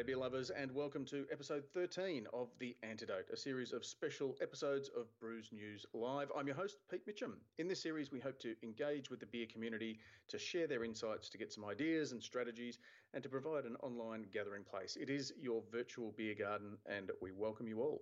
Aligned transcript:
G'day, 0.00 0.06
beer 0.06 0.16
lovers, 0.16 0.48
and 0.48 0.74
welcome 0.74 1.04
to 1.04 1.26
episode 1.30 1.62
13 1.74 2.26
of 2.32 2.48
The 2.58 2.74
Antidote, 2.82 3.28
a 3.30 3.36
series 3.36 3.74
of 3.74 3.84
special 3.84 4.34
episodes 4.40 4.88
of 4.96 5.08
Brews 5.20 5.50
News 5.52 5.84
Live. 5.92 6.32
I'm 6.34 6.46
your 6.46 6.56
host, 6.56 6.78
Pete 6.90 7.02
Mitchell. 7.06 7.32
In 7.58 7.68
this 7.68 7.82
series, 7.82 8.10
we 8.10 8.18
hope 8.18 8.38
to 8.38 8.54
engage 8.62 9.10
with 9.10 9.20
the 9.20 9.26
beer 9.26 9.44
community 9.52 9.98
to 10.28 10.38
share 10.38 10.66
their 10.66 10.84
insights, 10.84 11.28
to 11.28 11.36
get 11.36 11.52
some 11.52 11.66
ideas 11.66 12.12
and 12.12 12.22
strategies, 12.22 12.78
and 13.12 13.22
to 13.22 13.28
provide 13.28 13.66
an 13.66 13.76
online 13.82 14.24
gathering 14.32 14.64
place. 14.64 14.96
It 14.98 15.10
is 15.10 15.34
your 15.38 15.62
virtual 15.70 16.14
beer 16.16 16.34
garden, 16.34 16.78
and 16.86 17.10
we 17.20 17.30
welcome 17.32 17.68
you 17.68 17.80
all. 17.80 18.00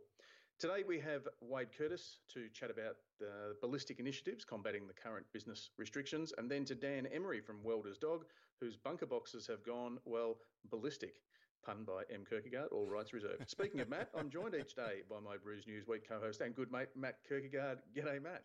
Today, 0.60 0.84
we 0.86 1.00
have 1.00 1.27
Wade 1.41 1.77
Curtis 1.77 2.20
to 2.33 2.48
chat 2.55 2.70
about 2.70 2.94
the 3.19 3.56
ballistic 3.60 3.98
initiatives 3.98 4.44
combating 4.44 4.86
the 4.86 4.94
current 4.94 5.27
business 5.33 5.70
restrictions, 5.77 6.33
and 6.38 6.48
then 6.48 6.64
to 6.66 6.77
Dan 6.77 7.06
Emery 7.06 7.41
from 7.41 7.64
Welder's 7.64 7.98
Dog, 7.98 8.24
whose 8.60 8.77
bunker 8.77 9.06
boxes 9.06 9.48
have 9.48 9.64
gone, 9.64 9.98
well, 10.05 10.36
ballistic 10.70 11.14
pun 11.64 11.84
by 11.84 12.02
M. 12.12 12.24
Kirkegaard, 12.30 12.72
all 12.72 12.86
rights 12.86 13.12
reserved. 13.12 13.48
Speaking 13.48 13.80
of 13.80 13.88
Matt, 13.88 14.08
I'm 14.16 14.30
joined 14.30 14.54
each 14.54 14.74
day 14.74 15.02
by 15.08 15.16
my 15.24 15.36
Brews 15.36 15.66
News 15.66 15.86
Week 15.86 16.08
co-host 16.08 16.40
and 16.40 16.54
good 16.54 16.70
mate 16.72 16.88
Matt 16.96 17.16
Kirkegaard. 17.30 17.78
G'day, 17.96 18.22
Matt. 18.22 18.42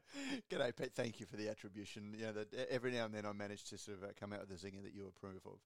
G'day, 0.49 0.75
Pete. 0.75 0.93
Thank 0.93 1.19
you 1.19 1.25
for 1.25 1.37
the 1.37 1.49
attribution. 1.49 2.13
You 2.17 2.27
know 2.27 2.33
that 2.33 2.53
every 2.69 2.91
now 2.91 3.05
and 3.05 3.13
then 3.13 3.25
I 3.25 3.33
manage 3.33 3.65
to 3.69 3.77
sort 3.77 3.97
of 3.97 4.03
uh, 4.03 4.07
come 4.19 4.33
out 4.33 4.41
with 4.41 4.51
a 4.51 4.65
zinger 4.65 4.83
that 4.83 4.93
you 4.93 5.07
approve 5.07 5.41
of. 5.45 5.59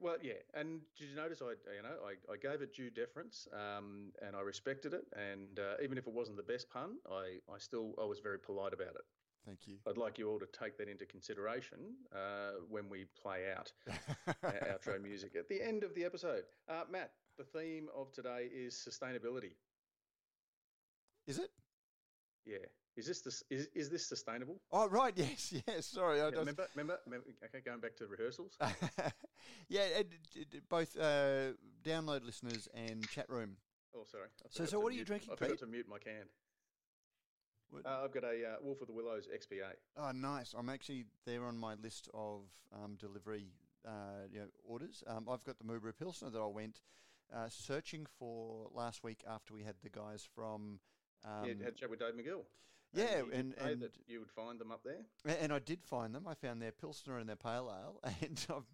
Well, 0.00 0.16
yeah, 0.22 0.40
and 0.54 0.80
did 0.98 1.10
you 1.10 1.16
notice 1.16 1.42
I, 1.42 1.52
you 1.76 1.82
know, 1.82 1.96
I, 2.06 2.32
I 2.32 2.36
gave 2.36 2.62
it 2.62 2.74
due 2.74 2.90
deference, 2.90 3.46
um, 3.52 4.12
and 4.26 4.34
I 4.34 4.40
respected 4.40 4.94
it, 4.94 5.04
and 5.14 5.58
uh, 5.58 5.82
even 5.82 5.98
if 5.98 6.06
it 6.06 6.12
wasn't 6.12 6.38
the 6.38 6.42
best 6.42 6.70
pun, 6.70 6.96
I, 7.10 7.38
I 7.52 7.58
still 7.58 7.94
I 8.00 8.04
was 8.04 8.18
very 8.20 8.38
polite 8.38 8.72
about 8.72 8.96
it. 8.96 9.04
Thank 9.46 9.66
you. 9.66 9.76
I'd 9.88 9.96
like 9.98 10.18
you 10.18 10.28
all 10.30 10.38
to 10.38 10.46
take 10.46 10.78
that 10.78 10.88
into 10.88 11.04
consideration 11.04 11.78
uh, 12.14 12.52
when 12.70 12.88
we 12.88 13.06
play 13.20 13.52
out 13.56 13.72
our 14.44 14.52
outro 14.78 15.02
music 15.02 15.34
at 15.36 15.48
the 15.48 15.60
end 15.60 15.82
of 15.82 15.94
the 15.94 16.04
episode. 16.04 16.44
Uh, 16.68 16.82
Matt, 16.90 17.10
the 17.38 17.44
theme 17.44 17.88
of 17.94 18.12
today 18.12 18.48
is 18.54 18.74
sustainability. 18.74 19.54
Is 21.26 21.38
it? 21.38 21.50
Yeah. 22.44 22.58
Is 22.96 23.06
this 23.06 23.22
this 23.22 23.42
is, 23.48 23.68
is 23.74 23.88
this 23.90 24.06
sustainable? 24.06 24.60
Oh 24.70 24.86
right, 24.88 25.14
yes, 25.16 25.54
yes. 25.66 25.86
Sorry, 25.86 26.20
I 26.20 26.24
Yeah, 26.24 26.30
just 26.30 26.40
remember, 26.40 26.66
remember, 26.74 26.98
remember. 27.06 27.26
Okay, 27.44 27.60
going 27.64 27.80
back 27.80 27.96
to 27.96 28.06
rehearsals. 28.06 28.56
yeah, 29.68 30.02
both 30.68 30.96
uh, 30.98 31.52
download 31.82 32.24
listeners 32.24 32.68
and 32.74 33.08
chat 33.08 33.28
room. 33.30 33.56
Oh, 33.96 34.04
sorry. 34.10 34.28
So- 34.50 34.66
so 34.66 34.78
what 34.80 34.92
are 34.92 34.96
you 34.96 35.04
drinking, 35.04 35.30
I 35.32 35.36
forgot 35.36 35.50
Pete? 35.52 35.58
to 35.60 35.66
mute 35.66 35.86
my 35.88 35.98
can. 35.98 36.26
Uh, 37.84 38.02
I've 38.04 38.12
got 38.12 38.24
a 38.24 38.28
uh, 38.28 38.56
Wolf 38.62 38.80
of 38.80 38.86
the 38.86 38.92
Willows 38.92 39.28
XPA. 39.34 39.72
Oh, 39.96 40.10
nice. 40.12 40.54
I'm 40.56 40.68
actually 40.68 41.06
there 41.26 41.44
on 41.44 41.56
my 41.56 41.74
list 41.74 42.08
of 42.14 42.42
um, 42.72 42.96
delivery 42.98 43.46
uh, 43.86 44.26
you 44.30 44.40
know, 44.40 44.46
orders. 44.64 45.02
Um, 45.06 45.28
I've 45.30 45.44
got 45.44 45.58
the 45.58 45.64
Moobra 45.64 45.92
Pilsner 45.96 46.30
that 46.30 46.40
I 46.40 46.46
went 46.46 46.80
uh, 47.34 47.48
searching 47.48 48.06
for 48.18 48.68
last 48.74 49.02
week 49.02 49.22
after 49.28 49.54
we 49.54 49.62
had 49.62 49.74
the 49.82 49.90
guys 49.90 50.26
from. 50.34 50.80
Um, 51.24 51.46
yeah, 51.46 51.54
had 51.64 51.74
a 51.74 51.76
chat 51.76 51.90
with 51.90 52.00
Dave 52.00 52.14
McGill. 52.14 52.42
yeah, 52.92 53.22
did 53.22 53.32
and- 53.32 53.54
and- 53.58 53.80
that 53.82 53.96
you 54.06 54.20
would 54.20 54.30
find 54.30 54.58
them 54.58 54.70
up 54.70 54.82
there. 54.84 55.36
And 55.40 55.52
I 55.52 55.58
did 55.58 55.82
find 55.84 56.14
them. 56.14 56.26
I 56.26 56.34
found 56.34 56.60
their 56.60 56.72
Pilsner 56.72 57.18
and 57.18 57.28
their 57.28 57.36
Pale 57.36 57.72
Ale. 57.72 58.00
And 58.22 58.46
I've, 58.50 58.64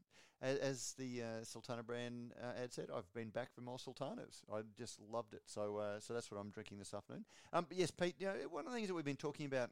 a- 0.43 0.65
as 0.65 0.95
the 0.99 1.23
uh, 1.23 1.45
Sultana 1.45 1.83
brand 1.83 2.33
uh, 2.43 2.63
ad 2.63 2.73
said, 2.73 2.89
I've 2.95 3.13
been 3.13 3.31
back 3.31 3.53
for 3.55 3.61
more 3.61 3.79
Sultanas. 3.79 4.43
I 4.53 4.61
just 4.77 5.01
loved 5.01 5.35
it. 5.35 5.43
So, 5.47 5.77
uh, 5.79 6.01
so 6.01 6.15
that's 6.15 6.31
what 6.31 6.39
I'm 6.39 6.51
drinking 6.51 6.79
this 6.79 6.95
afternoon. 6.95 7.25
Um, 7.53 7.67
but 7.69 7.77
yes, 7.77 7.91
Pete. 7.91 8.17
You 8.19 8.27
know, 8.27 8.35
one 8.51 8.67
of 8.67 8.73
the 8.73 8.77
things 8.77 8.89
that 8.89 8.95
we've 8.95 9.05
been 9.05 9.17
talking 9.17 9.47
about, 9.47 9.71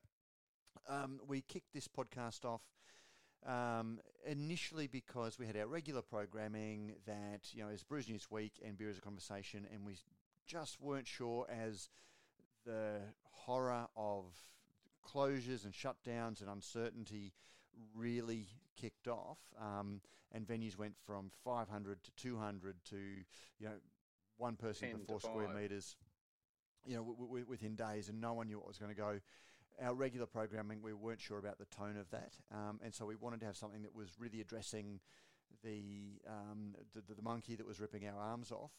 um, 0.88 1.20
we 1.26 1.40
kicked 1.42 1.72
this 1.72 1.88
podcast 1.88 2.44
off. 2.44 2.62
Um, 3.46 4.00
initially, 4.26 4.88
because 4.88 5.38
we 5.38 5.46
had 5.46 5.56
our 5.56 5.68
regular 5.68 6.02
programming 6.02 6.94
that 7.06 7.42
you 7.52 7.62
know 7.62 7.68
is 7.68 7.84
Brews 7.84 8.08
News 8.08 8.28
Week 8.28 8.54
and 8.64 8.76
Beer 8.76 8.90
as 8.90 8.98
a 8.98 9.00
Conversation, 9.00 9.66
and 9.72 9.84
we 9.84 9.94
just 10.46 10.80
weren't 10.80 11.06
sure 11.06 11.46
as 11.48 11.88
the 12.64 12.98
horror 13.22 13.86
of 13.96 14.24
closures 15.06 15.64
and 15.64 15.72
shutdowns 15.72 16.40
and 16.40 16.50
uncertainty 16.50 17.32
really 17.94 18.48
kicked 18.76 19.08
off, 19.08 19.38
um, 19.60 20.00
and 20.32 20.46
venues 20.46 20.76
went 20.76 20.94
from 21.06 21.30
500 21.44 22.02
to 22.04 22.10
200 22.16 22.76
to 22.90 22.96
you 23.58 23.66
know 23.66 23.74
one 24.36 24.56
person 24.56 24.90
per 24.92 24.98
four 25.06 25.20
square 25.20 25.48
meters, 25.48 25.96
you 26.84 26.94
know, 26.94 27.02
w- 27.02 27.26
w- 27.26 27.46
within 27.48 27.74
days, 27.74 28.08
and 28.08 28.20
no 28.20 28.34
one 28.34 28.46
knew 28.48 28.58
what 28.58 28.68
was 28.68 28.78
going 28.78 28.90
to 28.94 28.96
go. 29.00 29.18
Our 29.82 29.94
regular 29.94 30.26
programming, 30.26 30.80
we 30.82 30.92
weren't 30.92 31.20
sure 31.20 31.38
about 31.38 31.58
the 31.58 31.64
tone 31.66 31.96
of 31.96 32.08
that, 32.10 32.32
um, 32.52 32.80
and 32.82 32.94
so 32.94 33.04
we 33.06 33.16
wanted 33.16 33.40
to 33.40 33.46
have 33.46 33.56
something 33.56 33.82
that 33.82 33.94
was 33.94 34.10
really 34.18 34.40
addressing 34.40 35.00
the 35.62 36.20
um, 36.28 36.74
the, 36.94 37.00
the, 37.02 37.14
the 37.14 37.22
monkey 37.22 37.56
that 37.56 37.66
was 37.66 37.80
ripping 37.80 38.06
our 38.06 38.18
arms 38.20 38.50
off. 38.52 38.72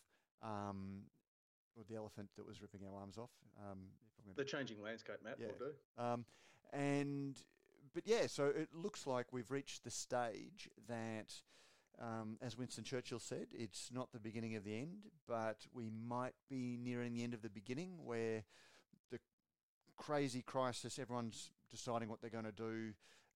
Um, 0.43 1.03
or 1.75 1.83
the 1.87 1.95
elephant 1.95 2.29
that 2.37 2.45
was 2.47 2.59
ripping 2.59 2.81
our 2.91 2.99
arms 2.99 3.17
off. 3.19 3.29
Um, 3.59 3.77
if 4.07 4.17
I'm 4.17 4.33
gonna 4.33 4.35
The 4.37 4.45
changing 4.45 4.81
landscape, 4.81 5.17
Matt, 5.23 5.37
Yeah. 5.39 5.47
will 5.47 5.67
do. 5.69 6.01
um, 6.03 6.25
and 6.73 7.39
but 7.93 8.03
yeah, 8.05 8.27
so 8.27 8.45
it 8.45 8.69
looks 8.73 9.07
like 9.07 9.27
we've 9.31 9.51
reached 9.51 9.83
the 9.83 9.91
stage 9.91 10.69
that, 10.87 11.33
um, 11.99 12.37
as 12.41 12.57
Winston 12.57 12.83
Churchill 12.83 13.19
said, 13.19 13.47
it's 13.53 13.89
not 13.91 14.11
the 14.11 14.19
beginning 14.19 14.55
of 14.55 14.63
the 14.63 14.75
end, 14.75 15.07
but 15.27 15.65
we 15.73 15.89
might 15.89 16.35
be 16.49 16.77
nearing 16.81 17.13
the 17.13 17.23
end 17.23 17.33
of 17.33 17.41
the 17.41 17.49
beginning, 17.49 17.91
where 18.03 18.43
the 19.11 19.19
crazy 19.95 20.41
crisis, 20.41 20.99
everyone's 20.99 21.51
deciding 21.69 22.09
what 22.09 22.21
they're 22.21 22.29
going 22.29 22.45
to 22.45 22.51
do. 22.51 22.93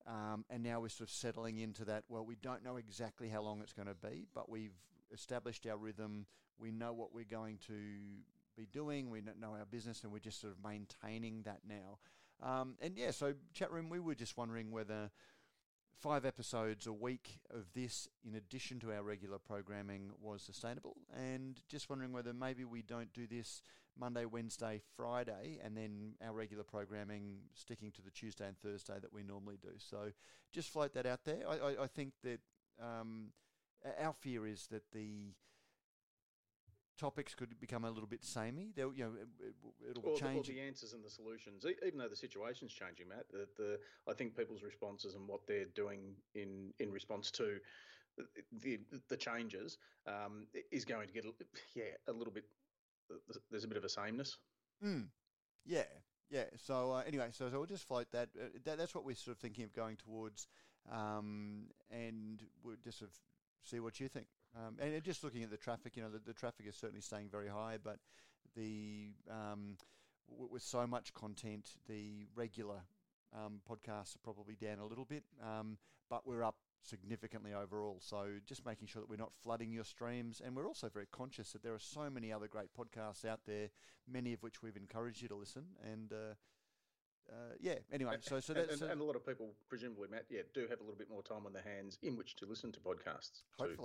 Um, 0.08 0.46
and 0.50 0.64
now 0.64 0.80
we're 0.80 0.90
sort 0.90 1.10
of 1.10 1.14
settling 1.14 1.60
into 1.60 1.86
that. 1.86 2.04
Well, 2.10 2.26
we 2.26 2.36
don't 2.36 2.64
know 2.64 2.78
exactly 2.78 3.30
how 3.30 3.42
long 3.42 3.62
it's 3.62 3.74
going 3.74 3.88
to 3.88 3.94
be, 3.94 4.26
but 4.34 4.50
we've 4.50 4.74
established 5.14 5.68
our 5.68 5.78
rhythm. 5.78 6.26
We 6.58 6.72
know 6.72 6.94
what 6.94 7.14
we're 7.14 7.24
going 7.24 7.60
to 7.68 7.74
be 8.58 8.66
doing. 8.72 9.10
We 9.12 9.22
know 9.22 9.56
our 9.58 9.66
business, 9.70 10.04
and 10.04 10.12
we're 10.12 10.20
just 10.20 10.42
sort 10.42 10.54
of 10.54 10.64
maintaining 10.64 11.44
that 11.44 11.60
now. 11.68 12.00
Um, 12.42 12.76
and 12.82 12.98
yeah, 12.98 13.12
so 13.12 13.34
chat 13.54 13.72
room, 13.72 13.90
we 13.90 14.00
were 14.00 14.16
just 14.16 14.38
wondering 14.38 14.72
whether 14.72 15.12
five 16.00 16.26
episodes 16.26 16.88
a 16.88 16.94
week 16.94 17.40
of 17.52 17.66
this, 17.74 18.08
in 18.28 18.36
addition 18.36 18.80
to 18.80 18.92
our 18.92 19.04
regular 19.04 19.38
programming, 19.38 20.10
was 20.20 20.42
sustainable, 20.42 20.98
and 21.16 21.62
just 21.68 21.90
wondering 21.90 22.12
whether 22.12 22.34
maybe 22.34 22.66
we 22.66 22.82
don't 22.82 23.14
do 23.14 23.28
this 23.28 23.62
Monday, 24.00 24.26
Wednesday, 24.26 24.82
Friday, 24.96 25.60
and 25.64 25.78
then 25.78 26.14
our 26.26 26.34
regular 26.34 26.64
programming 26.64 27.38
sticking 27.54 27.92
to 27.92 28.02
the 28.02 28.10
Tuesday 28.10 28.48
and 28.48 28.58
Thursday 28.58 28.96
that 29.00 29.14
we 29.14 29.22
normally 29.22 29.58
do. 29.62 29.74
So 29.78 30.12
just 30.52 30.70
float 30.70 30.94
that 30.94 31.06
out 31.06 31.24
there. 31.26 31.44
I, 31.48 31.58
I, 31.58 31.84
I 31.84 31.88
think 31.88 32.14
that 32.24 32.40
um, 32.82 33.28
our 34.02 34.14
fear 34.14 34.48
is 34.48 34.68
that 34.72 34.84
the 34.92 35.34
topics 37.02 37.34
could 37.36 37.60
become 37.60 37.84
a 37.84 37.90
little 37.92 38.08
bit 38.08 38.24
samey. 38.24 38.72
They'll, 38.76 38.94
you 38.94 39.04
know, 39.06 39.14
it, 39.22 39.28
it- 39.48 39.90
it'll 39.90 40.06
Or 40.10 40.14
the, 40.16 40.20
change. 40.20 40.50
answers 40.50 40.94
and 40.94 41.04
the 41.04 41.10
solutions, 41.10 41.66
even 41.86 41.98
though 42.00 42.08
the 42.08 42.16
situation's 42.28 42.72
changing, 42.74 43.08
Matt. 43.10 43.26
The, 43.32 43.48
the 43.58 43.80
I 44.12 44.14
think 44.14 44.38
people's 44.38 44.64
responses 44.64 45.16
and 45.16 45.28
what 45.28 45.42
they're 45.48 45.72
doing 45.84 46.16
in 46.36 46.74
in 46.80 46.92
response 46.92 47.32
to 47.32 47.60
the 48.64 48.80
the 49.10 49.18
changes 49.18 49.78
um, 50.08 50.46
is 50.72 50.86
going 50.86 51.08
to 51.08 51.14
get 51.14 51.26
a- 51.26 51.34
yeah 51.76 51.96
a 52.08 52.12
little 52.12 52.34
bit. 52.34 52.46
There's 53.50 53.64
a 53.66 53.68
bit 53.68 53.78
of 53.78 53.84
a 53.84 53.90
sameness. 53.90 54.38
Mm. 54.84 55.08
Yeah, 55.66 55.84
yeah. 56.30 56.46
So 56.58 56.92
uh, 56.94 57.04
anyway, 57.08 57.30
so, 57.32 57.50
so 57.50 57.58
we'll 57.58 57.66
just 57.78 57.88
float 57.88 58.08
that. 58.12 58.30
Uh, 58.40 58.46
that. 58.66 58.78
That's 58.78 58.94
what 58.96 59.06
we're 59.06 59.16
sort 59.16 59.36
of 59.36 59.42
thinking 59.42 59.66
of 59.66 59.74
going 59.74 59.98
towards, 59.98 60.48
um, 60.92 61.66
and 61.92 62.42
we'll 62.64 62.78
just 62.84 63.00
sort 63.00 63.12
of 63.12 63.18
see 63.64 63.80
what 63.80 64.00
you 64.00 64.08
think. 64.08 64.28
Um, 64.56 64.76
and 64.80 64.96
uh, 64.96 65.00
just 65.00 65.24
looking 65.24 65.44
at 65.44 65.50
the 65.50 65.58
traffic, 65.58 65.96
you 65.96 66.04
know, 66.04 66.10
the, 66.10 66.20
the 66.20 66.34
traffic 66.34 66.66
is 66.68 66.76
certainly 66.76 67.02
staying 67.02 67.30
very 67.30 67.48
high, 67.48 67.78
but 67.82 67.98
the 68.56 69.12
um, 69.30 69.78
w- 70.30 70.50
with 70.52 70.62
so 70.64 70.86
much 70.86 71.14
content, 71.14 71.70
the 71.88 72.28
regular 72.36 72.82
um, 73.34 73.62
podcasts 73.70 74.16
are 74.16 74.24
probably 74.24 74.56
down 74.56 74.80
a 74.80 74.86
little 74.86 75.06
bit, 75.06 75.24
um, 75.42 75.78
but 76.10 76.28
we're 76.28 76.44
up 76.44 76.56
significantly 76.84 77.54
overall. 77.54 78.00
So 78.02 78.28
just 78.46 78.66
making 78.66 78.88
sure 78.88 79.02
that 79.02 79.10
we're 79.10 79.16
not 79.16 79.32
flooding 79.42 79.72
your 79.72 79.86
streams, 79.86 80.42
and 80.44 80.56
we're 80.56 80.68
also 80.68 80.90
very 80.90 81.08
conscious 81.12 81.54
that 81.54 81.64
there 81.64 81.74
are 81.74 81.80
so 81.80 82.10
many 82.10 82.34
other 82.34 82.48
great 82.48 82.70
podcasts 82.78 83.24
out 83.24 83.40
there, 83.46 83.70
many 84.08 84.34
of 84.34 84.44
which 84.44 84.62
we've 84.62 84.76
encouraged 84.76 85.22
you 85.22 85.30
to 85.30 85.36
listen. 85.36 85.64
And 85.90 86.12
uh, 86.12 86.34
uh, 87.32 87.54
yeah, 87.60 87.76
anyway, 87.94 88.18
so 88.22 88.40
so 88.40 88.54
that's 88.54 88.82
and, 88.82 88.90
uh, 88.90 88.92
and 88.92 89.02
a 89.02 89.04
lot 89.04 89.16
of 89.16 89.26
people, 89.26 89.54
presumably, 89.70 90.08
Matt, 90.10 90.26
yeah, 90.30 90.42
do 90.54 90.62
have 90.70 90.80
a 90.80 90.84
little 90.84 90.98
bit 90.98 91.10
more 91.10 91.24
time 91.24 91.46
on 91.46 91.54
their 91.54 91.64
hands 91.64 91.98
in 92.02 92.18
which 92.18 92.36
to 92.38 92.46
listen 92.46 92.72
to 92.74 92.80
podcasts. 92.80 93.44
too. 93.58 93.76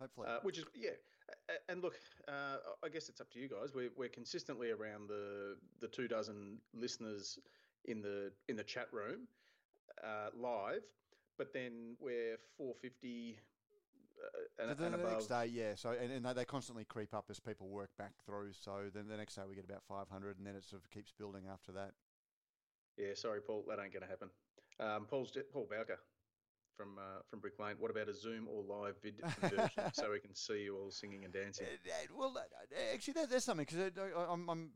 Hopefully, 0.00 0.26
Uh, 0.28 0.40
which 0.42 0.58
is 0.58 0.64
yeah, 0.74 0.90
and 1.68 1.82
look, 1.82 1.94
uh, 2.28 2.56
I 2.84 2.88
guess 2.88 3.08
it's 3.08 3.20
up 3.20 3.30
to 3.32 3.38
you 3.38 3.48
guys. 3.48 3.74
We're 3.74 3.90
we're 3.96 4.08
consistently 4.08 4.70
around 4.70 5.08
the 5.08 5.56
the 5.80 5.88
two 5.88 6.08
dozen 6.08 6.58
listeners 6.74 7.38
in 7.84 8.02
the 8.02 8.32
in 8.48 8.56
the 8.56 8.64
chat 8.64 8.88
room 8.92 9.28
uh, 10.02 10.30
live, 10.34 10.82
but 11.38 11.52
then 11.52 11.96
we're 12.00 12.36
four 12.56 12.74
fifty 12.74 13.38
uh, 14.22 14.62
and, 14.62 14.78
the, 14.78 14.84
and 14.84 14.94
the 14.94 15.10
next 15.10 15.26
day, 15.26 15.46
yeah. 15.46 15.74
So 15.74 15.90
and, 15.90 16.12
and 16.12 16.24
they, 16.24 16.32
they 16.32 16.44
constantly 16.44 16.84
creep 16.84 17.14
up 17.14 17.26
as 17.30 17.40
people 17.40 17.68
work 17.68 17.90
back 17.98 18.12
through. 18.26 18.52
So 18.52 18.90
then 18.92 19.08
the 19.08 19.16
next 19.16 19.34
day 19.34 19.42
we 19.48 19.54
get 19.54 19.64
about 19.64 19.82
five 19.88 20.08
hundred, 20.08 20.38
and 20.38 20.46
then 20.46 20.56
it 20.56 20.64
sort 20.64 20.82
of 20.82 20.90
keeps 20.90 21.12
building 21.12 21.44
after 21.50 21.72
that. 21.72 21.92
Yeah, 22.96 23.14
sorry, 23.14 23.40
Paul, 23.40 23.64
that 23.68 23.78
ain't 23.82 23.92
going 23.92 24.02
to 24.02 24.08
happen. 24.08 24.28
Um, 24.78 25.06
Paul's 25.06 25.36
Paul 25.52 25.66
Bowker 25.70 25.98
from 26.80 26.98
uh, 26.98 27.20
from 27.28 27.40
Brick 27.40 27.58
Lane. 27.58 27.74
What 27.78 27.90
about 27.90 28.08
a 28.08 28.14
Zoom 28.14 28.48
or 28.48 28.62
live 28.62 28.96
vid 29.02 29.20
version 29.42 29.92
so 29.92 30.10
we 30.10 30.20
can 30.20 30.34
see 30.34 30.62
you 30.62 30.76
all 30.76 30.90
singing 30.90 31.24
and 31.24 31.32
dancing? 31.32 31.66
Uh, 31.66 31.92
well, 32.16 32.34
uh, 32.36 32.94
actually, 32.94 33.14
that, 33.14 33.28
there's 33.28 33.44
something 33.44 33.66
because 33.68 33.90
I'm, 34.28 34.48
I'm 34.48 34.70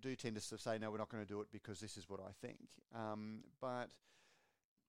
do 0.00 0.14
tend 0.14 0.36
to 0.36 0.58
say 0.58 0.78
no, 0.78 0.90
we're 0.92 0.98
not 0.98 1.08
going 1.08 1.24
to 1.24 1.28
do 1.28 1.40
it 1.40 1.48
because 1.50 1.80
this 1.80 1.96
is 1.96 2.08
what 2.08 2.20
I 2.20 2.30
think. 2.46 2.60
Um, 2.94 3.40
but 3.60 3.88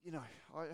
you 0.04 0.12
know, 0.12 0.22
I. 0.56 0.66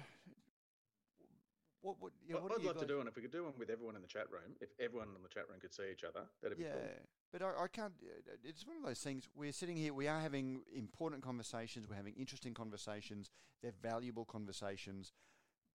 What, 1.82 1.96
what, 2.00 2.12
yeah, 2.28 2.36
what 2.36 2.52
I'd 2.52 2.64
love 2.64 2.76
guys... 2.76 2.82
to 2.82 2.88
do 2.88 2.98
one 2.98 3.08
if 3.08 3.16
we 3.16 3.22
could 3.22 3.32
do 3.32 3.44
one 3.46 3.54
with 3.58 3.70
everyone 3.70 3.96
in 3.96 4.02
the 4.02 4.08
chat 4.08 4.30
room. 4.30 4.56
If 4.60 4.70
everyone 4.80 5.08
in 5.16 5.24
the 5.24 5.30
chat 5.30 5.44
room 5.50 5.60
could 5.62 5.74
see 5.74 5.84
each 5.92 6.04
other, 6.04 6.26
that'd 6.42 6.58
be 6.58 6.66
yeah, 6.66 6.72
cool. 6.72 6.82
but 7.32 7.42
I, 7.42 7.64
I 7.64 7.68
can't. 7.68 7.94
Uh, 8.04 8.36
it's 8.44 8.68
one 8.68 8.76
of 8.78 8.84
those 8.84 9.00
things. 9.00 9.30
We're 9.36 9.54
sitting 9.54 9.78
here. 9.78 9.94
We 9.94 10.08
are 10.08 10.20
having 10.20 10.62
important 10.76 11.24
conversations. 11.24 11.88
We're 11.90 11.96
having 11.96 12.16
interesting 12.18 12.54
conversations. 12.54 13.32
They're 13.62 13.72
valuable 13.82 14.26
conversations, 14.26 15.14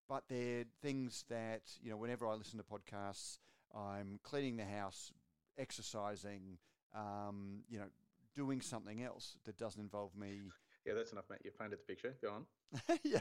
but 0.08 0.24
they're 0.28 0.64
things 0.82 1.24
that 1.30 1.62
you 1.82 1.90
know. 1.90 1.96
Whenever 1.96 2.26
I 2.26 2.34
listen 2.34 2.58
to 2.58 2.64
podcasts, 2.64 3.38
I'm 3.74 4.20
cleaning 4.22 4.56
the 4.56 4.66
house, 4.66 5.10
exercising, 5.56 6.58
um, 6.94 7.60
you 7.68 7.78
know, 7.78 7.86
doing 8.34 8.60
something 8.60 9.02
else 9.02 9.36
that 9.44 9.56
doesn't 9.56 9.80
involve 9.80 10.14
me. 10.16 10.42
Yeah, 10.86 10.92
that's 10.92 11.12
enough, 11.12 11.24
mate. 11.30 11.40
You've 11.44 11.58
painted 11.58 11.78
the 11.78 11.84
picture. 11.84 12.14
Go 12.20 12.30
on. 12.30 12.46
yeah. 13.02 13.20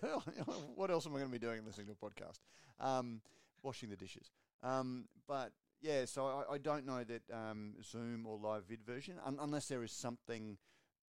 what 0.75 0.91
else 0.91 1.05
am 1.05 1.13
I 1.13 1.19
going 1.19 1.31
to 1.31 1.39
be 1.39 1.45
doing 1.45 1.65
listening 1.65 1.87
to 1.87 1.93
a 1.93 1.95
podcast? 2.09 2.39
Um, 2.79 3.21
washing 3.61 3.89
the 3.89 3.95
dishes. 3.95 4.31
Um, 4.61 5.05
but 5.27 5.51
yeah, 5.81 6.05
so 6.05 6.25
I, 6.49 6.53
I 6.53 6.57
don't 6.57 6.85
know 6.85 7.03
that 7.03 7.21
um, 7.31 7.73
Zoom 7.83 8.25
or 8.25 8.37
live 8.37 8.65
vid 8.65 8.83
version, 8.85 9.15
un- 9.25 9.37
unless 9.41 9.67
there 9.67 9.83
is 9.83 9.91
something 9.91 10.57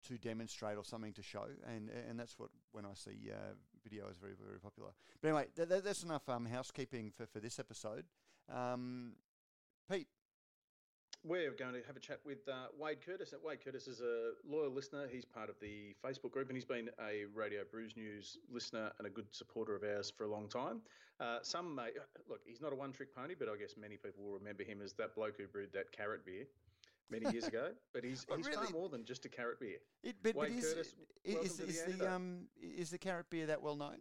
to 0.07 0.17
demonstrate 0.17 0.77
or 0.77 0.83
something 0.83 1.13
to 1.13 1.21
show, 1.23 1.45
and 1.65 1.89
and 2.09 2.19
that's 2.19 2.37
what 2.37 2.49
when 2.71 2.85
I 2.85 2.93
see 2.93 3.29
uh, 3.31 3.53
video 3.83 4.07
is 4.09 4.17
very 4.17 4.33
very 4.33 4.59
popular. 4.59 4.89
But 5.21 5.27
anyway, 5.29 5.47
th- 5.55 5.69
th- 5.69 5.83
that's 5.83 6.03
enough 6.03 6.27
um, 6.27 6.45
housekeeping 6.45 7.11
for 7.15 7.25
for 7.25 7.39
this 7.39 7.59
episode. 7.59 8.05
Um, 8.53 9.13
Pete, 9.89 10.07
we're 11.23 11.51
going 11.51 11.73
to 11.73 11.81
have 11.87 11.95
a 11.95 11.99
chat 11.99 12.19
with 12.25 12.47
uh, 12.49 12.67
Wade 12.77 12.99
Curtis. 13.05 13.33
Wade 13.43 13.63
Curtis 13.63 13.87
is 13.87 14.01
a 14.01 14.31
loyal 14.47 14.71
listener. 14.71 15.07
He's 15.09 15.25
part 15.25 15.49
of 15.49 15.55
the 15.61 15.95
Facebook 16.03 16.31
group 16.31 16.49
and 16.49 16.57
he's 16.57 16.65
been 16.65 16.89
a 16.99 17.25
Radio 17.33 17.61
Brews 17.69 17.95
News 17.95 18.37
listener 18.51 18.91
and 18.97 19.07
a 19.07 19.09
good 19.09 19.27
supporter 19.31 19.75
of 19.75 19.83
ours 19.83 20.11
for 20.15 20.25
a 20.25 20.27
long 20.27 20.49
time. 20.49 20.81
Uh, 21.19 21.37
some 21.41 21.75
may 21.75 21.89
look, 22.29 22.41
he's 22.45 22.61
not 22.61 22.73
a 22.73 22.75
one 22.75 22.91
trick 22.91 23.15
pony, 23.15 23.35
but 23.37 23.47
I 23.47 23.55
guess 23.55 23.75
many 23.79 23.95
people 23.95 24.23
will 24.23 24.33
remember 24.33 24.63
him 24.63 24.81
as 24.83 24.93
that 24.93 25.15
bloke 25.15 25.37
who 25.37 25.47
brewed 25.47 25.71
that 25.73 25.91
carrot 25.91 26.25
beer 26.25 26.43
many 27.09 27.31
years 27.31 27.47
ago. 27.47 27.69
But 27.93 28.03
he's, 28.03 28.25
he's 28.35 28.47
really, 28.47 28.65
far 28.65 28.71
more 28.71 28.89
than 28.89 29.05
just 29.05 29.23
a 29.25 29.29
carrot 29.29 29.59
beer. 29.59 29.77
It, 30.03 30.15
but, 30.21 30.35
Wade 30.35 30.51
but 30.55 30.57
is, 30.57 30.73
Curtis, 30.73 30.95
is, 31.23 31.59
is 31.59 31.83
the, 31.83 31.91
the 31.91 32.11
um, 32.11 32.47
is 32.59 32.89
the 32.89 32.97
carrot 32.97 33.29
beer 33.29 33.45
that 33.45 33.61
well 33.61 33.75
known? 33.75 33.97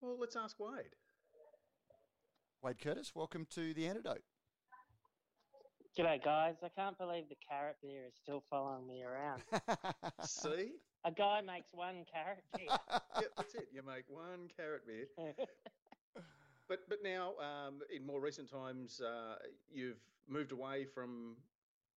Well, 0.00 0.16
let's 0.18 0.34
ask 0.34 0.58
Wade. 0.58 0.96
Wade 2.62 2.78
Curtis, 2.80 3.12
welcome 3.14 3.46
to 3.50 3.74
the 3.74 3.86
antidote. 3.86 4.22
G'day, 5.98 6.24
guys. 6.24 6.54
I 6.64 6.70
can't 6.70 6.96
believe 6.96 7.24
the 7.28 7.36
carrot 7.46 7.76
beer 7.82 8.06
is 8.06 8.14
still 8.14 8.42
following 8.48 8.86
me 8.86 9.02
around. 9.02 9.42
See? 10.24 10.72
A 11.04 11.10
guy 11.10 11.42
makes 11.42 11.68
one 11.72 12.06
carrot 12.10 12.44
beer. 12.56 12.68
yeah, 13.16 13.28
that's 13.36 13.54
it. 13.54 13.68
You 13.70 13.82
make 13.82 14.04
one 14.08 14.48
carrot 14.56 14.86
beer. 14.86 15.04
but 16.68 16.78
but 16.88 16.98
now, 17.04 17.34
um, 17.40 17.80
in 17.94 18.06
more 18.06 18.22
recent 18.22 18.50
times, 18.50 19.02
uh, 19.02 19.34
you've 19.70 20.00
moved 20.26 20.52
away 20.52 20.86
from 20.86 21.36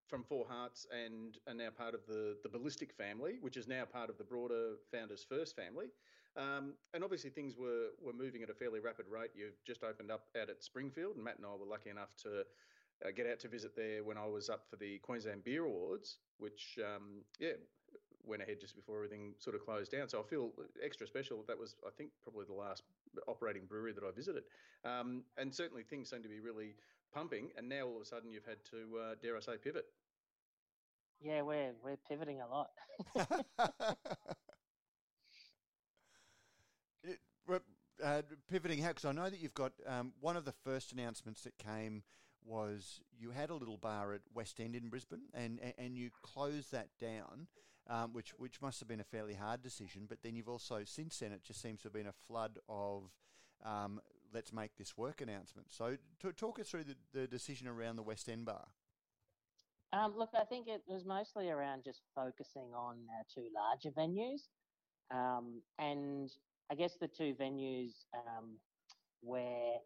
from 0.09 0.23
Four 0.23 0.45
Hearts 0.49 0.85
and 0.91 1.37
are 1.47 1.53
now 1.53 1.69
part 1.69 1.93
of 1.93 2.01
the 2.05 2.35
the 2.43 2.49
Ballistic 2.49 2.91
family, 2.91 3.37
which 3.39 3.55
is 3.55 3.65
now 3.65 3.85
part 3.85 4.09
of 4.09 4.17
the 4.17 4.25
broader 4.25 4.73
Founders 4.91 5.25
First 5.29 5.55
family. 5.55 5.85
Um, 6.35 6.73
and 6.93 7.01
obviously, 7.01 7.29
things 7.29 7.55
were 7.55 7.91
were 8.03 8.11
moving 8.11 8.43
at 8.43 8.49
a 8.49 8.53
fairly 8.53 8.81
rapid 8.81 9.05
rate. 9.09 9.29
You've 9.35 9.63
just 9.65 9.85
opened 9.85 10.11
up 10.11 10.25
out 10.41 10.49
at 10.49 10.61
Springfield, 10.65 11.15
and 11.15 11.23
Matt 11.23 11.37
and 11.37 11.45
I 11.45 11.55
were 11.55 11.65
lucky 11.65 11.91
enough 11.91 12.09
to 12.23 12.43
uh, 13.05 13.11
get 13.15 13.27
out 13.27 13.39
to 13.39 13.47
visit 13.47 13.75
there 13.75 14.03
when 14.03 14.17
I 14.17 14.25
was 14.25 14.49
up 14.49 14.65
for 14.69 14.75
the 14.77 14.99
Queensland 14.99 15.43
Beer 15.43 15.65
Awards, 15.65 16.17
which 16.37 16.79
um, 16.83 17.23
yeah 17.39 17.53
went 18.23 18.41
ahead 18.41 18.59
just 18.59 18.75
before 18.75 18.95
everything 18.95 19.35
sort 19.37 19.55
of 19.55 19.63
closed 19.63 19.91
down. 19.91 20.09
So 20.09 20.19
I 20.19 20.23
feel 20.23 20.51
extra 20.83 21.05
special. 21.07 21.43
That 21.47 21.59
was 21.59 21.75
I 21.85 21.91
think 21.97 22.09
probably 22.23 22.45
the 22.45 22.53
last 22.53 22.83
operating 23.27 23.65
brewery 23.65 23.93
that 23.93 24.03
I 24.03 24.11
visited, 24.11 24.43
um, 24.83 25.23
and 25.37 25.53
certainly 25.53 25.83
things 25.83 26.09
seem 26.09 26.23
to 26.23 26.29
be 26.29 26.39
really 26.39 26.75
pumping. 27.13 27.49
And 27.57 27.69
now 27.69 27.85
all 27.85 27.95
of 27.95 28.01
a 28.01 28.05
sudden 28.05 28.31
you've 28.31 28.45
had 28.45 28.63
to 28.71 28.97
uh, 28.99 29.15
dare 29.21 29.37
I 29.37 29.39
say 29.41 29.57
pivot. 29.63 29.85
Yeah, 31.21 31.43
we're 31.43 31.73
we're 31.83 31.97
pivoting 32.07 32.41
a 32.41 32.47
lot. 32.47 32.69
it, 37.03 37.19
uh, 38.03 38.21
pivoting 38.49 38.79
how? 38.81 38.89
Because 38.89 39.05
I 39.05 39.11
know 39.11 39.29
that 39.29 39.39
you've 39.39 39.53
got 39.53 39.71
um, 39.87 40.13
one 40.19 40.35
of 40.35 40.45
the 40.45 40.53
first 40.63 40.91
announcements 40.91 41.43
that 41.43 41.57
came 41.57 42.03
was 42.45 43.01
you 43.17 43.31
had 43.31 43.49
a 43.49 43.55
little 43.55 43.77
bar 43.77 44.13
at 44.13 44.21
West 44.33 44.59
End 44.59 44.75
in 44.75 44.89
Brisbane, 44.89 45.27
and 45.33 45.59
and 45.77 45.97
you 45.97 46.09
closed 46.21 46.71
that 46.71 46.89
down, 46.99 47.47
um, 47.87 48.13
which 48.13 48.31
which 48.37 48.61
must 48.61 48.79
have 48.79 48.87
been 48.87 48.99
a 48.99 49.05
fairly 49.05 49.33
hard 49.33 49.61
decision. 49.61 50.05
But 50.07 50.19
then 50.23 50.35
you've 50.35 50.49
also 50.49 50.83
since 50.85 51.19
then 51.19 51.31
it 51.31 51.43
just 51.43 51.61
seems 51.61 51.81
to 51.81 51.85
have 51.85 51.93
been 51.93 52.07
a 52.07 52.13
flood 52.27 52.59
of 52.69 53.11
um, 53.63 53.99
let's 54.33 54.53
make 54.53 54.75
this 54.77 54.97
work 54.97 55.21
announcements. 55.21 55.75
So 55.75 55.97
talk 56.37 56.59
us 56.59 56.69
through 56.69 56.83
the, 56.83 56.95
the 57.13 57.27
decision 57.27 57.67
around 57.67 57.95
the 57.95 58.03
West 58.03 58.29
End 58.29 58.45
bar. 58.45 58.65
Um, 59.93 60.13
look, 60.17 60.29
I 60.37 60.43
think 60.43 60.67
it 60.67 60.81
was 60.87 61.05
mostly 61.05 61.49
around 61.49 61.83
just 61.85 62.01
focusing 62.13 62.73
on 62.75 62.97
our 63.15 63.23
two 63.33 63.47
larger 63.55 63.91
venues, 63.91 64.49
um, 65.13 65.61
and 65.79 66.29
I 66.69 66.75
guess 66.75 66.97
the 66.99 67.07
two 67.07 67.33
venues 67.39 67.91
um, 68.13 68.57
where 69.21 69.77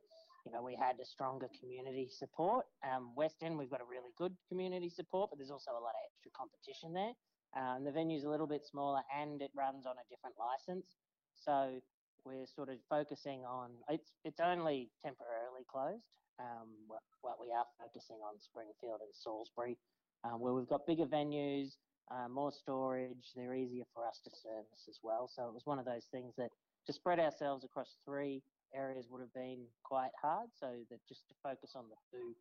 you 0.49 0.55
know, 0.57 0.63
we 0.63 0.73
had 0.73 0.97
a 0.99 1.05
stronger 1.05 1.47
community 1.61 2.09
support. 2.09 2.65
Um, 2.81 3.13
West 3.13 3.37
End, 3.43 3.55
we've 3.55 3.69
got 3.69 3.81
a 3.81 3.85
really 3.85 4.09
good 4.17 4.33
community 4.49 4.89
support, 4.89 5.29
but 5.29 5.37
there's 5.37 5.51
also 5.51 5.71
a 5.71 5.83
lot 5.85 5.93
of 5.93 6.01
extra 6.09 6.31
competition 6.33 6.89
there. 6.89 7.13
Um, 7.53 7.85
the 7.85 7.91
venue's 7.91 8.23
a 8.23 8.29
little 8.29 8.47
bit 8.47 8.65
smaller 8.65 9.01
and 9.13 9.41
it 9.43 9.51
runs 9.53 9.85
on 9.85 9.93
a 10.01 10.05
different 10.09 10.35
license. 10.41 10.97
So 11.35 11.77
we're 12.25 12.47
sort 12.47 12.69
of 12.69 12.77
focusing 12.89 13.45
on 13.45 13.71
it's 13.89 14.09
it's 14.25 14.39
only 14.39 14.89
temporarily 15.05 15.69
closed. 15.69 16.01
Um, 16.39 16.73
what, 16.87 17.01
what 17.21 17.37
we 17.39 17.53
are 17.53 17.65
focusing 17.77 18.17
on 18.25 18.39
Springfield 18.39 19.01
and 19.05 19.13
Salisbury, 19.13 19.77
um, 20.23 20.39
where 20.39 20.53
we've 20.53 20.69
got 20.69 20.87
bigger 20.87 21.05
venues, 21.05 21.77
uh, 22.09 22.27
more 22.27 22.51
storage. 22.51 23.33
They're 23.35 23.53
easier 23.53 23.85
for 23.93 24.07
us 24.07 24.19
to 24.23 24.31
service 24.31 24.89
as 24.89 24.97
well. 25.03 25.29
So 25.29 25.45
it 25.45 25.53
was 25.53 25.65
one 25.65 25.77
of 25.77 25.85
those 25.85 26.07
things 26.11 26.33
that 26.37 26.49
to 26.87 26.93
spread 26.93 27.19
ourselves 27.19 27.63
across 27.63 27.97
three 28.03 28.41
areas 28.73 29.07
would 29.09 29.21
have 29.21 29.33
been 29.33 29.65
quite 29.83 30.13
hard. 30.21 30.49
So 30.59 30.67
that 30.89 30.99
just 31.07 31.27
to 31.29 31.33
focus 31.41 31.73
on 31.75 31.85
the 31.89 31.99
food 32.11 32.35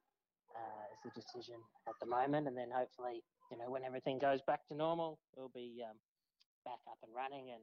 uh, 0.54 0.84
is 0.92 1.00
the 1.04 1.12
decision 1.20 1.60
at 1.88 1.94
the 2.00 2.06
moment, 2.06 2.48
and 2.48 2.56
then 2.56 2.70
hopefully, 2.72 3.22
you 3.50 3.58
know, 3.58 3.70
when 3.70 3.84
everything 3.84 4.18
goes 4.18 4.40
back 4.46 4.66
to 4.68 4.74
normal, 4.74 5.18
we'll 5.36 5.52
be 5.54 5.82
um, 5.84 5.96
back 6.64 6.80
up 6.88 6.98
and 7.02 7.12
running. 7.14 7.50
And 7.50 7.62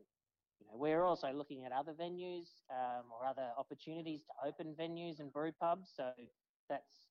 you 0.60 0.66
know, 0.68 0.78
we're 0.78 1.04
also 1.04 1.32
looking 1.34 1.66
at 1.66 1.72
other 1.72 1.94
venues 1.94 2.64
um, 2.72 3.12
or 3.12 3.28
other 3.28 3.52
opportunities 3.58 4.22
to 4.24 4.48
open 4.48 4.76
venues 4.80 5.20
and 5.20 5.32
brew 5.32 5.52
pubs. 5.60 5.90
So 5.96 6.12
that's 6.70 7.10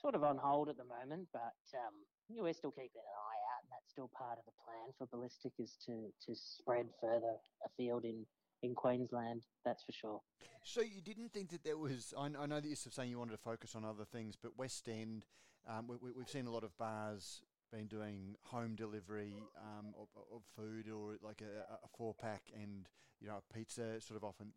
sort 0.00 0.14
of 0.14 0.24
on 0.24 0.36
hold 0.36 0.68
at 0.68 0.76
the 0.76 0.84
moment, 0.84 1.28
but 1.32 1.56
um, 1.74 1.94
we're 2.28 2.52
still 2.52 2.70
keeping 2.70 3.00
an 3.00 3.16
eye 3.16 3.40
out, 3.54 3.60
and 3.64 3.70
that's 3.72 3.90
still 3.90 4.10
part 4.16 4.38
of 4.38 4.44
the 4.44 4.56
plan 4.64 4.92
for 4.98 5.06
Ballistic 5.06 5.52
is 5.58 5.76
to 5.86 6.12
to 6.26 6.34
spread 6.34 6.86
further 7.00 7.36
afield 7.64 8.04
in 8.04 8.26
in 8.66 8.74
Queensland, 8.74 9.42
that's 9.64 9.82
for 9.84 9.92
sure. 9.92 10.20
So 10.62 10.80
you 10.80 11.00
didn't 11.00 11.32
think 11.32 11.50
that 11.50 11.64
there 11.64 11.78
was? 11.78 12.12
I, 12.18 12.26
I 12.26 12.46
know 12.46 12.60
that 12.60 12.66
you're 12.66 12.76
saying 12.76 13.10
you 13.10 13.18
wanted 13.18 13.32
to 13.32 13.38
focus 13.38 13.74
on 13.74 13.84
other 13.84 14.04
things, 14.04 14.34
but 14.40 14.58
West 14.58 14.88
End, 14.88 15.24
um, 15.68 15.88
we, 15.88 16.10
have 16.18 16.28
seen 16.28 16.46
a 16.46 16.50
lot 16.50 16.64
of 16.64 16.76
bars 16.76 17.42
been 17.72 17.86
doing 17.86 18.36
home 18.42 18.74
delivery 18.74 19.34
um, 19.58 19.94
of, 19.98 20.08
of, 20.32 20.42
food 20.54 20.88
or 20.88 21.16
like 21.20 21.42
a, 21.42 21.72
a, 21.72 21.88
four 21.98 22.14
pack 22.14 22.42
and 22.54 22.88
you 23.20 23.26
know 23.26 23.38
a 23.38 23.54
pizza 23.54 24.00
sort 24.00 24.16
of 24.16 24.24
often. 24.24 24.52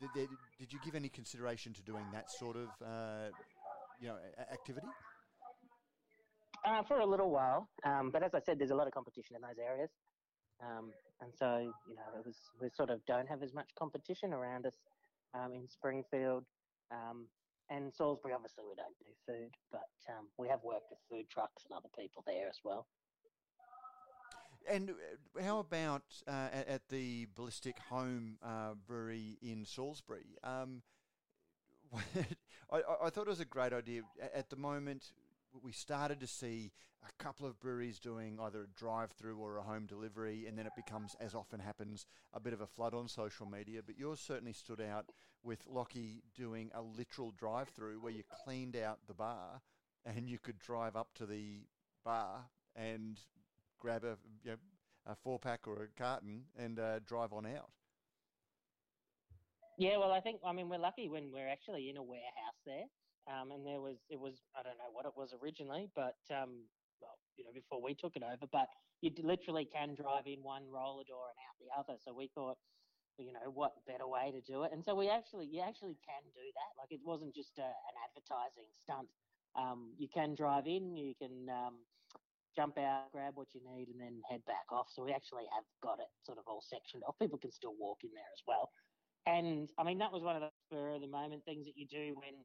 Did, 0.00 0.10
did, 0.14 0.28
did 0.58 0.72
you 0.72 0.80
give 0.84 0.94
any 0.94 1.08
consideration 1.08 1.72
to 1.74 1.82
doing 1.82 2.04
that 2.12 2.30
sort 2.30 2.56
of 2.56 2.68
uh, 2.84 3.30
you 4.00 4.08
know 4.08 4.16
activity? 4.52 4.86
Uh, 6.64 6.82
for 6.84 7.00
a 7.00 7.06
little 7.06 7.30
while, 7.30 7.68
um, 7.84 8.10
but 8.12 8.22
as 8.22 8.30
I 8.34 8.40
said, 8.40 8.58
there's 8.58 8.70
a 8.70 8.76
lot 8.76 8.86
of 8.86 8.92
competition 8.92 9.34
in 9.34 9.42
those 9.42 9.58
areas. 9.58 9.90
Um, 10.62 10.92
and 11.20 11.32
so, 11.34 11.72
you 11.88 11.94
know, 11.94 12.18
it 12.18 12.26
was, 12.26 12.36
we 12.60 12.68
sort 12.74 12.90
of 12.90 13.04
don't 13.06 13.28
have 13.28 13.42
as 13.42 13.52
much 13.52 13.68
competition 13.78 14.32
around 14.32 14.66
us 14.66 14.76
um, 15.34 15.52
in 15.52 15.68
Springfield. 15.68 16.44
Um, 16.90 17.26
and 17.70 17.92
Salisbury, 17.94 18.34
obviously, 18.34 18.64
we 18.68 18.76
don't 18.76 18.96
do 18.98 19.06
food, 19.26 19.50
but 19.70 19.88
um, 20.08 20.26
we 20.36 20.48
have 20.48 20.60
worked 20.62 20.90
with 20.90 20.98
food 21.10 21.28
trucks 21.30 21.64
and 21.64 21.76
other 21.76 21.88
people 21.98 22.22
there 22.26 22.48
as 22.48 22.58
well. 22.64 22.86
And 24.70 24.90
uh, 24.90 25.42
how 25.42 25.58
about 25.58 26.02
uh, 26.28 26.48
at, 26.52 26.88
the 26.88 27.26
Ballistic 27.34 27.78
Home 27.90 28.36
uh, 28.42 28.74
Brewery 28.86 29.38
in 29.42 29.64
Salisbury? 29.64 30.36
Um, 30.44 30.82
I, 32.70 32.80
I, 33.04 33.10
thought 33.10 33.26
it 33.26 33.30
was 33.30 33.40
a 33.40 33.44
great 33.44 33.72
idea. 33.72 34.02
At 34.34 34.50
the 34.50 34.56
moment, 34.56 35.12
we 35.62 35.72
started 35.72 36.20
to 36.20 36.26
see 36.26 36.72
a 37.02 37.22
couple 37.22 37.46
of 37.46 37.58
breweries 37.60 37.98
doing 37.98 38.38
either 38.40 38.62
a 38.62 38.78
drive-through 38.78 39.36
or 39.36 39.58
a 39.58 39.62
home 39.62 39.86
delivery, 39.86 40.46
and 40.46 40.56
then 40.56 40.66
it 40.66 40.72
becomes, 40.76 41.16
as 41.20 41.34
often 41.34 41.60
happens, 41.60 42.06
a 42.32 42.40
bit 42.40 42.52
of 42.52 42.60
a 42.60 42.66
flood 42.66 42.94
on 42.94 43.08
social 43.08 43.46
media. 43.46 43.80
But 43.84 43.98
yours 43.98 44.20
certainly 44.20 44.52
stood 44.52 44.80
out 44.80 45.06
with 45.42 45.66
Lockie 45.66 46.22
doing 46.36 46.70
a 46.74 46.82
literal 46.82 47.32
drive-through 47.32 48.00
where 48.00 48.12
you 48.12 48.22
cleaned 48.44 48.76
out 48.76 49.00
the 49.08 49.14
bar 49.14 49.62
and 50.04 50.28
you 50.28 50.38
could 50.38 50.58
drive 50.58 50.96
up 50.96 51.08
to 51.14 51.26
the 51.26 51.66
bar 52.04 52.46
and 52.76 53.18
grab 53.80 54.04
a, 54.04 54.16
you 54.44 54.52
know, 54.52 54.56
a 55.06 55.16
four-pack 55.16 55.66
or 55.66 55.82
a 55.82 56.00
carton 56.00 56.44
and 56.56 56.78
uh, 56.78 57.00
drive 57.00 57.32
on 57.32 57.46
out. 57.46 57.70
Yeah, 59.78 59.96
well, 59.96 60.12
I 60.12 60.20
think 60.20 60.40
I 60.46 60.52
mean 60.52 60.68
we're 60.68 60.78
lucky 60.78 61.08
when 61.08 61.32
we're 61.32 61.48
actually 61.48 61.88
in 61.88 61.96
a 61.96 62.02
warehouse 62.02 62.60
there. 62.64 62.84
Um, 63.30 63.52
and 63.52 63.66
there 63.66 63.80
was 63.80 64.02
it 64.10 64.18
was 64.18 64.42
I 64.58 64.62
don't 64.62 64.78
know 64.78 64.90
what 64.90 65.06
it 65.06 65.14
was 65.16 65.34
originally, 65.42 65.88
but 65.94 66.18
um, 66.30 66.66
well, 67.00 67.18
you 67.36 67.44
know, 67.44 67.54
before 67.54 67.82
we 67.82 67.94
took 67.94 68.16
it 68.16 68.22
over, 68.22 68.46
but 68.50 68.66
you 69.00 69.10
literally 69.22 69.66
can 69.66 69.94
drive 69.94 70.26
in 70.26 70.42
one 70.42 70.66
roller 70.70 71.06
door 71.06 71.30
and 71.30 71.38
out 71.42 71.56
the 71.58 71.70
other. 71.74 71.98
So 72.02 72.14
we 72.14 72.30
thought, 72.34 72.58
you 73.18 73.32
know, 73.32 73.50
what 73.54 73.78
better 73.86 74.06
way 74.06 74.30
to 74.34 74.40
do 74.42 74.62
it? 74.62 74.70
And 74.72 74.82
so 74.82 74.94
we 74.94 75.10
actually 75.10 75.46
you 75.46 75.62
actually 75.62 75.98
can 76.02 76.22
do 76.34 76.46
that. 76.58 76.72
Like 76.78 76.90
it 76.90 77.00
wasn't 77.04 77.34
just 77.34 77.58
a, 77.58 77.66
an 77.66 77.94
advertising 78.02 78.70
stunt. 78.82 79.08
Um, 79.54 79.92
you 79.98 80.08
can 80.08 80.34
drive 80.34 80.66
in, 80.66 80.96
you 80.96 81.14
can 81.14 81.46
um, 81.50 81.84
jump 82.56 82.78
out, 82.78 83.12
grab 83.12 83.36
what 83.36 83.54
you 83.54 83.60
need, 83.62 83.88
and 83.88 84.00
then 84.00 84.20
head 84.28 84.40
back 84.46 84.66
off. 84.72 84.88
So 84.90 85.04
we 85.04 85.12
actually 85.12 85.44
have 85.52 85.64
got 85.82 86.00
it 86.00 86.08
sort 86.24 86.38
of 86.38 86.44
all 86.46 86.62
sectioned 86.64 87.02
off. 87.06 87.18
People 87.20 87.38
can 87.38 87.52
still 87.52 87.74
walk 87.78 88.00
in 88.04 88.10
there 88.14 88.32
as 88.32 88.42
well. 88.46 88.70
And 89.26 89.70
I 89.78 89.84
mean, 89.84 89.98
that 89.98 90.12
was 90.12 90.22
one 90.22 90.36
of 90.36 90.42
the 90.42 90.50
spur 90.66 90.96
of 90.96 91.00
the 91.00 91.06
moment 91.06 91.44
things 91.44 91.66
that 91.66 91.76
you 91.76 91.86
do 91.86 92.16
when 92.16 92.42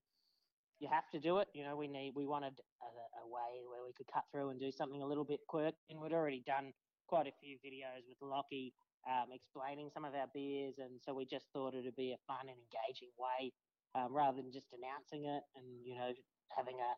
you 0.79 0.87
have 0.91 1.09
to 1.11 1.19
do 1.19 1.39
it. 1.39 1.47
You 1.53 1.63
know, 1.63 1.75
we 1.75 1.87
need 1.87 2.13
we 2.15 2.25
wanted 2.25 2.53
a, 2.81 2.89
a, 3.21 3.25
way 3.27 3.65
where 3.69 3.83
we 3.85 3.93
could 3.93 4.07
cut 4.13 4.23
through 4.31 4.49
and 4.49 4.59
do 4.59 4.71
something 4.71 5.01
a 5.01 5.05
little 5.05 5.25
bit 5.25 5.39
quirky. 5.47 5.77
And 5.89 5.99
we'd 5.99 6.13
already 6.13 6.43
done 6.45 6.73
quite 7.07 7.27
a 7.27 7.35
few 7.41 7.57
videos 7.65 8.05
with 8.07 8.17
Lockie 8.21 8.73
um, 9.07 9.31
explaining 9.31 9.89
some 9.93 10.03
of 10.03 10.13
our 10.13 10.27
beers, 10.33 10.75
and 10.79 10.99
so 10.99 11.13
we 11.13 11.25
just 11.25 11.47
thought 11.53 11.73
it'd 11.73 11.95
be 11.95 12.11
a 12.11 12.21
fun 12.27 12.51
and 12.51 12.59
engaging 12.59 13.13
way 13.15 13.53
um, 13.95 14.11
rather 14.11 14.41
than 14.41 14.51
just 14.51 14.67
announcing 14.75 15.25
it 15.25 15.43
and 15.55 15.65
you 15.85 15.95
know 15.95 16.11
having 16.51 16.75
a 16.75 16.91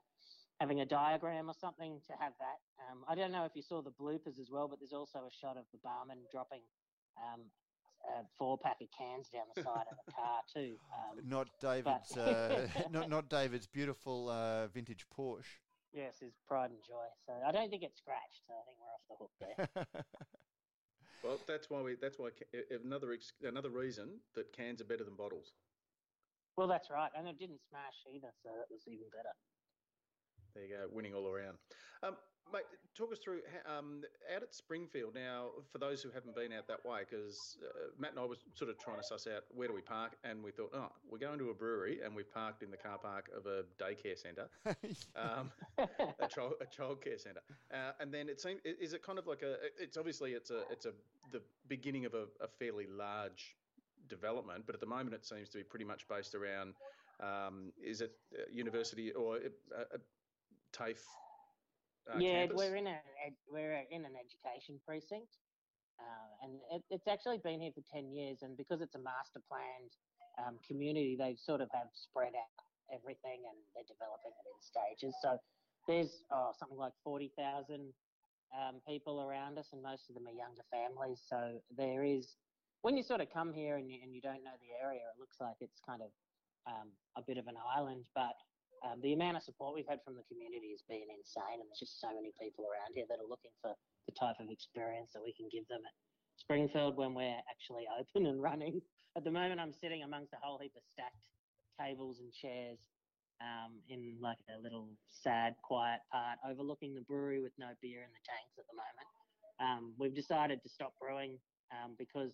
having 0.59 0.81
a 0.81 0.85
diagram 0.85 1.47
or 1.47 1.55
something 1.55 2.01
to 2.03 2.13
have 2.19 2.33
that. 2.35 2.59
Um, 2.83 3.05
I 3.07 3.15
don't 3.15 3.31
know 3.31 3.45
if 3.45 3.55
you 3.55 3.63
saw 3.63 3.81
the 3.81 3.95
bloopers 3.95 4.39
as 4.41 4.51
well, 4.51 4.67
but 4.67 4.79
there's 4.79 4.91
also 4.91 5.23
a 5.23 5.31
shot 5.31 5.55
of 5.55 5.63
the 5.71 5.79
barman 5.79 6.19
dropping 6.31 6.65
um, 7.15 7.47
a 8.05 8.23
four 8.37 8.57
pack 8.57 8.77
of 8.81 8.87
cans 8.97 9.29
down 9.29 9.43
the 9.55 9.61
side 9.61 9.85
of 9.91 9.97
the 10.05 10.11
car 10.11 10.41
too. 10.53 10.75
Um, 10.93 11.27
not 11.27 11.47
David's, 11.59 12.15
uh, 12.17 12.67
not 12.91 13.09
not 13.09 13.29
David's 13.29 13.67
beautiful 13.67 14.29
uh, 14.29 14.67
vintage 14.67 15.05
Porsche. 15.15 15.59
Yes, 15.91 16.19
his 16.19 16.33
pride 16.47 16.69
and 16.69 16.79
joy. 16.85 17.05
So 17.25 17.33
I 17.45 17.51
don't 17.51 17.69
think 17.69 17.83
it's 17.83 17.97
scratched. 17.97 18.41
So 18.47 18.53
I 18.53 18.63
think 18.65 18.77
we're 18.79 18.93
off 18.93 19.05
the 19.09 19.17
hook 19.17 19.31
there. 19.39 20.03
well, 21.23 21.39
that's 21.47 21.69
why 21.69 21.81
we. 21.81 21.95
That's 21.99 22.19
why 22.19 22.29
another 22.85 23.15
another 23.43 23.69
reason 23.69 24.19
that 24.35 24.53
cans 24.53 24.81
are 24.81 24.85
better 24.85 25.03
than 25.03 25.15
bottles. 25.15 25.53
Well, 26.57 26.67
that's 26.67 26.89
right, 26.89 27.09
and 27.17 27.27
it 27.27 27.39
didn't 27.39 27.61
smash 27.69 28.03
either, 28.13 28.27
so 28.43 28.49
that 28.49 28.67
was 28.69 28.83
even 28.85 29.07
better. 29.15 29.31
There 30.53 30.65
you 30.65 30.75
go, 30.75 30.87
winning 30.91 31.13
all 31.13 31.27
around. 31.27 31.57
Um, 32.03 32.17
Mate, 32.51 32.63
talk 32.95 33.11
us 33.11 33.19
through 33.19 33.41
um, 33.65 34.01
out 34.35 34.43
at 34.43 34.53
Springfield 34.53 35.13
now. 35.13 35.47
For 35.71 35.77
those 35.77 36.01
who 36.01 36.09
haven't 36.09 36.35
been 36.35 36.51
out 36.51 36.67
that 36.67 36.83
way, 36.85 37.01
because 37.09 37.57
uh, 37.63 37.89
Matt 37.99 38.11
and 38.11 38.19
I 38.19 38.25
was 38.25 38.39
sort 38.55 38.69
of 38.69 38.79
trying 38.79 38.97
to 38.97 39.03
suss 39.03 39.27
out 39.27 39.43
where 39.53 39.67
do 39.67 39.73
we 39.73 39.81
park, 39.81 40.13
and 40.23 40.43
we 40.43 40.51
thought, 40.51 40.71
oh, 40.73 40.91
we're 41.09 41.19
going 41.19 41.39
to 41.39 41.49
a 41.49 41.53
brewery, 41.53 41.99
and 42.03 42.15
we've 42.15 42.31
parked 42.33 42.63
in 42.63 42.71
the 42.71 42.77
car 42.77 42.97
park 42.97 43.29
of 43.35 43.45
a 43.45 43.63
daycare 43.81 44.17
centre, 44.17 44.47
um, 45.15 45.51
a 45.77 46.27
child 46.27 46.53
a 46.61 46.65
childcare 46.65 47.19
centre, 47.19 47.41
uh, 47.73 47.91
and 47.99 48.13
then 48.13 48.27
it 48.29 48.41
seems 48.41 48.59
is 48.65 48.93
it 48.93 49.03
kind 49.03 49.19
of 49.19 49.27
like 49.27 49.43
a? 49.43 49.55
It's 49.79 49.97
obviously 49.97 50.31
it's 50.31 50.49
a 50.49 50.63
it's 50.71 50.85
a 50.85 50.91
the 51.31 51.41
beginning 51.67 52.05
of 52.05 52.13
a, 52.13 52.23
a 52.41 52.47
fairly 52.47 52.87
large 52.87 53.55
development, 54.07 54.63
but 54.65 54.75
at 54.75 54.81
the 54.81 54.87
moment 54.87 55.13
it 55.13 55.25
seems 55.25 55.49
to 55.49 55.57
be 55.57 55.63
pretty 55.63 55.85
much 55.85 56.07
based 56.07 56.35
around. 56.35 56.73
Um, 57.21 57.73
is 57.83 58.01
it 58.01 58.13
university 58.51 59.11
or 59.11 59.35
uh, 59.35 59.81
uh 59.81 59.97
TAFE 60.71 61.03
uh, 61.03 61.28
yeah, 62.17 62.47
campus? 62.47 62.57
we're 62.57 62.75
in 62.75 62.87
a 62.87 62.97
we're 63.51 63.85
in 63.91 64.05
an 64.05 64.15
education 64.17 64.79
precinct, 64.85 65.37
uh, 65.99 66.43
and 66.43 66.57
it, 66.73 66.83
it's 66.89 67.07
actually 67.07 67.37
been 67.37 67.61
here 67.61 67.71
for 67.75 67.83
ten 67.93 68.09
years. 68.11 68.41
And 68.41 68.57
because 68.57 68.81
it's 68.81 68.95
a 68.95 69.03
master 69.03 69.41
planned 69.45 69.93
um, 70.41 70.57
community, 70.65 71.15
they 71.19 71.35
sort 71.37 71.61
of 71.61 71.69
have 71.73 71.93
spread 71.93 72.33
out 72.33 72.57
everything, 72.89 73.45
and 73.45 73.57
they're 73.75 73.87
developing 73.87 74.33
it 74.33 74.45
in 74.49 74.57
stages. 74.61 75.13
So 75.21 75.37
there's 75.87 76.23
oh, 76.31 76.51
something 76.57 76.77
like 76.77 76.93
forty 77.03 77.31
thousand 77.37 77.93
um, 78.55 78.81
people 78.87 79.21
around 79.21 79.57
us, 79.57 79.69
and 79.73 79.81
most 79.83 80.09
of 80.09 80.15
them 80.15 80.25
are 80.25 80.33
younger 80.33 80.65
families. 80.71 81.21
So 81.27 81.61
there 81.75 82.03
is 82.03 82.37
when 82.81 82.95
you 82.95 83.03
sort 83.03 83.21
of 83.21 83.27
come 83.31 83.53
here 83.53 83.77
and 83.77 83.89
you, 83.89 83.99
and 84.01 84.15
you 84.15 84.21
don't 84.21 84.43
know 84.43 84.55
the 84.61 84.71
area, 84.81 85.01
it 85.03 85.19
looks 85.19 85.37
like 85.41 85.55
it's 85.59 85.81
kind 85.85 86.01
of 86.01 86.09
um, 86.67 86.89
a 87.17 87.21
bit 87.21 87.37
of 87.37 87.47
an 87.47 87.55
island, 87.59 88.05
but 88.15 88.35
um, 88.85 88.99
the 89.01 89.13
amount 89.13 89.37
of 89.37 89.43
support 89.43 89.75
we've 89.75 89.89
had 89.89 89.99
from 90.03 90.15
the 90.15 90.25
community 90.31 90.71
has 90.71 90.83
been 90.87 91.07
insane, 91.11 91.59
and 91.59 91.67
there's 91.67 91.83
just 91.83 91.99
so 91.99 92.11
many 92.15 92.31
people 92.39 92.67
around 92.67 92.95
here 92.95 93.07
that 93.11 93.19
are 93.19 93.27
looking 93.27 93.53
for 93.59 93.75
the 94.07 94.15
type 94.15 94.39
of 94.39 94.49
experience 94.49 95.11
that 95.13 95.23
we 95.23 95.35
can 95.35 95.51
give 95.51 95.67
them 95.67 95.83
at 95.83 95.95
Springfield 96.39 96.95
when 96.95 97.13
we're 97.13 97.39
actually 97.51 97.85
open 97.99 98.27
and 98.27 98.41
running. 98.41 98.81
At 99.17 99.23
the 99.23 99.33
moment, 99.33 99.59
I'm 99.59 99.73
sitting 99.73 100.03
amongst 100.03 100.33
a 100.33 100.39
whole 100.41 100.59
heap 100.61 100.73
of 100.77 100.85
stacked 100.87 101.19
tables 101.75 102.19
and 102.19 102.31
chairs 102.31 102.79
um, 103.41 103.79
in 103.87 104.19
like 104.19 104.39
a 104.51 104.59
little 104.59 104.91
sad, 105.07 105.55
quiet 105.63 105.99
part 106.11 106.39
overlooking 106.43 106.93
the 106.93 107.03
brewery 107.07 107.39
with 107.39 107.55
no 107.57 107.71
beer 107.81 108.03
in 108.03 108.11
the 108.11 108.23
tanks 108.27 108.55
at 108.59 108.67
the 108.67 108.75
moment. 108.75 109.09
Um, 109.59 109.93
we've 109.99 110.15
decided 110.15 110.63
to 110.63 110.69
stop 110.69 110.93
brewing 110.99 111.39
um, 111.71 111.95
because 111.97 112.31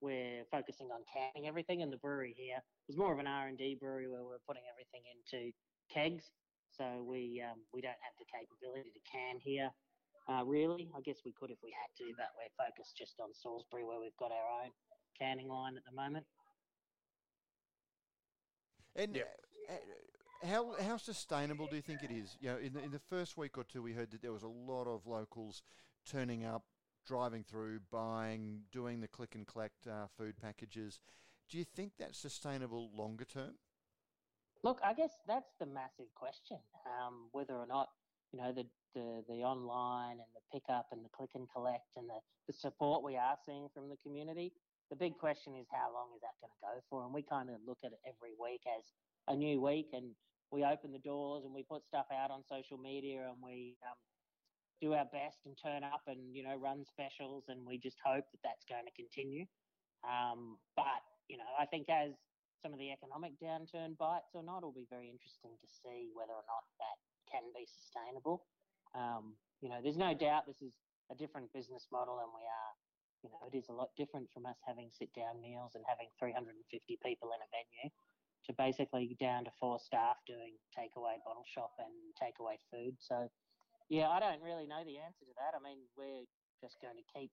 we're 0.00 0.44
focusing 0.50 0.88
on 0.92 1.02
canning 1.10 1.48
everything, 1.48 1.82
and 1.82 1.92
the 1.92 1.98
brewery 1.98 2.34
here 2.36 2.60
was 2.86 2.96
more 2.96 3.12
of 3.12 3.18
an 3.18 3.26
R&D 3.26 3.78
brewery 3.80 4.08
where 4.08 4.22
we're 4.22 4.42
putting 4.46 4.62
everything 4.70 5.02
into 5.10 5.50
kegs. 5.92 6.30
So 6.76 7.02
we 7.02 7.42
um, 7.42 7.58
we 7.72 7.80
don't 7.80 7.98
have 8.00 8.14
the 8.18 8.28
capability 8.28 8.90
to 8.94 9.02
can 9.10 9.40
here. 9.40 9.70
Uh, 10.28 10.44
really, 10.44 10.88
I 10.94 11.00
guess 11.00 11.24
we 11.24 11.32
could 11.32 11.50
if 11.50 11.58
we 11.62 11.72
had 11.72 11.88
to, 11.98 12.12
but 12.16 12.28
we're 12.36 12.52
focused 12.54 12.96
just 12.96 13.18
on 13.18 13.32
Salisbury 13.32 13.84
where 13.84 13.98
we've 13.98 14.16
got 14.18 14.30
our 14.30 14.64
own 14.64 14.70
canning 15.18 15.48
line 15.48 15.76
at 15.76 15.84
the 15.84 15.96
moment. 15.96 16.26
And 18.94 19.16
yeah. 19.16 19.22
Uh, 19.68 19.74
how 20.46 20.74
how 20.80 20.96
sustainable 20.96 21.66
do 21.66 21.76
you 21.76 21.82
think 21.82 22.02
it 22.02 22.10
is? 22.10 22.36
You 22.40 22.50
know, 22.50 22.58
in 22.58 22.72
the, 22.72 22.84
in 22.84 22.90
the 22.92 22.98
first 22.98 23.36
week 23.36 23.58
or 23.58 23.64
two, 23.64 23.82
we 23.82 23.92
heard 23.92 24.10
that 24.12 24.22
there 24.22 24.32
was 24.32 24.44
a 24.44 24.48
lot 24.48 24.86
of 24.86 25.06
locals 25.06 25.62
turning 26.08 26.44
up, 26.44 26.64
driving 27.06 27.42
through, 27.42 27.80
buying, 27.90 28.60
doing 28.70 29.00
the 29.00 29.08
click 29.08 29.34
and 29.34 29.46
collect 29.46 29.86
uh, 29.86 30.06
food 30.16 30.36
packages. 30.40 31.00
Do 31.48 31.58
you 31.58 31.64
think 31.64 31.92
that's 31.98 32.18
sustainable 32.18 32.90
longer 32.94 33.24
term? 33.24 33.54
Look, 34.64 34.80
I 34.84 34.92
guess 34.92 35.12
that's 35.26 35.52
the 35.60 35.66
massive 35.66 36.10
question. 36.14 36.58
Um, 36.86 37.28
whether 37.32 37.54
or 37.54 37.66
not 37.66 37.88
you 38.32 38.40
know 38.40 38.52
the, 38.52 38.66
the 38.94 39.22
the 39.28 39.40
online 39.46 40.18
and 40.18 40.30
the 40.34 40.42
pickup 40.52 40.86
and 40.92 41.04
the 41.04 41.08
click 41.10 41.30
and 41.34 41.46
collect 41.54 41.96
and 41.96 42.08
the, 42.08 42.18
the 42.46 42.52
support 42.52 43.04
we 43.04 43.16
are 43.16 43.36
seeing 43.46 43.68
from 43.72 43.88
the 43.88 43.96
community. 44.02 44.52
The 44.90 44.96
big 44.96 45.18
question 45.18 45.54
is 45.54 45.66
how 45.70 45.92
long 45.92 46.08
is 46.16 46.22
that 46.22 46.40
going 46.40 46.50
to 46.50 46.62
go 46.64 46.80
for? 46.88 47.04
And 47.04 47.12
we 47.12 47.22
kind 47.22 47.50
of 47.50 47.56
look 47.66 47.78
at 47.84 47.92
it 47.92 48.00
every 48.08 48.32
week 48.40 48.62
as 48.66 48.84
a 49.28 49.36
new 49.36 49.60
week, 49.60 49.90
and 49.92 50.16
we 50.50 50.64
open 50.64 50.92
the 50.92 51.04
doors 51.04 51.44
and 51.44 51.54
we 51.54 51.62
put 51.62 51.84
stuff 51.84 52.06
out 52.10 52.30
on 52.30 52.42
social 52.42 52.78
media 52.78 53.28
and 53.28 53.36
we 53.42 53.76
um, 53.84 54.00
do 54.80 54.94
our 54.94 55.04
best 55.12 55.38
and 55.44 55.58
turn 55.60 55.84
up 55.84 56.00
and 56.06 56.34
you 56.34 56.42
know 56.42 56.56
run 56.56 56.84
specials, 56.84 57.44
and 57.48 57.64
we 57.66 57.78
just 57.78 57.98
hope 58.04 58.24
that 58.32 58.42
that's 58.42 58.64
going 58.68 58.84
to 58.84 58.94
continue. 58.98 59.46
Um, 60.02 60.58
but 60.74 61.02
you 61.28 61.36
know, 61.36 61.50
I 61.58 61.66
think 61.66 61.88
as 61.88 62.12
some 62.58 62.74
of 62.74 62.78
the 62.78 62.90
economic 62.90 63.38
downturn 63.38 63.96
bites 63.96 64.34
or 64.34 64.42
not. 64.42 64.66
It'll 64.66 64.74
be 64.74 64.90
very 64.90 65.08
interesting 65.08 65.54
to 65.58 65.68
see 65.68 66.10
whether 66.14 66.34
or 66.34 66.46
not 66.46 66.64
that 66.82 66.96
can 67.30 67.46
be 67.54 67.64
sustainable. 67.66 68.44
Um, 68.94 69.38
you 69.60 69.68
know, 69.68 69.78
there's 69.82 70.00
no 70.00 70.14
doubt 70.14 70.46
this 70.46 70.62
is 70.62 70.74
a 71.10 71.16
different 71.16 71.52
business 71.52 71.86
model, 71.92 72.20
and 72.20 72.30
we 72.34 72.44
are, 72.44 72.72
you 73.22 73.30
know, 73.30 73.42
it 73.46 73.54
is 73.56 73.68
a 73.68 73.76
lot 73.76 73.94
different 73.96 74.28
from 74.32 74.46
us 74.46 74.58
having 74.66 74.90
sit 74.90 75.12
down 75.14 75.40
meals 75.40 75.74
and 75.74 75.84
having 75.86 76.08
350 76.18 76.54
people 77.02 77.30
in 77.34 77.40
a 77.42 77.48
venue 77.50 77.90
to 78.46 78.50
basically 78.56 79.16
down 79.20 79.44
to 79.44 79.52
four 79.60 79.78
staff 79.78 80.16
doing 80.26 80.56
takeaway 80.72 81.18
bottle 81.26 81.44
shop 81.44 81.74
and 81.78 81.92
takeaway 82.16 82.56
food. 82.70 82.96
So, 82.98 83.28
yeah, 83.90 84.08
I 84.08 84.20
don't 84.20 84.40
really 84.42 84.66
know 84.66 84.82
the 84.86 84.98
answer 84.98 85.26
to 85.26 85.34
that. 85.36 85.58
I 85.58 85.60
mean, 85.60 85.84
we're 85.96 86.24
just 86.62 86.80
going 86.80 86.96
to 86.96 87.06
keep 87.12 87.30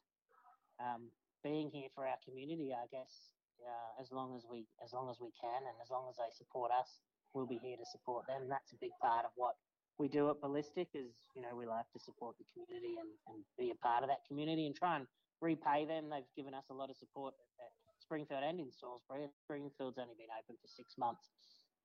um, 0.82 1.08
being 1.44 1.70
here 1.70 1.88
for 1.94 2.08
our 2.08 2.17
community, 2.25 2.74
I 2.74 2.89
guess, 2.91 3.35
uh, 3.64 4.02
as 4.02 4.12
long 4.12 4.36
as 4.36 4.44
we 4.50 4.68
as 4.84 4.94
long 4.94 5.10
as 5.10 5.18
we 5.20 5.32
can, 5.40 5.62
and 5.66 5.78
as 5.82 5.90
long 5.90 6.08
as 6.10 6.18
they 6.18 6.32
support 6.34 6.72
us, 6.72 7.00
we'll 7.34 7.48
be 7.48 7.60
here 7.62 7.78
to 7.78 7.88
support 7.88 8.28
them. 8.28 8.48
That's 8.50 8.72
a 8.74 8.80
big 8.80 8.96
part 9.02 9.26
of 9.26 9.32
what 9.36 9.56
we 9.98 10.08
do 10.08 10.30
at 10.30 10.42
Ballistic. 10.42 10.90
Is 10.94 11.12
you 11.36 11.42
know 11.42 11.56
we 11.56 11.66
like 11.66 11.88
to 11.94 12.00
support 12.00 12.36
the 12.38 12.48
community 12.52 12.96
and, 13.00 13.12
and 13.32 13.44
be 13.60 13.72
a 13.72 13.80
part 13.80 14.04
of 14.04 14.10
that 14.10 14.24
community 14.28 14.66
and 14.68 14.76
try 14.76 14.96
and 14.98 15.06
repay 15.42 15.86
them. 15.86 16.10
They've 16.12 16.36
given 16.36 16.54
us 16.54 16.68
a 16.72 16.76
lot 16.76 16.90
of 16.90 16.98
support 16.98 17.34
at 17.60 17.72
Springfield 18.00 18.44
and 18.44 18.60
in 18.60 18.72
Salisbury. 18.72 19.28
Springfield's 19.46 20.00
only 20.00 20.16
been 20.16 20.32
open 20.32 20.56
for 20.62 20.68
six 20.68 20.96
months, 20.98 21.30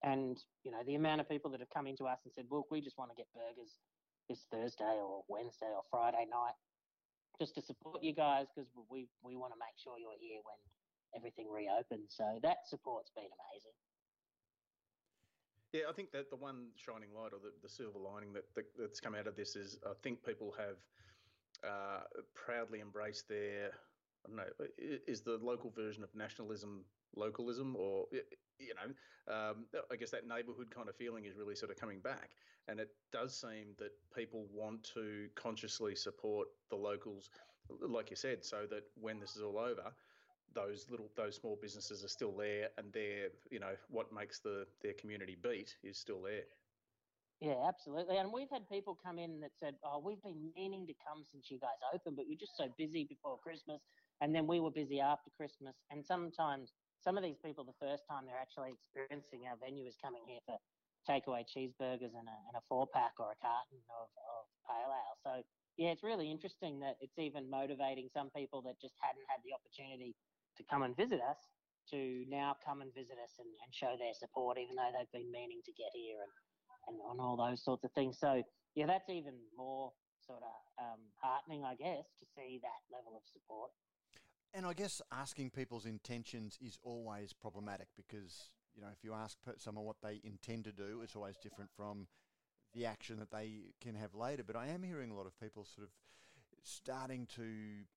and 0.02 0.38
you 0.64 0.70
know 0.70 0.82
the 0.86 0.94
amount 0.94 1.20
of 1.20 1.28
people 1.28 1.50
that 1.52 1.60
have 1.60 1.72
come 1.74 1.86
into 1.86 2.04
us 2.06 2.18
and 2.24 2.32
said, 2.34 2.46
"Look, 2.50 2.70
we 2.70 2.80
just 2.80 2.98
want 2.98 3.10
to 3.10 3.16
get 3.16 3.30
burgers 3.34 3.78
this 4.28 4.46
Thursday 4.50 4.98
or 5.02 5.26
Wednesday 5.26 5.70
or 5.74 5.82
Friday 5.90 6.26
night, 6.30 6.54
just 7.38 7.54
to 7.56 7.62
support 7.62 8.02
you 8.02 8.14
guys 8.14 8.46
because 8.54 8.70
we 8.90 9.08
we 9.22 9.34
want 9.34 9.52
to 9.52 9.58
make 9.58 9.74
sure 9.80 9.98
you're 9.98 10.18
here 10.20 10.38
when 10.44 10.58
everything 11.16 11.46
reopened. 11.50 12.08
So 12.08 12.38
that 12.42 12.68
support's 12.68 13.10
been 13.14 13.24
amazing. 13.24 13.76
Yeah, 15.72 15.82
I 15.88 15.92
think 15.92 16.10
that 16.12 16.30
the 16.30 16.36
one 16.36 16.68
shining 16.74 17.14
light 17.14 17.32
or 17.32 17.38
the, 17.38 17.52
the 17.62 17.68
silver 17.68 17.98
lining 17.98 18.32
that, 18.32 18.44
that, 18.56 18.64
that's 18.76 18.98
come 18.98 19.14
out 19.14 19.28
of 19.28 19.36
this 19.36 19.54
is 19.54 19.78
I 19.86 19.92
think 20.02 20.24
people 20.24 20.52
have 20.58 20.78
uh, 21.62 22.02
proudly 22.34 22.80
embraced 22.80 23.28
their 23.28 23.70
I 24.24 24.28
don't 24.28 24.36
know 24.36 24.66
is 25.06 25.20
the 25.22 25.38
local 25.40 25.70
version 25.70 26.02
of 26.02 26.14
nationalism 26.14 26.84
localism 27.16 27.76
or 27.76 28.06
you 28.58 28.74
know 28.74 28.92
um, 29.32 29.66
I 29.90 29.96
guess 29.96 30.10
that 30.10 30.26
neighbourhood 30.26 30.74
kind 30.74 30.88
of 30.88 30.96
feeling 30.96 31.24
is 31.24 31.36
really 31.36 31.54
sort 31.54 31.70
of 31.70 31.76
coming 31.76 32.00
back 32.00 32.30
and 32.68 32.80
it 32.80 32.88
does 33.12 33.38
seem 33.38 33.74
that 33.78 33.90
people 34.14 34.46
want 34.52 34.84
to 34.94 35.28
consciously 35.36 35.94
support 35.94 36.48
the 36.68 36.76
locals 36.76 37.30
like 37.80 38.10
you 38.10 38.16
said 38.16 38.44
so 38.44 38.66
that 38.70 38.82
when 39.00 39.20
this 39.20 39.36
is 39.36 39.42
all 39.42 39.58
over 39.58 39.92
those 40.54 40.86
little 40.90 41.10
those 41.16 41.36
small 41.36 41.58
businesses 41.60 42.04
are 42.04 42.08
still 42.08 42.32
there 42.32 42.68
and 42.78 42.92
they're 42.92 43.28
you 43.50 43.60
know 43.60 43.74
what 43.88 44.12
makes 44.12 44.40
the 44.40 44.66
their 44.82 44.94
community 44.94 45.36
beat 45.42 45.76
is 45.82 45.98
still 45.98 46.22
there. 46.22 46.44
Yeah 47.40 47.56
absolutely. 47.66 48.18
And 48.18 48.32
we've 48.32 48.50
had 48.50 48.68
people 48.68 48.98
come 49.02 49.18
in 49.18 49.40
that 49.40 49.52
said 49.58 49.74
oh 49.84 50.02
we've 50.04 50.22
been 50.22 50.50
meaning 50.56 50.86
to 50.86 50.94
come 51.06 51.24
since 51.30 51.50
you 51.50 51.58
guys 51.58 51.78
opened 51.94 52.16
but 52.16 52.26
you're 52.28 52.40
just 52.40 52.56
so 52.56 52.68
busy 52.76 53.04
before 53.04 53.38
christmas. 53.38 53.80
And 54.20 54.34
then 54.34 54.46
we 54.46 54.60
were 54.60 54.70
busy 54.70 55.00
after 55.00 55.30
christmas. 55.36 55.74
And 55.90 56.04
sometimes 56.04 56.72
some 57.00 57.16
of 57.16 57.22
these 57.22 57.38
people 57.44 57.64
the 57.64 57.80
first 57.80 58.02
time 58.10 58.26
they're 58.26 58.40
actually 58.40 58.74
experiencing 58.74 59.46
our 59.48 59.56
venue 59.56 59.86
is 59.86 59.96
coming 60.02 60.22
here 60.26 60.42
for 60.44 60.58
takeaway 61.08 61.40
cheeseburgers 61.48 62.12
and 62.12 62.28
a, 62.28 62.36
and 62.52 62.56
a 62.60 62.64
four 62.68 62.86
pack 62.92 63.16
or 63.18 63.32
a 63.32 63.38
carton 63.40 63.80
of, 63.88 64.12
of 64.20 64.44
pale 64.68 64.92
ale. 64.92 65.16
So 65.24 65.32
yeah 65.78 65.94
it's 65.94 66.02
really 66.02 66.30
interesting 66.30 66.80
that 66.80 66.96
it's 67.00 67.16
even 67.16 67.48
motivating 67.48 68.10
some 68.12 68.28
people 68.36 68.60
that 68.68 68.76
just 68.82 68.94
hadn't 69.00 69.24
had 69.30 69.40
the 69.46 69.54
opportunity 69.56 70.12
to 70.56 70.62
come 70.70 70.82
and 70.82 70.96
visit 70.96 71.20
us 71.20 71.38
to 71.90 72.24
now 72.28 72.56
come 72.64 72.82
and 72.82 72.94
visit 72.94 73.16
us 73.22 73.34
and, 73.38 73.48
and 73.48 73.74
show 73.74 73.96
their 73.98 74.14
support, 74.14 74.58
even 74.58 74.76
though 74.76 74.90
they've 74.94 75.10
been 75.12 75.30
meaning 75.32 75.60
to 75.64 75.72
get 75.72 75.90
here 75.94 76.18
and, 76.22 76.32
and 76.88 76.96
on 77.02 77.18
all 77.18 77.36
those 77.36 77.62
sorts 77.64 77.84
of 77.84 77.92
things. 77.92 78.18
So, 78.18 78.42
yeah, 78.74 78.86
that's 78.86 79.08
even 79.10 79.34
more 79.56 79.92
sort 80.24 80.42
of 80.42 80.84
um, 80.84 81.00
heartening, 81.20 81.64
I 81.64 81.74
guess, 81.74 82.06
to 82.20 82.26
see 82.36 82.60
that 82.62 82.80
level 82.94 83.16
of 83.16 83.22
support. 83.32 83.70
And 84.54 84.66
I 84.66 84.74
guess 84.74 85.00
asking 85.12 85.50
people's 85.50 85.86
intentions 85.86 86.58
is 86.60 86.78
always 86.82 87.32
problematic 87.32 87.88
because, 87.96 88.50
you 88.74 88.82
know, 88.82 88.88
if 88.92 89.02
you 89.02 89.14
ask 89.14 89.38
someone 89.58 89.84
what 89.84 89.96
they 90.02 90.20
intend 90.24 90.64
to 90.64 90.72
do, 90.72 91.00
it's 91.02 91.16
always 91.16 91.36
different 91.42 91.70
from 91.76 92.08
the 92.74 92.86
action 92.86 93.18
that 93.18 93.30
they 93.30 93.74
can 93.80 93.94
have 93.94 94.14
later. 94.14 94.42
But 94.44 94.56
I 94.56 94.68
am 94.68 94.82
hearing 94.82 95.10
a 95.10 95.16
lot 95.16 95.26
of 95.26 95.38
people 95.40 95.64
sort 95.64 95.86
of 95.86 95.92
starting 96.62 97.26
to 97.36 97.42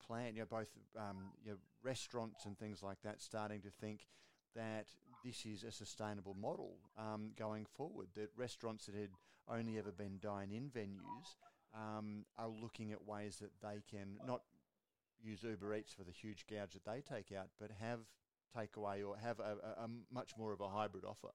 plan, 0.06 0.36
you 0.36 0.42
know, 0.42 0.48
both 0.50 0.70
um, 0.98 1.34
you 1.44 1.52
know, 1.52 1.58
restaurants 1.84 2.46
and 2.46 2.58
things 2.58 2.82
like 2.82 3.02
that, 3.04 3.22
starting 3.22 3.62
to 3.62 3.70
think 3.70 4.08
that 4.56 4.88
this 5.24 5.46
is 5.46 5.64
a 5.64 5.72
sustainable 5.72 6.36
model 6.40 6.78
um, 6.98 7.32
going 7.38 7.66
forward. 7.66 8.08
That 8.16 8.30
restaurants 8.38 8.86
that 8.86 8.96
had 8.96 9.10
only 9.48 9.78
ever 9.78 9.92
been 9.92 10.20
dine-in 10.22 10.70
venues 10.70 11.36
um, 11.76 12.26
are 12.38 12.48
looking 12.48 12.92
at 12.92 13.06
ways 13.06 13.38
that 13.42 13.52
they 13.62 13.82
can 13.90 14.18
not 14.26 14.42
use 15.22 15.44
Uber 15.44 15.76
Eats 15.76 15.94
for 15.94 16.04
the 16.04 16.12
huge 16.12 16.46
gouge 16.50 16.74
that 16.74 16.86
they 16.86 17.02
take 17.02 17.36
out, 17.38 17.48
but 17.60 17.72
have 17.80 18.00
takeaway 18.56 19.06
or 19.08 19.18
have 19.18 19.40
a, 19.40 19.58
a, 19.64 19.84
a 19.84 19.90
much 20.12 20.32
more 20.38 20.54
of 20.54 20.62
a 20.62 20.70
hybrid 20.70 21.04
offer. 21.06 21.32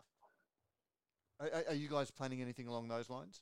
Are, 1.40 1.64
are 1.68 1.74
you 1.74 1.88
guys 1.88 2.10
planning 2.10 2.42
anything 2.42 2.66
along 2.66 2.88
those 2.88 3.10
lines? 3.10 3.40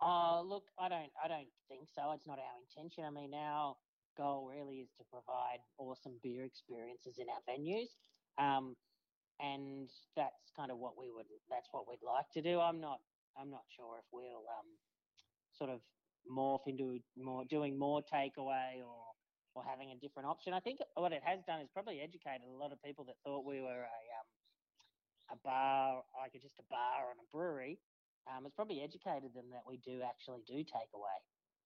Uh, 0.00 0.40
look, 0.42 0.64
I 0.78 0.88
don't, 0.88 1.12
I 1.22 1.28
don't 1.28 1.48
think 1.68 1.88
so. 1.94 2.12
It's 2.12 2.26
not 2.26 2.38
our 2.38 2.58
intention. 2.68 3.04
I 3.04 3.10
mean, 3.10 3.32
our 3.34 3.76
goal 4.16 4.50
really 4.50 4.78
is 4.78 4.90
to 4.98 5.04
provide 5.10 5.60
awesome 5.78 6.18
beer 6.22 6.44
experiences 6.44 7.18
in 7.18 7.26
our 7.28 7.42
venues, 7.48 7.90
um, 8.38 8.76
and 9.40 9.90
that's 10.16 10.50
kind 10.56 10.70
of 10.70 10.78
what 10.78 10.98
we 10.98 11.10
would, 11.10 11.26
that's 11.50 11.68
what 11.72 11.88
we'd 11.88 12.04
like 12.04 12.30
to 12.34 12.42
do. 12.42 12.60
I'm 12.60 12.80
not, 12.80 13.00
I'm 13.36 13.50
not 13.50 13.64
sure 13.74 13.98
if 13.98 14.06
we'll 14.12 14.46
um, 14.58 14.70
sort 15.52 15.70
of 15.70 15.80
morph 16.30 16.66
into 16.66 16.98
more 17.16 17.44
doing 17.44 17.78
more 17.78 18.02
takeaway 18.02 18.80
or 18.80 19.04
or 19.54 19.62
having 19.62 19.92
a 19.92 19.98
different 20.02 20.26
option. 20.26 20.52
I 20.52 20.58
think 20.58 20.80
what 20.94 21.12
it 21.12 21.22
has 21.22 21.38
done 21.46 21.60
is 21.60 21.68
probably 21.72 22.00
educated 22.00 22.42
a 22.50 22.58
lot 22.58 22.72
of 22.72 22.82
people 22.82 23.04
that 23.06 23.14
thought 23.22 23.46
we 23.46 23.60
were 23.60 23.86
a 23.86 24.02
um, 24.18 24.28
a 25.30 25.36
bar, 25.44 26.02
like 26.20 26.32
just 26.40 26.58
a 26.58 26.66
bar 26.68 27.10
and 27.10 27.20
a 27.20 27.28
brewery, 27.32 27.78
um, 28.28 28.46
it's 28.46 28.54
probably 28.54 28.82
educated 28.82 29.32
them 29.34 29.48
that 29.52 29.64
we 29.66 29.78
do 29.78 30.00
actually 30.02 30.42
do 30.46 30.56
take 30.64 30.92
away 30.94 31.18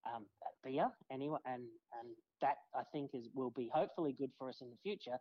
um, 0.06 0.26
beer 0.64 0.88
anyway, 1.11 1.38
and 1.46 1.62
and 1.98 2.08
that 2.40 2.56
I 2.74 2.82
think 2.92 3.11
is 3.14 3.28
will 3.34 3.50
be 3.50 3.70
hopefully 3.72 4.14
good 4.18 4.30
for 4.38 4.48
us 4.48 4.61
in 4.61 4.70
the 4.70 4.76
future. 4.82 5.18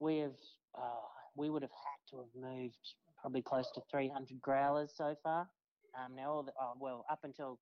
We 0.00 0.18
have 0.18 0.38
uh, 0.76 1.06
we 1.36 1.50
would 1.50 1.62
have 1.62 1.72
had 1.72 2.00
to 2.10 2.16
have 2.22 2.32
moved 2.34 2.94
probably 3.20 3.42
close 3.42 3.70
to 3.74 3.80
300 3.90 4.40
growlers 4.40 4.92
so 4.96 5.14
far. 5.22 5.48
Um, 5.94 6.16
now 6.16 6.30
all 6.30 6.42
the, 6.42 6.52
oh, 6.60 6.72
well 6.80 7.04
up 7.10 7.20
until 7.22 7.60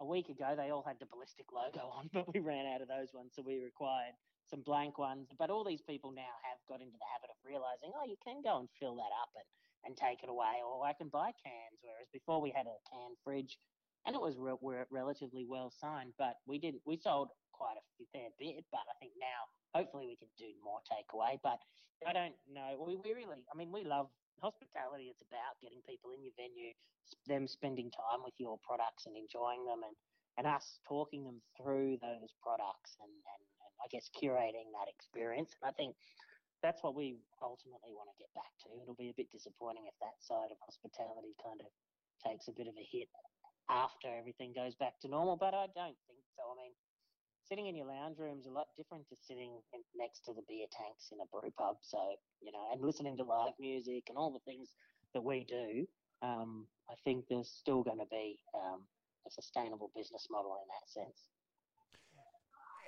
a 0.00 0.04
week 0.04 0.28
ago 0.28 0.54
they 0.56 0.70
all 0.70 0.84
had 0.86 0.96
the 1.00 1.06
ballistic 1.06 1.46
logo 1.52 1.88
on, 1.96 2.10
but 2.12 2.32
we 2.32 2.40
ran 2.40 2.66
out 2.66 2.82
of 2.82 2.88
those 2.88 3.12
ones, 3.12 3.32
so 3.34 3.42
we 3.42 3.58
required 3.58 4.14
some 4.46 4.62
blank 4.62 4.98
ones. 4.98 5.28
But 5.38 5.50
all 5.50 5.64
these 5.64 5.82
people 5.82 6.12
now 6.12 6.34
have 6.46 6.60
got 6.68 6.80
into 6.84 6.96
the 6.96 7.10
habit 7.12 7.32
of 7.32 7.38
realizing, 7.42 7.90
oh, 7.96 8.06
you 8.06 8.16
can 8.22 8.42
go 8.44 8.60
and 8.60 8.68
fill 8.78 8.94
that 8.96 9.12
up 9.20 9.32
and 9.34 9.48
and 9.86 9.96
take 9.96 10.22
it 10.22 10.28
away, 10.28 10.58
or 10.66 10.84
I 10.84 10.92
can 10.92 11.08
buy 11.08 11.30
cans. 11.38 11.78
Whereas 11.80 12.10
before 12.12 12.42
we 12.42 12.50
had 12.50 12.66
a 12.66 12.74
can 12.90 13.14
fridge, 13.22 13.56
and 14.06 14.14
it 14.14 14.22
was 14.22 14.38
re- 14.38 14.86
relatively 14.90 15.44
well 15.44 15.70
signed, 15.70 16.14
but 16.18 16.38
we 16.46 16.58
didn't. 16.58 16.82
We 16.86 16.96
sold 16.96 17.30
quite 17.52 17.76
a 17.76 17.84
fair 18.14 18.30
bit, 18.38 18.64
but 18.70 18.86
I 18.86 18.94
think 19.02 19.12
now 19.18 19.50
hopefully 19.74 20.06
we 20.06 20.16
can 20.16 20.30
do 20.38 20.54
more 20.62 20.78
takeaway. 20.86 21.42
But 21.42 21.58
I 22.06 22.12
don't 22.14 22.38
know. 22.46 22.78
We, 22.78 22.96
we 22.96 23.12
really, 23.12 23.42
I 23.50 23.54
mean, 23.58 23.72
we 23.72 23.82
love 23.82 24.06
hospitality. 24.38 25.10
It's 25.10 25.24
about 25.26 25.58
getting 25.60 25.82
people 25.82 26.14
in 26.14 26.22
your 26.22 26.36
venue, 26.38 26.72
them 27.26 27.50
spending 27.50 27.90
time 27.90 28.22
with 28.22 28.38
your 28.38 28.62
products 28.62 29.10
and 29.10 29.16
enjoying 29.18 29.66
them, 29.66 29.82
and 29.82 29.96
and 30.36 30.46
us 30.46 30.78
talking 30.84 31.24
them 31.24 31.40
through 31.56 31.96
those 32.04 32.28
products 32.44 32.92
and, 33.00 33.08
and, 33.08 33.42
and 33.64 33.72
I 33.80 33.88
guess 33.88 34.12
curating 34.12 34.68
that 34.76 34.84
experience. 34.92 35.56
And 35.56 35.64
I 35.64 35.72
think 35.72 35.96
that's 36.60 36.84
what 36.84 36.92
we 36.92 37.16
ultimately 37.40 37.96
want 37.96 38.12
to 38.12 38.20
get 38.20 38.28
back 38.36 38.52
to. 38.64 38.76
It'll 38.76 39.00
be 39.00 39.08
a 39.08 39.16
bit 39.16 39.32
disappointing 39.32 39.88
if 39.88 39.96
that 40.04 40.20
side 40.20 40.52
of 40.52 40.60
hospitality 40.60 41.32
kind 41.40 41.60
of 41.64 41.72
takes 42.20 42.48
a 42.48 42.54
bit 42.56 42.68
of 42.68 42.76
a 42.76 42.84
hit 42.84 43.08
after 43.70 44.08
everything 44.18 44.52
goes 44.54 44.74
back 44.74 45.00
to 45.00 45.08
normal, 45.08 45.36
but 45.36 45.54
I 45.54 45.66
don't 45.74 45.98
think 46.06 46.22
so. 46.36 46.42
I 46.52 46.56
mean, 46.56 46.72
sitting 47.48 47.66
in 47.66 47.76
your 47.76 47.86
lounge 47.86 48.18
room 48.18 48.38
is 48.38 48.46
a 48.46 48.50
lot 48.50 48.66
different 48.76 49.08
to 49.08 49.16
sitting 49.16 49.58
in, 49.72 49.80
next 49.96 50.24
to 50.26 50.32
the 50.32 50.42
beer 50.48 50.66
tanks 50.70 51.10
in 51.12 51.18
a 51.20 51.26
brew 51.30 51.50
pub. 51.56 51.76
So, 51.82 51.98
you 52.40 52.52
know, 52.52 52.66
and 52.72 52.82
listening 52.82 53.16
to 53.18 53.24
live 53.24 53.54
music 53.58 54.04
and 54.08 54.18
all 54.18 54.32
the 54.32 54.50
things 54.50 54.74
that 55.14 55.22
we 55.22 55.44
do, 55.44 55.86
um, 56.22 56.66
I 56.90 56.94
think 57.04 57.26
there's 57.28 57.50
still 57.50 57.82
going 57.82 57.98
to 57.98 58.10
be 58.10 58.38
um, 58.54 58.82
a 59.26 59.30
sustainable 59.30 59.90
business 59.94 60.26
model 60.30 60.56
in 60.62 60.68
that 60.68 60.90
sense. 60.90 61.28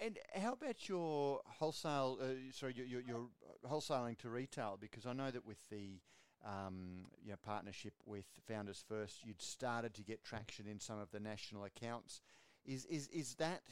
And 0.01 0.19
how 0.41 0.53
about 0.53 0.89
your 0.89 1.41
wholesale? 1.45 2.19
Uh, 2.21 2.53
sorry, 2.53 2.75
your, 2.77 2.87
your, 2.87 3.01
your 3.01 3.29
wholesaling 3.69 4.17
to 4.19 4.31
retail, 4.31 4.79
because 4.81 5.07
I 5.07 5.13
know 5.13 5.33
that 5.33 5.45
with 5.45 5.59
the 5.71 6.01
um, 6.45 7.07
you 7.23 7.31
know, 7.31 7.37
partnership 7.43 7.95
with 8.07 8.27
Founders 8.47 8.85
First, 8.89 9.25
you'd 9.25 9.43
started 9.43 9.95
to 9.95 10.03
get 10.03 10.25
traction 10.25 10.67
in 10.67 10.81
some 10.81 10.99
of 10.99 11.11
the 11.11 11.21
national 11.21 11.65
accounts. 11.65 12.21
Is 12.65 12.85
is 12.87 13.09
is 13.09 13.35
that 13.37 13.63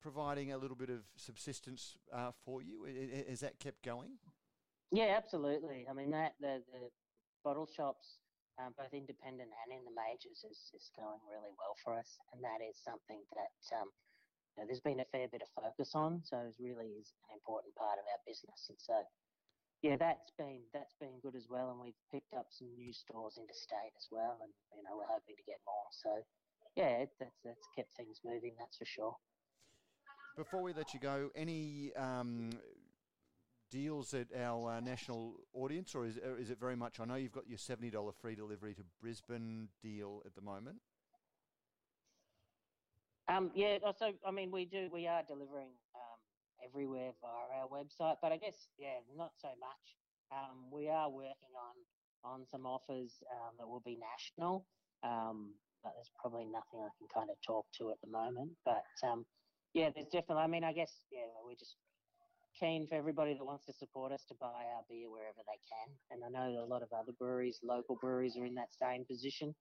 providing 0.00 0.52
a 0.52 0.58
little 0.58 0.76
bit 0.76 0.90
of 0.90 1.02
subsistence 1.16 1.98
uh, 2.12 2.32
for 2.44 2.62
you? 2.62 2.86
Has 3.28 3.40
that 3.40 3.58
kept 3.60 3.82
going? 3.82 4.18
Yeah, 4.90 5.14
absolutely. 5.16 5.86
I 5.88 5.94
mean, 5.94 6.10
that 6.10 6.34
the, 6.40 6.60
the 6.72 6.90
bottle 7.44 7.66
shops, 7.66 8.18
um, 8.58 8.74
both 8.76 8.92
independent 8.92 9.48
and 9.48 9.72
in 9.72 9.84
the 9.86 9.94
majors, 9.94 10.44
is, 10.44 10.58
is 10.74 10.90
going 10.98 11.22
really 11.30 11.54
well 11.56 11.76
for 11.82 11.96
us, 11.96 12.18
and 12.34 12.42
that 12.44 12.60
is 12.60 12.76
something 12.84 13.22
that 13.32 13.78
um, 13.78 13.88
know, 14.58 14.64
there's 14.68 14.84
been 14.84 15.00
a 15.00 15.08
fair 15.08 15.28
bit 15.28 15.42
of 15.42 15.48
focus 15.56 15.92
on, 15.94 16.20
so 16.24 16.36
it 16.36 16.54
really 16.60 16.92
is 17.00 17.12
an 17.28 17.40
important 17.40 17.74
part 17.74 17.96
of 17.96 18.04
our 18.04 18.20
business. 18.26 18.68
And 18.68 18.76
so, 18.76 19.00
yeah, 19.82 19.96
that's 19.96 20.30
been 20.38 20.60
that's 20.72 20.94
been 21.00 21.18
good 21.22 21.34
as 21.34 21.48
well. 21.50 21.70
And 21.70 21.80
we've 21.80 21.98
picked 22.10 22.34
up 22.34 22.46
some 22.50 22.68
new 22.76 22.92
stores 22.92 23.36
interstate 23.36 23.92
as 23.96 24.06
well, 24.10 24.38
and 24.40 24.52
you 24.76 24.82
know 24.82 24.96
we're 24.96 25.10
hoping 25.10 25.34
to 25.36 25.42
get 25.44 25.58
more. 25.66 25.86
So, 25.90 26.22
yeah, 26.76 27.04
that's 27.18 27.36
that's 27.44 27.66
kept 27.76 27.94
things 27.96 28.20
moving. 28.24 28.52
That's 28.58 28.76
for 28.76 28.84
sure. 28.84 29.16
Before 30.36 30.62
we 30.62 30.72
let 30.72 30.94
you 30.94 31.00
go, 31.00 31.30
any 31.34 31.92
um, 31.94 32.50
deals 33.70 34.14
at 34.14 34.28
our 34.38 34.70
uh, 34.70 34.80
national 34.80 35.34
audience, 35.52 35.94
or 35.94 36.06
is, 36.06 36.16
is 36.16 36.50
it 36.50 36.58
very 36.60 36.76
much? 36.76 37.00
I 37.00 37.04
know 37.04 37.16
you've 37.16 37.32
got 37.32 37.48
your 37.48 37.58
seventy 37.58 37.90
dollar 37.90 38.12
free 38.12 38.36
delivery 38.36 38.74
to 38.74 38.82
Brisbane 39.00 39.68
deal 39.82 40.22
at 40.24 40.34
the 40.36 40.42
moment. 40.42 40.76
Um, 43.28 43.50
yeah, 43.54 43.78
so 43.98 44.12
I 44.26 44.30
mean, 44.30 44.50
we 44.52 44.64
do 44.64 44.88
we 44.92 45.06
are 45.06 45.22
delivering 45.26 45.70
everywhere 46.64 47.12
via 47.20 47.60
our 47.60 47.68
website, 47.68 48.16
but 48.22 48.32
I 48.32 48.36
guess 48.36 48.68
yeah, 48.78 49.00
not 49.16 49.32
so 49.38 49.48
much. 49.60 49.96
Um, 50.30 50.70
we 50.72 50.88
are 50.88 51.10
working 51.10 51.52
on 51.56 51.76
on 52.24 52.46
some 52.50 52.66
offers 52.66 53.12
um, 53.30 53.54
that 53.58 53.68
will 53.68 53.82
be 53.84 53.98
national. 53.98 54.64
Um, 55.02 55.54
but 55.82 55.92
there's 55.96 56.10
probably 56.20 56.46
nothing 56.46 56.78
I 56.78 56.90
can 56.98 57.08
kind 57.12 57.30
of 57.30 57.36
talk 57.44 57.66
to 57.78 57.90
at 57.90 58.00
the 58.02 58.10
moment. 58.10 58.52
But 58.64 58.86
um, 59.02 59.26
yeah, 59.74 59.90
there's 59.94 60.06
definitely. 60.06 60.44
I 60.44 60.46
mean, 60.46 60.64
I 60.64 60.72
guess 60.72 60.92
yeah, 61.10 61.26
we're 61.44 61.58
just 61.58 61.76
keen 62.58 62.86
for 62.86 62.94
everybody 62.94 63.34
that 63.34 63.44
wants 63.44 63.66
to 63.66 63.72
support 63.72 64.12
us 64.12 64.24
to 64.28 64.34
buy 64.40 64.70
our 64.76 64.84
beer 64.88 65.10
wherever 65.10 65.42
they 65.42 65.60
can. 65.66 65.88
And 66.10 66.22
I 66.24 66.28
know 66.30 66.62
a 66.62 66.68
lot 66.68 66.82
of 66.82 66.88
other 66.92 67.12
breweries, 67.18 67.58
local 67.62 67.96
breweries, 67.96 68.36
are 68.36 68.44
in 68.44 68.54
that 68.54 68.72
same 68.78 69.04
position. 69.04 69.54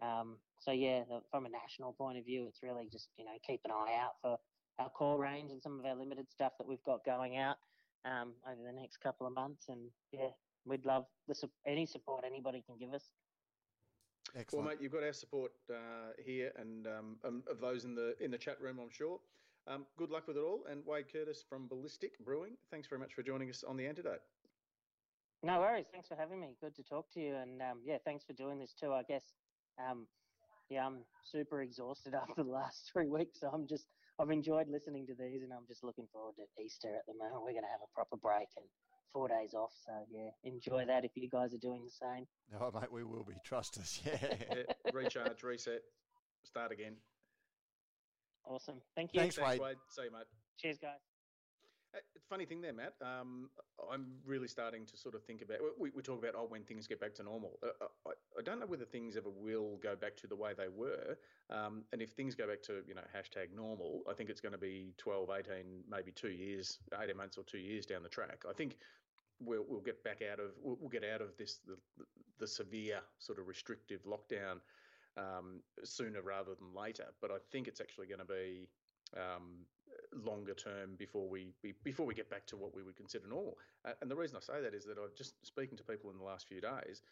Um, 0.00 0.38
so 0.60 0.72
yeah, 0.72 1.02
from 1.30 1.46
a 1.46 1.48
national 1.48 1.94
point 1.94 2.18
of 2.18 2.24
view, 2.24 2.46
it's 2.46 2.62
really 2.62 2.88
just 2.90 3.08
you 3.18 3.24
know 3.24 3.36
keep 3.46 3.60
an 3.64 3.72
eye 3.72 3.98
out 3.98 4.14
for 4.22 4.36
our 4.78 4.90
core 4.90 5.18
range 5.18 5.50
and 5.52 5.62
some 5.62 5.78
of 5.78 5.86
our 5.86 5.94
limited 5.94 6.30
stuff 6.30 6.52
that 6.58 6.66
we've 6.66 6.82
got 6.84 7.04
going 7.04 7.36
out 7.36 7.56
um, 8.04 8.32
over 8.50 8.62
the 8.62 8.72
next 8.72 8.98
couple 8.98 9.26
of 9.26 9.34
months. 9.34 9.66
And 9.68 9.80
yeah, 10.12 10.28
we'd 10.64 10.84
love 10.84 11.06
the, 11.28 11.34
any 11.66 11.86
support 11.86 12.24
anybody 12.26 12.62
can 12.66 12.76
give 12.78 12.94
us. 12.94 13.04
Excellent. 14.36 14.66
Well, 14.66 14.74
mate, 14.74 14.82
you've 14.82 14.92
got 14.92 15.02
our 15.02 15.12
support 15.12 15.52
uh, 15.70 16.12
here 16.24 16.52
and 16.58 16.86
um, 16.86 17.42
of 17.48 17.60
those 17.60 17.84
in 17.84 17.94
the 17.94 18.16
in 18.20 18.30
the 18.30 18.38
chat 18.38 18.60
room, 18.60 18.78
I'm 18.82 18.90
sure. 18.90 19.20
Um, 19.68 19.86
good 19.96 20.10
luck 20.10 20.28
with 20.28 20.36
it 20.36 20.40
all. 20.40 20.64
And 20.70 20.84
Wade 20.84 21.06
Curtis 21.12 21.44
from 21.48 21.68
Ballistic 21.68 22.18
Brewing, 22.24 22.56
thanks 22.70 22.86
very 22.86 23.00
much 23.00 23.14
for 23.14 23.22
joining 23.22 23.50
us 23.50 23.64
on 23.66 23.76
the 23.76 23.86
antidote. 23.86 24.20
No 25.42 25.60
worries. 25.60 25.86
Thanks 25.92 26.08
for 26.08 26.16
having 26.16 26.40
me. 26.40 26.56
Good 26.60 26.74
to 26.76 26.82
talk 26.82 27.10
to 27.12 27.20
you. 27.20 27.34
And 27.36 27.60
um, 27.62 27.78
yeah, 27.84 27.98
thanks 28.04 28.24
for 28.24 28.32
doing 28.32 28.58
this 28.58 28.72
too. 28.72 28.92
I 28.92 29.02
guess, 29.02 29.32
um, 29.78 30.06
yeah, 30.68 30.86
I'm 30.86 30.98
super 31.24 31.62
exhausted 31.62 32.14
after 32.28 32.42
the 32.42 32.50
last 32.50 32.90
three 32.92 33.08
weeks. 33.08 33.40
So 33.40 33.50
I'm 33.52 33.66
just, 33.66 33.86
I've 34.18 34.30
enjoyed 34.30 34.68
listening 34.68 35.06
to 35.06 35.14
these 35.14 35.42
and 35.42 35.52
I'm 35.52 35.66
just 35.66 35.84
looking 35.84 36.06
forward 36.12 36.34
to 36.36 36.62
Easter 36.62 36.94
at 36.94 37.06
the 37.06 37.14
moment. 37.14 37.42
We're 37.42 37.52
going 37.52 37.68
to 37.68 37.74
have 37.74 37.84
a 37.84 37.94
proper 37.94 38.16
break 38.16 38.48
and 38.56 38.66
four 39.12 39.28
days 39.28 39.54
off. 39.54 39.72
So 39.84 39.92
yeah, 40.10 40.30
enjoy 40.44 40.84
that 40.86 41.04
if 41.04 41.12
you 41.14 41.28
guys 41.28 41.54
are 41.54 41.58
doing 41.58 41.84
the 41.84 41.90
same. 41.90 42.26
Oh, 42.60 42.70
mate, 42.72 42.92
we 42.92 43.04
will 43.04 43.24
be. 43.24 43.34
Trust 43.44 43.78
us. 43.78 44.02
Yeah. 44.06 44.34
yeah 44.54 44.62
recharge, 44.92 45.42
reset, 45.42 45.80
start 46.44 46.72
again. 46.72 46.96
Awesome. 48.44 48.80
Thank 48.94 49.12
you. 49.12 49.20
Thanks, 49.20 49.38
Wade. 49.38 49.60
Wade. 49.60 49.76
See 49.90 50.04
you, 50.04 50.12
mate. 50.12 50.26
Cheers, 50.58 50.78
guys. 50.78 51.00
Uh, 51.96 52.00
funny 52.28 52.44
thing 52.44 52.60
there, 52.60 52.72
Matt. 52.72 52.94
Um, 53.00 53.48
I'm 53.90 54.06
really 54.24 54.48
starting 54.48 54.84
to 54.86 54.96
sort 54.96 55.14
of 55.14 55.22
think 55.24 55.42
about. 55.42 55.58
We, 55.78 55.90
we 55.90 56.02
talk 56.02 56.18
about 56.18 56.34
oh 56.36 56.46
when 56.48 56.62
things 56.62 56.86
get 56.86 57.00
back 57.00 57.14
to 57.14 57.22
normal. 57.22 57.58
Uh, 57.62 57.68
uh, 57.80 58.08
I, 58.08 58.10
I, 58.38 58.42
don't 58.42 58.60
know 58.60 58.66
whether 58.66 58.84
things 58.84 59.16
ever 59.16 59.30
will 59.30 59.78
go 59.82 59.96
back 59.96 60.16
to 60.18 60.26
the 60.26 60.36
way 60.36 60.52
they 60.56 60.68
were. 60.68 61.16
Um, 61.50 61.84
and 61.92 62.02
if 62.02 62.10
things 62.10 62.34
go 62.34 62.46
back 62.46 62.62
to 62.62 62.82
you 62.86 62.94
know 62.94 63.02
hashtag 63.14 63.54
normal, 63.54 64.02
I 64.10 64.14
think 64.14 64.30
it's 64.30 64.40
going 64.40 64.52
to 64.52 64.58
be 64.58 64.92
12, 64.98 65.30
18, 65.30 65.54
maybe 65.88 66.12
two 66.12 66.30
years, 66.30 66.78
18 67.00 67.16
months 67.16 67.38
or 67.38 67.44
two 67.44 67.58
years 67.58 67.86
down 67.86 68.02
the 68.02 68.08
track. 68.08 68.44
I 68.48 68.52
think 68.52 68.76
we'll 69.40 69.64
we'll 69.68 69.80
get 69.80 70.02
back 70.04 70.20
out 70.30 70.40
of 70.40 70.50
we'll, 70.62 70.76
we'll 70.80 70.90
get 70.90 71.04
out 71.04 71.20
of 71.20 71.36
this 71.38 71.60
the, 71.66 71.76
the 72.38 72.46
severe 72.46 73.00
sort 73.18 73.38
of 73.38 73.46
restrictive 73.46 74.00
lockdown 74.04 74.60
um, 75.16 75.60
sooner 75.84 76.22
rather 76.22 76.54
than 76.58 76.74
later. 76.74 77.06
But 77.20 77.30
I 77.30 77.36
think 77.50 77.68
it's 77.68 77.80
actually 77.80 78.06
going 78.06 78.20
to 78.20 78.26
be 78.26 78.68
um, 79.16 79.64
longer 80.24 80.54
term 80.54 80.96
before 80.96 81.28
we, 81.28 81.52
we, 81.62 81.74
before 81.84 82.06
we 82.06 82.14
get 82.14 82.30
back 82.30 82.46
to 82.46 82.56
what 82.56 82.74
we 82.74 82.82
would 82.82 82.96
consider 82.96 83.26
normal. 83.28 83.56
And 84.00 84.10
the 84.10 84.16
reason 84.16 84.36
I 84.36 84.40
say 84.40 84.60
that 84.62 84.74
is 84.74 84.84
that 84.84 84.96
I've 84.98 85.14
just 85.14 85.34
speaking 85.46 85.76
to 85.78 85.84
people 85.84 86.10
in 86.10 86.18
the 86.18 86.24
last 86.24 86.46
few 86.48 86.60
days, 86.60 87.02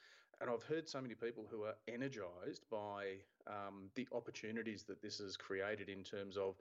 and 0.41 0.51
I've 0.51 0.63
heard 0.65 0.89
so 0.89 1.01
many 1.01 1.15
people 1.15 1.47
who 1.51 1.63
are 1.63 1.75
energised 1.89 2.65
by 2.71 3.17
um, 3.47 3.91
the 3.95 4.09
opportunities 4.13 4.83
that 4.85 5.01
this 5.01 5.19
has 5.19 5.37
created 5.37 5.89
in 5.89 6.03
terms 6.03 6.37
of. 6.37 6.57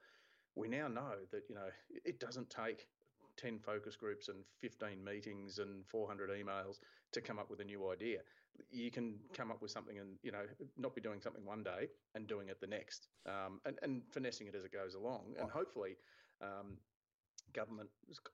We 0.55 0.67
now 0.67 0.87
know 0.87 1.15
that 1.31 1.43
you 1.49 1.55
know 1.55 1.69
it 2.05 2.19
doesn't 2.19 2.51
take 2.51 2.85
10 3.37 3.57
focus 3.59 3.95
groups 3.95 4.27
and 4.27 4.37
15 4.59 5.03
meetings 5.03 5.57
and 5.57 5.83
400 5.87 6.29
emails 6.29 6.77
to 7.11 7.21
come 7.21 7.39
up 7.39 7.49
with 7.49 7.59
a 7.59 7.63
new 7.63 7.89
idea 7.89 8.19
you 8.71 8.91
can 8.91 9.15
come 9.35 9.51
up 9.51 9.61
with 9.61 9.71
something 9.71 9.97
and 9.97 10.17
you 10.23 10.31
know 10.31 10.45
not 10.77 10.95
be 10.95 11.01
doing 11.01 11.21
something 11.21 11.45
one 11.45 11.63
day 11.63 11.87
and 12.15 12.27
doing 12.27 12.49
it 12.49 12.59
the 12.59 12.67
next, 12.67 13.07
um, 13.27 13.59
and 13.65 13.77
and 13.81 14.01
finessing 14.11 14.47
it 14.47 14.55
as 14.55 14.63
it 14.63 14.71
goes 14.71 14.95
along, 14.95 15.35
and 15.39 15.49
hopefully. 15.49 15.97
Um, 16.41 16.77
government, 17.53 17.89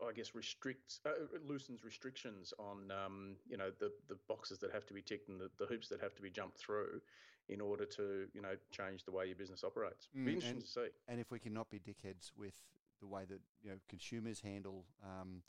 I 0.08 0.14
guess, 0.14 0.34
restricts, 0.34 1.02
uh, 1.06 1.10
loosens 1.46 1.84
restrictions 1.84 2.54
on, 2.58 2.92
um, 2.92 3.36
you 3.50 3.58
know, 3.58 3.70
the, 3.80 3.92
the 4.08 4.16
boxes 4.28 4.60
that 4.60 4.72
have 4.72 4.86
to 4.88 4.94
be 4.94 5.02
ticked 5.02 5.30
and 5.30 5.40
the, 5.40 5.50
the 5.60 5.66
hoops 5.66 5.90
that 5.90 6.00
have 6.02 6.16
to 6.16 6.22
be 6.22 6.30
jumped 6.30 6.58
through 6.58 7.02
in 7.50 7.62
order 7.62 7.86
to, 7.86 8.28
you 8.34 8.42
know, 8.42 8.56
change 8.72 9.04
the 9.04 9.12
way 9.12 9.26
your 9.26 9.36
business 9.36 9.64
operates. 9.64 10.08
Mm, 10.18 10.26
be 10.26 10.32
interesting 10.34 10.58
and, 10.58 10.66
to 10.66 10.72
see. 10.72 10.88
And 11.08 11.20
if 11.20 11.32
we 11.32 11.40
cannot 11.40 11.70
be 11.70 11.80
dickheads 11.80 12.32
with 12.38 12.56
the 13.02 13.08
way 13.08 13.26
that, 13.26 13.40
you 13.62 13.72
know, 13.72 13.78
consumers 13.90 14.40
handle 14.40 14.86
um, 15.04 15.42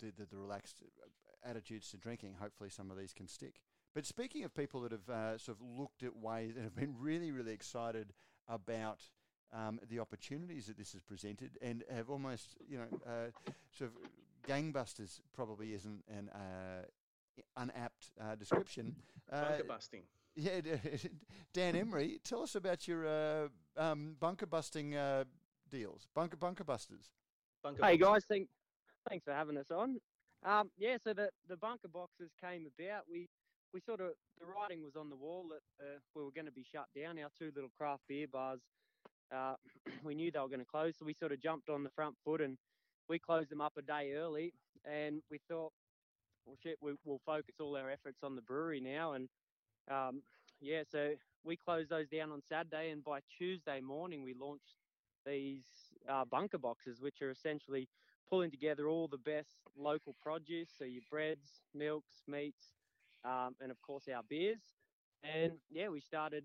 the, 0.00 0.12
the, 0.16 0.26
the 0.26 0.36
relaxed 0.36 0.82
uh, 0.82 1.48
attitudes 1.48 1.90
to 1.90 1.96
drinking, 1.96 2.34
hopefully 2.40 2.70
some 2.70 2.90
of 2.90 2.98
these 2.98 3.12
can 3.12 3.28
stick. 3.28 3.60
But 3.94 4.06
speaking 4.06 4.44
of 4.44 4.54
people 4.54 4.82
that 4.82 4.92
have 4.92 5.08
uh, 5.08 5.38
sort 5.38 5.58
of 5.58 5.66
looked 5.78 6.02
at 6.02 6.16
ways 6.16 6.54
and 6.54 6.64
have 6.64 6.76
been 6.76 6.94
really, 6.98 7.32
really 7.32 7.52
excited 7.52 8.12
about 8.48 9.00
um, 9.52 9.80
the 9.88 9.98
opportunities 9.98 10.66
that 10.66 10.78
this 10.78 10.92
has 10.92 11.02
presented 11.02 11.58
and 11.60 11.82
have 11.92 12.08
almost, 12.08 12.56
you 12.68 12.78
know, 12.78 12.86
uh, 13.04 13.30
sort 13.76 13.90
of 13.90 13.96
gangbusters 14.48 15.20
probably 15.34 15.74
isn't 15.74 16.04
an 16.08 16.28
uh, 16.30 16.84
unapt 17.56 18.12
uh, 18.20 18.36
description. 18.36 18.94
Uh, 19.30 19.48
bunker 19.48 19.64
busting. 19.64 20.02
Yeah, 20.36 20.60
Dan 21.52 21.74
Emery, 21.74 22.20
tell 22.22 22.42
us 22.42 22.54
about 22.54 22.86
your 22.86 23.06
uh, 23.06 23.48
um, 23.76 24.16
bunker 24.20 24.46
busting 24.46 24.96
deals, 25.68 26.06
bunker 26.14 26.36
bunker 26.36 26.64
busters. 26.64 27.10
Bunker 27.62 27.84
hey 27.84 27.96
guys, 27.96 28.24
thank, 28.28 28.48
thanks 29.08 29.24
for 29.24 29.32
having 29.32 29.56
us 29.58 29.70
on. 29.70 29.98
Um, 30.44 30.70
yeah, 30.78 30.96
so 31.02 31.12
the 31.12 31.30
the 31.48 31.56
bunker 31.56 31.88
boxes 31.88 32.30
came 32.40 32.66
about. 32.78 33.04
We 33.10 33.28
we 33.72 33.80
sort 33.80 34.00
of 34.00 34.10
the 34.40 34.46
writing 34.46 34.82
was 34.82 34.96
on 34.96 35.10
the 35.10 35.16
wall 35.16 35.46
that 35.50 35.84
uh, 35.84 35.98
we 36.14 36.24
were 36.24 36.32
going 36.32 36.46
to 36.46 36.52
be 36.52 36.64
shut 36.64 36.86
down. 36.96 37.18
Our 37.18 37.30
two 37.38 37.52
little 37.54 37.70
craft 37.76 38.02
beer 38.08 38.26
bars, 38.30 38.60
uh, 39.34 39.54
we 40.04 40.14
knew 40.14 40.30
they 40.30 40.38
were 40.38 40.48
going 40.48 40.60
to 40.60 40.66
close, 40.66 40.94
so 40.98 41.04
we 41.04 41.14
sort 41.14 41.32
of 41.32 41.40
jumped 41.40 41.68
on 41.68 41.84
the 41.84 41.90
front 41.90 42.16
foot 42.24 42.40
and 42.40 42.56
we 43.08 43.18
closed 43.18 43.50
them 43.50 43.60
up 43.60 43.74
a 43.78 43.82
day 43.82 44.12
early. 44.14 44.52
And 44.84 45.22
we 45.30 45.38
thought, 45.48 45.72
well, 46.46 46.56
shit, 46.62 46.78
we, 46.80 46.92
will 47.04 47.20
focus 47.26 47.56
all 47.60 47.76
our 47.76 47.90
efforts 47.90 48.18
on 48.22 48.34
the 48.34 48.42
brewery 48.42 48.80
now. 48.80 49.12
And 49.12 49.28
um, 49.90 50.22
yeah, 50.60 50.82
so 50.90 51.10
we 51.44 51.56
closed 51.56 51.90
those 51.90 52.08
down 52.08 52.32
on 52.32 52.42
Saturday, 52.48 52.90
and 52.90 53.04
by 53.04 53.20
Tuesday 53.38 53.80
morning 53.80 54.22
we 54.22 54.34
launched 54.34 54.76
these 55.26 55.64
uh, 56.08 56.24
bunker 56.24 56.58
boxes, 56.58 57.00
which 57.00 57.20
are 57.22 57.30
essentially 57.30 57.88
pulling 58.30 58.50
together 58.50 58.88
all 58.88 59.08
the 59.08 59.18
best 59.18 59.58
local 59.76 60.14
produce, 60.22 60.70
so 60.78 60.84
your 60.84 61.02
breads, 61.10 61.62
milks, 61.74 62.22
meats, 62.28 62.79
um, 63.24 63.54
and 63.60 63.70
of 63.70 63.80
course 63.82 64.04
our 64.14 64.22
beers. 64.28 64.62
And 65.22 65.52
yeah, 65.70 65.88
we 65.88 66.00
started 66.00 66.44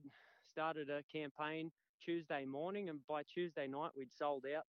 started 0.51 0.89
a 0.89 1.01
campaign 1.11 1.71
Tuesday 2.03 2.45
morning, 2.45 2.89
and 2.89 2.99
by 3.07 3.23
Tuesday 3.23 3.67
night 3.67 3.91
we'd 3.95 4.13
sold 4.13 4.45
out 4.55 4.63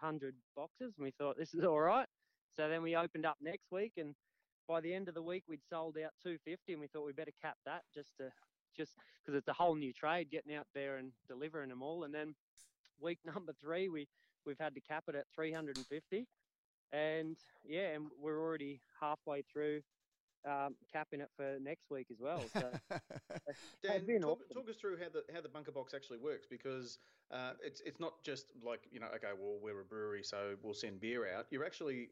hundred 0.00 0.34
boxes, 0.56 0.94
and 0.96 1.04
we 1.04 1.10
thought 1.10 1.36
this 1.36 1.54
is 1.54 1.64
all 1.64 1.80
right. 1.80 2.06
So 2.56 2.68
then 2.68 2.82
we 2.82 2.96
opened 2.96 3.26
up 3.26 3.36
next 3.42 3.70
week, 3.70 3.92
and 3.98 4.14
by 4.66 4.80
the 4.80 4.94
end 4.94 5.08
of 5.08 5.14
the 5.14 5.22
week 5.22 5.44
we'd 5.48 5.64
sold 5.68 5.96
out 5.98 6.12
250, 6.22 6.72
and 6.72 6.80
we 6.80 6.86
thought 6.88 7.04
we 7.04 7.12
better 7.12 7.32
cap 7.42 7.56
that 7.66 7.82
just 7.94 8.16
to 8.18 8.30
just 8.76 8.92
because 9.22 9.36
it's 9.36 9.48
a 9.48 9.52
whole 9.52 9.74
new 9.74 9.92
trade 9.92 10.30
getting 10.30 10.54
out 10.54 10.66
there 10.74 10.96
and 10.96 11.12
delivering 11.28 11.68
them 11.68 11.82
all. 11.82 12.04
And 12.04 12.14
then 12.14 12.34
week 13.00 13.18
number 13.24 13.52
three 13.60 13.88
we 13.88 14.08
we've 14.46 14.58
had 14.58 14.74
to 14.74 14.80
cap 14.80 15.04
it 15.08 15.14
at 15.14 15.26
350 15.34 16.26
and 16.92 17.36
yeah 17.64 17.94
and 17.94 18.06
we're 18.20 18.40
already 18.40 18.80
halfway 19.00 19.42
through 19.42 19.80
um, 20.44 20.74
capping 20.92 21.20
it 21.20 21.30
for 21.36 21.58
next 21.60 21.90
week 21.90 22.06
as 22.10 22.18
well. 22.20 22.42
So, 22.52 22.70
Dan, 23.82 24.06
talk, 24.20 24.40
awesome. 24.40 24.54
talk, 24.54 24.68
us 24.68 24.76
through 24.76 24.98
how 24.98 25.08
the 25.12 25.22
how 25.34 25.40
the 25.40 25.48
bunker 25.48 25.72
box 25.72 25.94
actually 25.94 26.18
works 26.18 26.46
because 26.48 26.98
uh, 27.30 27.52
it's 27.64 27.80
it's 27.84 28.00
not 28.00 28.22
just 28.22 28.46
like 28.64 28.80
you 28.90 29.00
know 29.00 29.06
okay 29.14 29.28
well 29.38 29.58
we're 29.62 29.80
a 29.80 29.84
brewery 29.84 30.22
so 30.22 30.54
we'll 30.62 30.74
send 30.74 31.00
beer 31.00 31.28
out. 31.34 31.46
You're 31.50 31.64
actually 31.64 32.10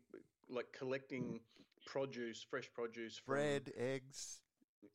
like 0.49 0.67
collecting 0.77 1.41
produce, 1.87 2.45
fresh 2.49 2.71
produce, 2.73 3.17
from, 3.17 3.35
bread, 3.35 3.73
eggs. 3.77 4.41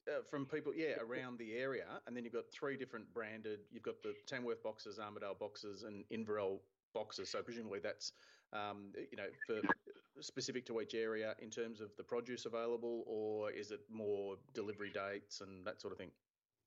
Uh, 0.08 0.22
from 0.30 0.46
people, 0.46 0.72
yeah, 0.76 0.96
around 1.02 1.38
the 1.40 1.54
area, 1.54 1.86
and 2.08 2.16
then 2.16 2.24
you've 2.24 2.34
got 2.34 2.46
three 2.52 2.78
different 2.78 3.12
branded. 3.14 3.60
You've 3.72 3.84
got 3.84 4.02
the 4.04 4.14
Tamworth 4.28 4.64
boxes, 4.64 5.00
Armidale 5.00 5.38
boxes, 5.40 5.84
and 5.84 6.04
Inverell 6.12 6.60
boxes. 6.94 7.30
So 7.30 7.42
presumably 7.42 7.80
that's 7.80 8.12
um, 8.54 8.92
you 9.12 9.18
know 9.18 9.28
for 9.48 9.62
specific 10.22 10.66
to 10.68 10.82
each 10.82 10.94
area 10.94 11.36
in 11.40 11.50
terms 11.50 11.82
of 11.82 11.96
the 11.98 12.04
produce 12.04 12.46
available, 12.46 13.04
or 13.08 13.52
is 13.52 13.72
it 13.72 13.82
more 13.90 14.38
delivery 14.54 14.92
dates 14.92 15.42
and 15.42 15.66
that 15.66 15.82
sort 15.82 15.92
of 15.94 15.98
thing? 15.98 16.12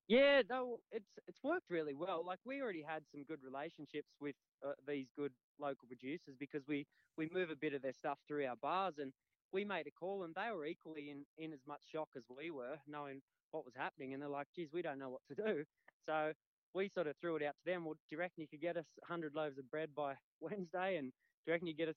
Yeah, 0.09 0.43
no, 0.49 0.79
it's 0.91 1.19
it's 1.27 1.43
worked 1.43 1.69
really 1.71 1.95
well. 1.95 2.25
Like 2.25 2.41
we 2.45 2.63
already 2.63 2.83
had 2.83 3.07
some 3.07 3.25
good 3.25 3.43
relationships 3.43 4.17
with 4.21 4.37
uh, 4.67 4.73
these 4.87 5.11
good 5.15 5.35
local 5.59 5.87
producers 5.87 6.35
because 6.39 6.67
we 6.67 6.87
we 7.17 7.29
move 7.31 7.51
a 7.51 7.57
bit 7.57 7.75
of 7.75 7.83
their 7.83 7.93
stuff 7.93 8.19
through 8.27 8.47
our 8.47 8.57
bars, 8.57 8.99
and 8.99 9.13
we 9.53 9.65
made 9.65 9.87
a 9.87 9.91
call, 9.91 10.25
and 10.25 10.35
they 10.35 10.51
were 10.51 10.65
equally 10.67 11.11
in 11.11 11.27
in 11.37 11.53
as 11.53 11.61
much 11.67 11.85
shock 11.93 12.09
as 12.17 12.25
we 12.29 12.51
were, 12.51 12.79
knowing 12.87 13.21
what 13.51 13.67
was 13.67 13.75
happening, 13.77 14.15
and 14.15 14.23
they're 14.23 14.31
like, 14.31 14.49
"Geez, 14.55 14.73
we 14.73 14.83
don't 14.83 14.99
know 14.99 15.11
what 15.11 15.27
to 15.29 15.35
do." 15.35 15.65
So 16.07 16.33
we 16.75 16.89
sort 16.89 17.07
of 17.07 17.17
threw 17.21 17.37
it 17.37 17.43
out 17.43 17.57
to 17.59 17.65
them. 17.71 17.85
Well, 17.85 17.95
do 17.95 18.01
you 18.11 18.19
reckon 18.19 18.41
you 18.43 18.49
could 18.49 18.61
get 18.63 18.77
us 18.79 18.87
100 19.01 19.35
loaves 19.35 19.59
of 19.59 19.71
bread 19.71 19.95
by 19.95 20.17
Wednesday? 20.41 20.97
And 20.97 21.11
do 21.13 21.17
you 21.47 21.53
reckon 21.53 21.67
you 21.67 21.75
get 21.75 21.89
us 21.89 21.97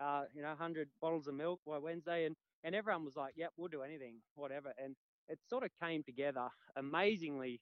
uh, 0.00 0.24
you 0.34 0.42
know, 0.42 0.48
100 0.48 0.88
bottles 1.00 1.26
of 1.26 1.34
milk 1.34 1.60
by 1.66 1.78
Wednesday. 1.78 2.26
And, 2.26 2.36
and 2.64 2.74
everyone 2.74 3.04
was 3.04 3.16
like, 3.16 3.34
yep, 3.36 3.50
we'll 3.56 3.68
do 3.68 3.82
anything, 3.82 4.16
whatever. 4.34 4.72
And, 4.82 4.96
it 5.30 5.38
sort 5.48 5.62
of 5.62 5.70
came 5.80 6.02
together 6.02 6.48
amazingly 6.76 7.60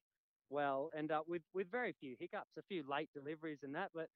well, 0.50 0.90
and 0.96 1.12
uh, 1.12 1.20
with 1.28 1.42
with 1.52 1.70
very 1.70 1.94
few 2.00 2.16
hiccups, 2.18 2.56
a 2.58 2.62
few 2.62 2.82
late 2.88 3.10
deliveries 3.14 3.60
and 3.62 3.74
that, 3.74 3.90
but 3.94 4.08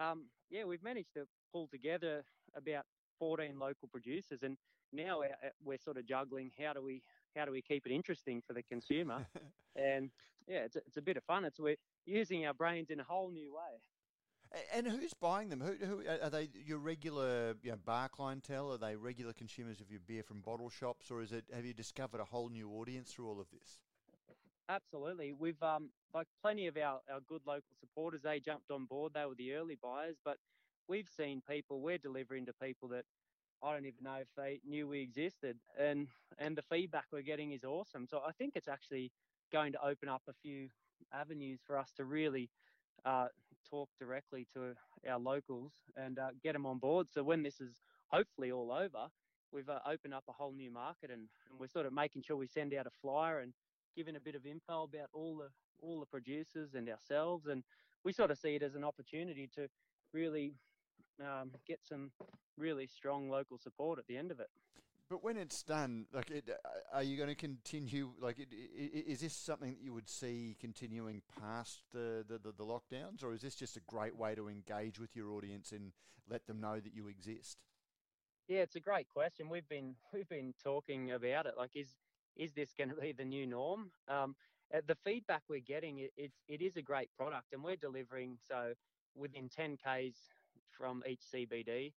um, 0.00 0.26
yeah, 0.50 0.64
we've 0.64 0.82
managed 0.82 1.12
to 1.14 1.26
pull 1.52 1.66
together 1.66 2.22
about 2.56 2.84
14 3.18 3.58
local 3.58 3.88
producers, 3.88 4.40
and 4.42 4.56
now 4.92 5.18
we're, 5.18 5.26
uh, 5.26 5.50
we're 5.64 5.78
sort 5.78 5.96
of 5.96 6.06
juggling 6.06 6.52
how 6.64 6.72
do 6.72 6.82
we 6.82 7.02
how 7.36 7.44
do 7.44 7.50
we 7.50 7.60
keep 7.62 7.84
it 7.86 7.92
interesting 7.92 8.40
for 8.46 8.52
the 8.52 8.62
consumer, 8.62 9.26
and 9.76 10.10
yeah, 10.46 10.60
it's 10.60 10.76
a, 10.76 10.80
it's 10.86 10.96
a 10.96 11.02
bit 11.02 11.16
of 11.16 11.24
fun. 11.24 11.44
It's 11.44 11.58
we're 11.58 11.76
using 12.06 12.46
our 12.46 12.54
brains 12.54 12.90
in 12.90 13.00
a 13.00 13.04
whole 13.04 13.30
new 13.30 13.52
way. 13.52 13.80
And 14.74 14.86
who's 14.86 15.14
buying 15.14 15.48
them? 15.48 15.60
Who, 15.60 15.86
who 15.86 16.02
are 16.22 16.30
they? 16.30 16.48
Your 16.66 16.78
regular 16.78 17.54
you 17.62 17.70
know, 17.70 17.78
bar 17.84 18.08
clientele? 18.08 18.72
Are 18.72 18.78
they 18.78 18.96
regular 18.96 19.32
consumers 19.32 19.80
of 19.80 19.90
your 19.90 20.00
beer 20.06 20.22
from 20.22 20.40
bottle 20.40 20.68
shops, 20.68 21.10
or 21.10 21.22
is 21.22 21.32
it? 21.32 21.44
Have 21.54 21.64
you 21.64 21.72
discovered 21.72 22.20
a 22.20 22.24
whole 22.24 22.48
new 22.48 22.70
audience 22.70 23.12
through 23.12 23.28
all 23.28 23.40
of 23.40 23.46
this? 23.50 23.80
Absolutely. 24.68 25.32
We've 25.32 25.62
um 25.62 25.90
like 26.14 26.26
plenty 26.42 26.66
of 26.66 26.76
our, 26.76 27.00
our 27.10 27.20
good 27.26 27.42
local 27.46 27.74
supporters, 27.80 28.22
they 28.22 28.40
jumped 28.40 28.70
on 28.70 28.84
board. 28.84 29.12
They 29.14 29.24
were 29.24 29.34
the 29.34 29.54
early 29.54 29.78
buyers, 29.82 30.16
but 30.24 30.36
we've 30.88 31.08
seen 31.08 31.42
people, 31.48 31.80
we're 31.80 31.98
delivering 31.98 32.46
to 32.46 32.52
people 32.52 32.88
that 32.88 33.04
I 33.62 33.72
don't 33.72 33.86
even 33.86 34.02
know 34.02 34.18
if 34.20 34.28
they 34.36 34.60
knew 34.68 34.88
we 34.88 35.00
existed. 35.00 35.58
And 35.78 36.08
and 36.38 36.56
the 36.56 36.62
feedback 36.62 37.06
we're 37.12 37.22
getting 37.22 37.52
is 37.52 37.64
awesome. 37.64 38.06
So 38.06 38.22
I 38.26 38.32
think 38.32 38.52
it's 38.56 38.68
actually 38.68 39.12
going 39.52 39.72
to 39.72 39.84
open 39.84 40.08
up 40.08 40.22
a 40.28 40.32
few 40.42 40.68
avenues 41.12 41.60
for 41.66 41.78
us 41.78 41.92
to 41.96 42.04
really 42.04 42.50
uh, 43.04 43.26
talk 43.68 43.88
directly 43.98 44.46
to 44.54 44.74
our 45.08 45.18
locals 45.18 45.72
and 45.96 46.18
uh, 46.18 46.28
get 46.42 46.52
them 46.52 46.66
on 46.66 46.78
board. 46.78 47.08
So 47.10 47.22
when 47.22 47.42
this 47.42 47.60
is 47.60 47.80
hopefully 48.08 48.52
all 48.52 48.70
over, 48.72 49.08
we've 49.52 49.68
uh, 49.68 49.80
opened 49.86 50.14
up 50.14 50.24
a 50.28 50.32
whole 50.32 50.52
new 50.52 50.70
market 50.70 51.10
and, 51.10 51.28
and 51.50 51.58
we're 51.58 51.66
sort 51.68 51.86
of 51.86 51.92
making 51.92 52.22
sure 52.22 52.36
we 52.36 52.46
send 52.46 52.74
out 52.74 52.86
a 52.86 52.90
flyer 53.00 53.40
and 53.40 53.52
giving 53.96 54.16
a 54.16 54.20
bit 54.20 54.34
of 54.34 54.46
info 54.46 54.84
about 54.84 55.08
all 55.12 55.36
the 55.36 55.48
all 55.82 56.00
the 56.00 56.06
producers 56.06 56.74
and 56.74 56.88
ourselves, 56.88 57.46
and 57.46 57.64
we 58.04 58.12
sort 58.12 58.30
of 58.30 58.38
see 58.38 58.54
it 58.54 58.62
as 58.62 58.74
an 58.74 58.84
opportunity 58.84 59.50
to 59.54 59.66
really 60.14 60.54
um, 61.20 61.50
get 61.66 61.80
some 61.82 62.12
really 62.56 62.86
strong 62.86 63.28
local 63.28 63.58
support 63.58 63.98
at 63.98 64.06
the 64.06 64.16
end 64.16 64.30
of 64.30 64.40
it. 64.40 64.48
But 65.12 65.22
when 65.22 65.36
it's 65.36 65.62
done, 65.62 66.06
like, 66.14 66.30
it, 66.30 66.48
uh, 66.48 66.96
are 66.96 67.02
you 67.02 67.18
going 67.18 67.28
to 67.28 67.34
continue? 67.34 68.12
Like, 68.18 68.38
it, 68.38 68.48
is 68.50 69.20
this 69.20 69.34
something 69.34 69.68
that 69.68 69.82
you 69.82 69.92
would 69.92 70.08
see 70.08 70.56
continuing 70.58 71.20
past 71.38 71.82
the, 71.92 72.24
the, 72.26 72.38
the, 72.38 72.54
the, 72.56 72.64
lockdowns, 72.64 73.22
or 73.22 73.34
is 73.34 73.42
this 73.42 73.54
just 73.54 73.76
a 73.76 73.80
great 73.80 74.16
way 74.16 74.34
to 74.34 74.48
engage 74.48 74.98
with 74.98 75.14
your 75.14 75.32
audience 75.32 75.72
and 75.72 75.92
let 76.30 76.46
them 76.46 76.62
know 76.62 76.80
that 76.80 76.94
you 76.94 77.08
exist? 77.08 77.58
Yeah, 78.48 78.60
it's 78.60 78.76
a 78.76 78.80
great 78.80 79.06
question. 79.06 79.50
We've 79.50 79.68
been 79.68 79.96
we've 80.14 80.30
been 80.30 80.54
talking 80.64 81.12
about 81.12 81.44
it. 81.44 81.56
Like, 81.58 81.72
is 81.74 81.88
is 82.34 82.54
this 82.54 82.72
going 82.72 82.88
to 82.88 82.96
be 82.96 83.12
the 83.12 83.26
new 83.26 83.46
norm? 83.46 83.90
Um, 84.08 84.34
uh, 84.74 84.80
the 84.88 84.96
feedback 85.04 85.42
we're 85.46 85.60
getting, 85.60 85.98
it, 85.98 86.12
it's 86.16 86.38
it 86.48 86.62
is 86.62 86.78
a 86.78 86.82
great 86.82 87.10
product, 87.18 87.52
and 87.52 87.62
we're 87.62 87.76
delivering 87.76 88.38
so 88.48 88.72
within 89.14 89.50
10 89.50 89.76
k's 89.76 90.16
from 90.70 91.02
each 91.06 91.20
CBD 91.34 91.92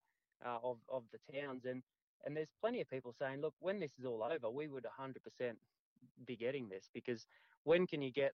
uh, 0.46 0.58
of 0.62 0.80
of 0.90 1.04
the 1.14 1.34
towns, 1.34 1.64
and 1.64 1.82
and 2.26 2.36
there's 2.36 2.52
plenty 2.62 2.82
of 2.82 2.90
people 2.90 3.14
saying, 3.18 3.42
look, 3.42 3.54
when 3.60 3.80
this 3.80 3.92
is 4.00 4.06
all 4.06 4.24
over, 4.24 4.50
we 4.50 4.68
would 4.68 4.86
100% 4.86 5.54
be 6.26 6.36
getting 6.36 6.70
this 6.70 6.90
because 6.94 7.26
when 7.64 7.86
can 7.88 8.02
you 8.02 8.12
get 8.12 8.34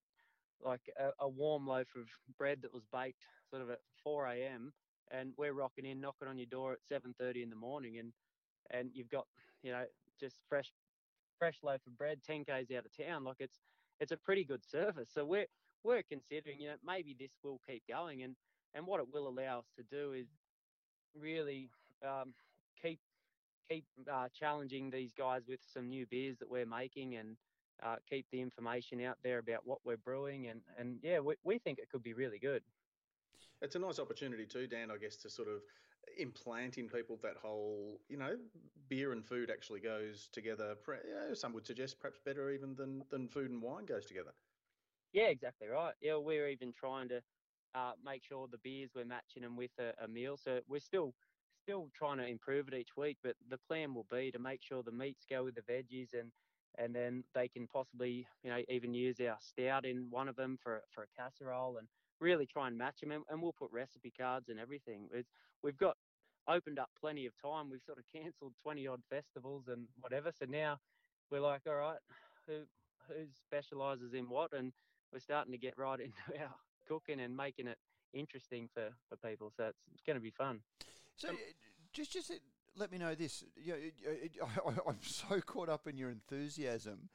like 0.63 0.81
a, 0.99 1.09
a 1.19 1.27
warm 1.27 1.65
loaf 1.67 1.87
of 1.95 2.07
bread 2.37 2.59
that 2.61 2.73
was 2.73 2.83
baked 2.93 3.25
sort 3.49 3.61
of 3.61 3.69
at 3.69 3.79
4 4.03 4.27
a.m. 4.27 4.73
and 5.11 5.33
we're 5.37 5.53
rocking 5.53 5.85
in, 5.85 5.99
knocking 5.99 6.27
on 6.27 6.37
your 6.37 6.47
door 6.47 6.73
at 6.73 6.79
7:30 6.91 7.43
in 7.43 7.49
the 7.49 7.55
morning, 7.55 7.97
and 7.97 8.13
and 8.69 8.91
you've 8.93 9.09
got 9.09 9.25
you 9.63 9.71
know 9.71 9.85
just 10.19 10.37
fresh 10.47 10.71
fresh 11.39 11.57
loaf 11.63 11.81
of 11.87 11.97
bread 11.97 12.19
10 12.23 12.45
k's 12.45 12.71
out 12.77 12.85
of 12.85 12.95
town. 12.95 13.23
Like 13.23 13.37
it's 13.39 13.59
it's 13.99 14.11
a 14.11 14.17
pretty 14.17 14.43
good 14.43 14.63
service. 14.63 15.09
So 15.13 15.25
we're 15.25 15.47
we're 15.83 16.03
considering, 16.03 16.59
you 16.59 16.69
know, 16.69 16.75
maybe 16.85 17.15
this 17.17 17.31
will 17.43 17.59
keep 17.67 17.83
going, 17.89 18.23
and 18.23 18.35
and 18.73 18.85
what 18.85 18.99
it 18.99 19.07
will 19.11 19.27
allow 19.27 19.59
us 19.59 19.65
to 19.77 19.83
do 19.83 20.13
is 20.13 20.27
really 21.19 21.69
um, 22.05 22.33
keep 22.81 22.99
keep 23.71 23.85
uh, 24.11 24.29
challenging 24.33 24.89
these 24.89 25.13
guys 25.13 25.47
with 25.47 25.59
some 25.63 25.89
new 25.89 26.05
beers 26.07 26.37
that 26.39 26.49
we're 26.49 26.65
making, 26.65 27.15
and 27.15 27.37
uh, 27.83 27.97
keep 28.09 28.25
the 28.31 28.41
information 28.41 29.01
out 29.01 29.17
there 29.23 29.39
about 29.39 29.65
what 29.65 29.79
we're 29.85 29.97
brewing, 29.97 30.47
and 30.47 30.61
and 30.77 30.99
yeah, 31.03 31.19
we 31.19 31.35
we 31.43 31.59
think 31.59 31.79
it 31.79 31.89
could 31.89 32.03
be 32.03 32.13
really 32.13 32.39
good. 32.39 32.63
It's 33.61 33.75
a 33.75 33.79
nice 33.79 33.99
opportunity 33.99 34.45
too, 34.45 34.67
Dan, 34.67 34.91
I 34.91 34.97
guess, 34.97 35.17
to 35.17 35.29
sort 35.29 35.47
of 35.47 35.61
implant 36.17 36.77
in 36.77 36.89
people 36.89 37.17
that 37.21 37.37
whole, 37.37 38.01
you 38.09 38.17
know, 38.17 38.37
beer 38.87 39.11
and 39.11 39.25
food 39.25 39.49
actually 39.51 39.79
goes 39.81 40.27
together. 40.29 40.75
You 40.87 41.13
know, 41.15 41.33
some 41.33 41.53
would 41.53 41.65
suggest 41.65 41.99
perhaps 41.99 42.19
better 42.19 42.51
even 42.51 42.75
than 42.75 43.03
than 43.09 43.27
food 43.27 43.51
and 43.51 43.61
wine 43.61 43.85
goes 43.85 44.05
together. 44.05 44.33
Yeah, 45.13 45.25
exactly 45.27 45.67
right. 45.67 45.93
Yeah, 46.01 46.17
we're 46.17 46.47
even 46.49 46.73
trying 46.73 47.09
to 47.09 47.21
uh, 47.73 47.93
make 48.03 48.23
sure 48.23 48.47
the 48.47 48.57
beers 48.57 48.91
we're 48.95 49.05
matching 49.05 49.43
them 49.43 49.55
with 49.55 49.71
a, 49.79 49.93
a 50.03 50.07
meal. 50.07 50.37
So 50.37 50.61
we're 50.67 50.79
still 50.79 51.13
still 51.61 51.89
trying 51.95 52.17
to 52.17 52.27
improve 52.27 52.67
it 52.67 52.73
each 52.73 52.95
week, 52.97 53.17
but 53.23 53.35
the 53.49 53.57
plan 53.67 53.93
will 53.93 54.07
be 54.11 54.31
to 54.31 54.39
make 54.39 54.61
sure 54.61 54.83
the 54.83 54.91
meats 54.91 55.25
go 55.29 55.43
with 55.43 55.55
the 55.55 55.61
veggies 55.61 56.13
and 56.13 56.31
and 56.77 56.95
then 56.95 57.21
they 57.35 57.49
can 57.49 57.67
possibly 57.67 58.25
you 58.43 58.49
know 58.49 58.61
even 58.69 58.93
use 58.93 59.19
our 59.19 59.37
stout 59.41 59.85
in 59.85 60.07
one 60.09 60.29
of 60.29 60.35
them 60.35 60.57
for 60.61 60.81
for 60.93 61.03
a 61.03 61.21
casserole 61.21 61.77
and 61.77 61.87
really 62.19 62.45
try 62.45 62.67
and 62.67 62.77
match 62.77 63.01
them, 63.01 63.11
and, 63.11 63.23
and 63.29 63.41
we'll 63.41 63.51
put 63.51 63.71
recipe 63.71 64.13
cards 64.15 64.47
and 64.49 64.59
everything. 64.59 65.09
It's, 65.11 65.31
we've 65.63 65.77
got 65.77 65.97
opened 66.47 66.79
up 66.79 66.89
plenty 66.99 67.25
of 67.25 67.33
time. 67.41 67.69
We've 67.69 67.81
sort 67.85 67.97
of 67.97 68.05
cancelled 68.13 68.53
twenty 68.61 68.87
odd 68.87 69.01
festivals 69.09 69.63
and 69.67 69.87
whatever. 69.99 70.31
So 70.37 70.45
now 70.47 70.77
we're 71.29 71.41
like, 71.41 71.61
all 71.67 71.75
right, 71.75 71.99
who 72.47 72.61
who 73.07 73.25
specialises 73.45 74.13
in 74.13 74.29
what, 74.29 74.53
and 74.53 74.71
we're 75.11 75.19
starting 75.19 75.51
to 75.51 75.57
get 75.57 75.77
right 75.77 75.99
into 76.05 76.41
our 76.41 76.55
cooking 76.87 77.19
and 77.19 77.35
making 77.35 77.67
it 77.67 77.77
interesting 78.13 78.69
for, 78.73 78.89
for 79.09 79.15
people. 79.27 79.51
So 79.55 79.65
it's, 79.65 79.79
it's 79.93 80.03
going 80.05 80.17
to 80.17 80.21
be 80.21 80.31
fun. 80.31 80.59
So 81.15 81.29
um, 81.29 81.37
just 81.93 82.11
just 82.11 82.31
let 82.75 82.91
me 82.91 82.97
know 82.97 83.15
this. 83.15 83.43
You 83.55 83.75
I, 84.65 84.89
am 84.89 84.97
so 85.01 85.39
caught 85.41 85.69
up 85.69 85.87
in 85.87 85.97
your 85.97 86.09
enthusiasm, 86.09 87.09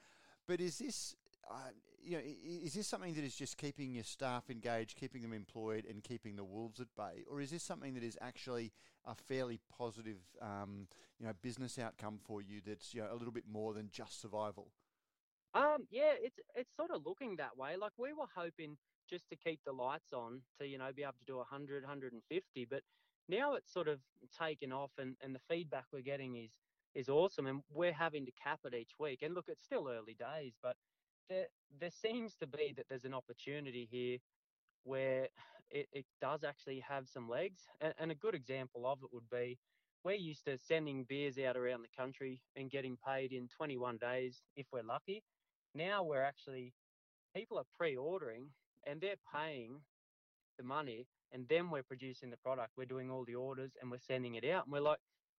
but 0.46 0.60
is 0.60 0.78
this 0.78 1.14
uh, 1.50 1.70
you 2.02 2.16
know, 2.16 2.22
is 2.64 2.74
this 2.74 2.86
something 2.86 3.14
that 3.14 3.24
is 3.24 3.34
just 3.34 3.58
keeping 3.58 3.92
your 3.92 4.04
staff 4.04 4.48
engaged, 4.48 4.96
keeping 4.96 5.22
them 5.22 5.32
employed, 5.32 5.84
and 5.88 6.04
keeping 6.04 6.36
the 6.36 6.44
wolves 6.44 6.80
at 6.80 6.86
bay, 6.96 7.24
or 7.28 7.40
is 7.40 7.50
this 7.50 7.64
something 7.64 7.94
that 7.94 8.04
is 8.04 8.16
actually 8.20 8.72
a 9.04 9.14
fairly 9.14 9.58
positive, 9.76 10.20
um, 10.40 10.86
you 11.18 11.26
know, 11.26 11.32
business 11.42 11.78
outcome 11.78 12.18
for 12.24 12.40
you? 12.40 12.60
That's 12.64 12.94
you 12.94 13.02
know 13.02 13.08
a 13.10 13.16
little 13.16 13.32
bit 13.32 13.44
more 13.50 13.74
than 13.74 13.88
just 13.90 14.20
survival. 14.20 14.68
Um, 15.54 15.86
yeah, 15.90 16.12
it's 16.20 16.38
it's 16.54 16.70
sort 16.76 16.90
of 16.92 17.04
looking 17.04 17.36
that 17.36 17.56
way. 17.56 17.76
Like 17.76 17.92
we 17.98 18.12
were 18.12 18.28
hoping 18.34 18.76
just 19.10 19.28
to 19.30 19.36
keep 19.36 19.60
the 19.64 19.72
lights 19.72 20.12
on 20.12 20.42
to 20.60 20.66
you 20.66 20.78
know 20.78 20.90
be 20.94 21.02
able 21.02 21.14
to 21.18 21.24
do 21.26 21.36
100, 21.38 21.82
150, 21.82 22.64
but 22.66 22.82
now 23.28 23.54
it's 23.54 23.72
sort 23.72 23.88
of 23.88 23.98
taken 24.38 24.72
off, 24.72 24.90
and 24.98 25.16
and 25.22 25.34
the 25.34 25.40
feedback 25.48 25.84
we're 25.92 26.02
getting 26.02 26.36
is 26.36 26.50
is 26.94 27.08
awesome, 27.08 27.46
and 27.46 27.62
we're 27.72 27.92
having 27.92 28.24
to 28.26 28.32
cap 28.32 28.60
it 28.64 28.74
each 28.74 28.92
week. 28.98 29.20
And 29.22 29.34
look, 29.34 29.46
it's 29.48 29.62
still 29.62 29.88
early 29.88 30.14
days, 30.18 30.54
but 30.62 30.76
there 31.28 31.46
there 31.80 31.90
seems 31.90 32.34
to 32.36 32.46
be 32.46 32.72
that 32.76 32.86
there's 32.88 33.04
an 33.04 33.14
opportunity 33.14 33.88
here 33.90 34.18
where 34.84 35.28
it, 35.70 35.88
it 35.92 36.06
does 36.20 36.44
actually 36.44 36.80
have 36.80 37.08
some 37.08 37.28
legs. 37.28 37.62
And, 37.80 37.92
and, 37.98 38.10
a 38.10 38.14
good 38.14 38.34
example 38.34 38.86
of 38.86 38.98
it 39.02 39.12
would 39.12 39.28
be 39.30 39.58
we're 40.04 40.14
used 40.14 40.44
to 40.44 40.56
sending 40.56 41.04
beers 41.04 41.36
out 41.38 41.56
around 41.56 41.82
the 41.82 42.00
country 42.00 42.40
and 42.54 42.70
getting 42.70 42.96
paid 43.04 43.32
in 43.32 43.48
21 43.48 43.96
days 43.96 44.42
if 44.56 44.66
we're 44.72 44.84
lucky. 44.84 45.22
Now 45.74 46.04
we're 46.04 46.22
actually, 46.22 46.72
people 47.34 47.58
are 47.58 47.64
pre 47.76 47.96
ordering 47.96 48.46
and 48.86 49.00
they're 49.00 49.16
paying 49.34 49.80
the 50.58 50.64
money 50.64 51.06
and 51.32 51.46
then 51.48 51.70
we're 51.70 51.82
producing 51.82 52.30
the 52.30 52.36
product. 52.36 52.72
We're 52.76 52.86
doing 52.86 53.10
all 53.10 53.24
the 53.24 53.34
orders 53.34 53.72
and 53.80 53.90
we're 53.90 53.98
sending 53.98 54.34
it 54.34 54.44
out. 54.44 54.64
And 54.64 54.72
we're 54.72 54.80
like, 54.80 54.98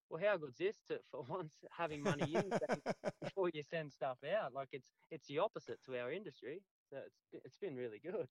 well, 0.09 0.21
how 0.23 0.37
good's 0.37 0.57
this 0.57 0.77
to, 0.87 0.99
for 1.11 1.25
once 1.27 1.53
having 1.77 2.01
money 2.03 2.33
in 2.33 2.51
before 3.21 3.49
you 3.53 3.63
send 3.69 3.91
stuff 3.91 4.17
out? 4.23 4.53
Like 4.53 4.69
it's 4.71 4.89
it's 5.11 5.27
the 5.27 5.39
opposite 5.39 5.79
to 5.85 5.99
our 5.99 6.11
industry. 6.11 6.61
So 6.89 6.97
it's 7.05 7.45
it's 7.45 7.57
been 7.57 7.75
really 7.75 7.99
good. 7.99 8.27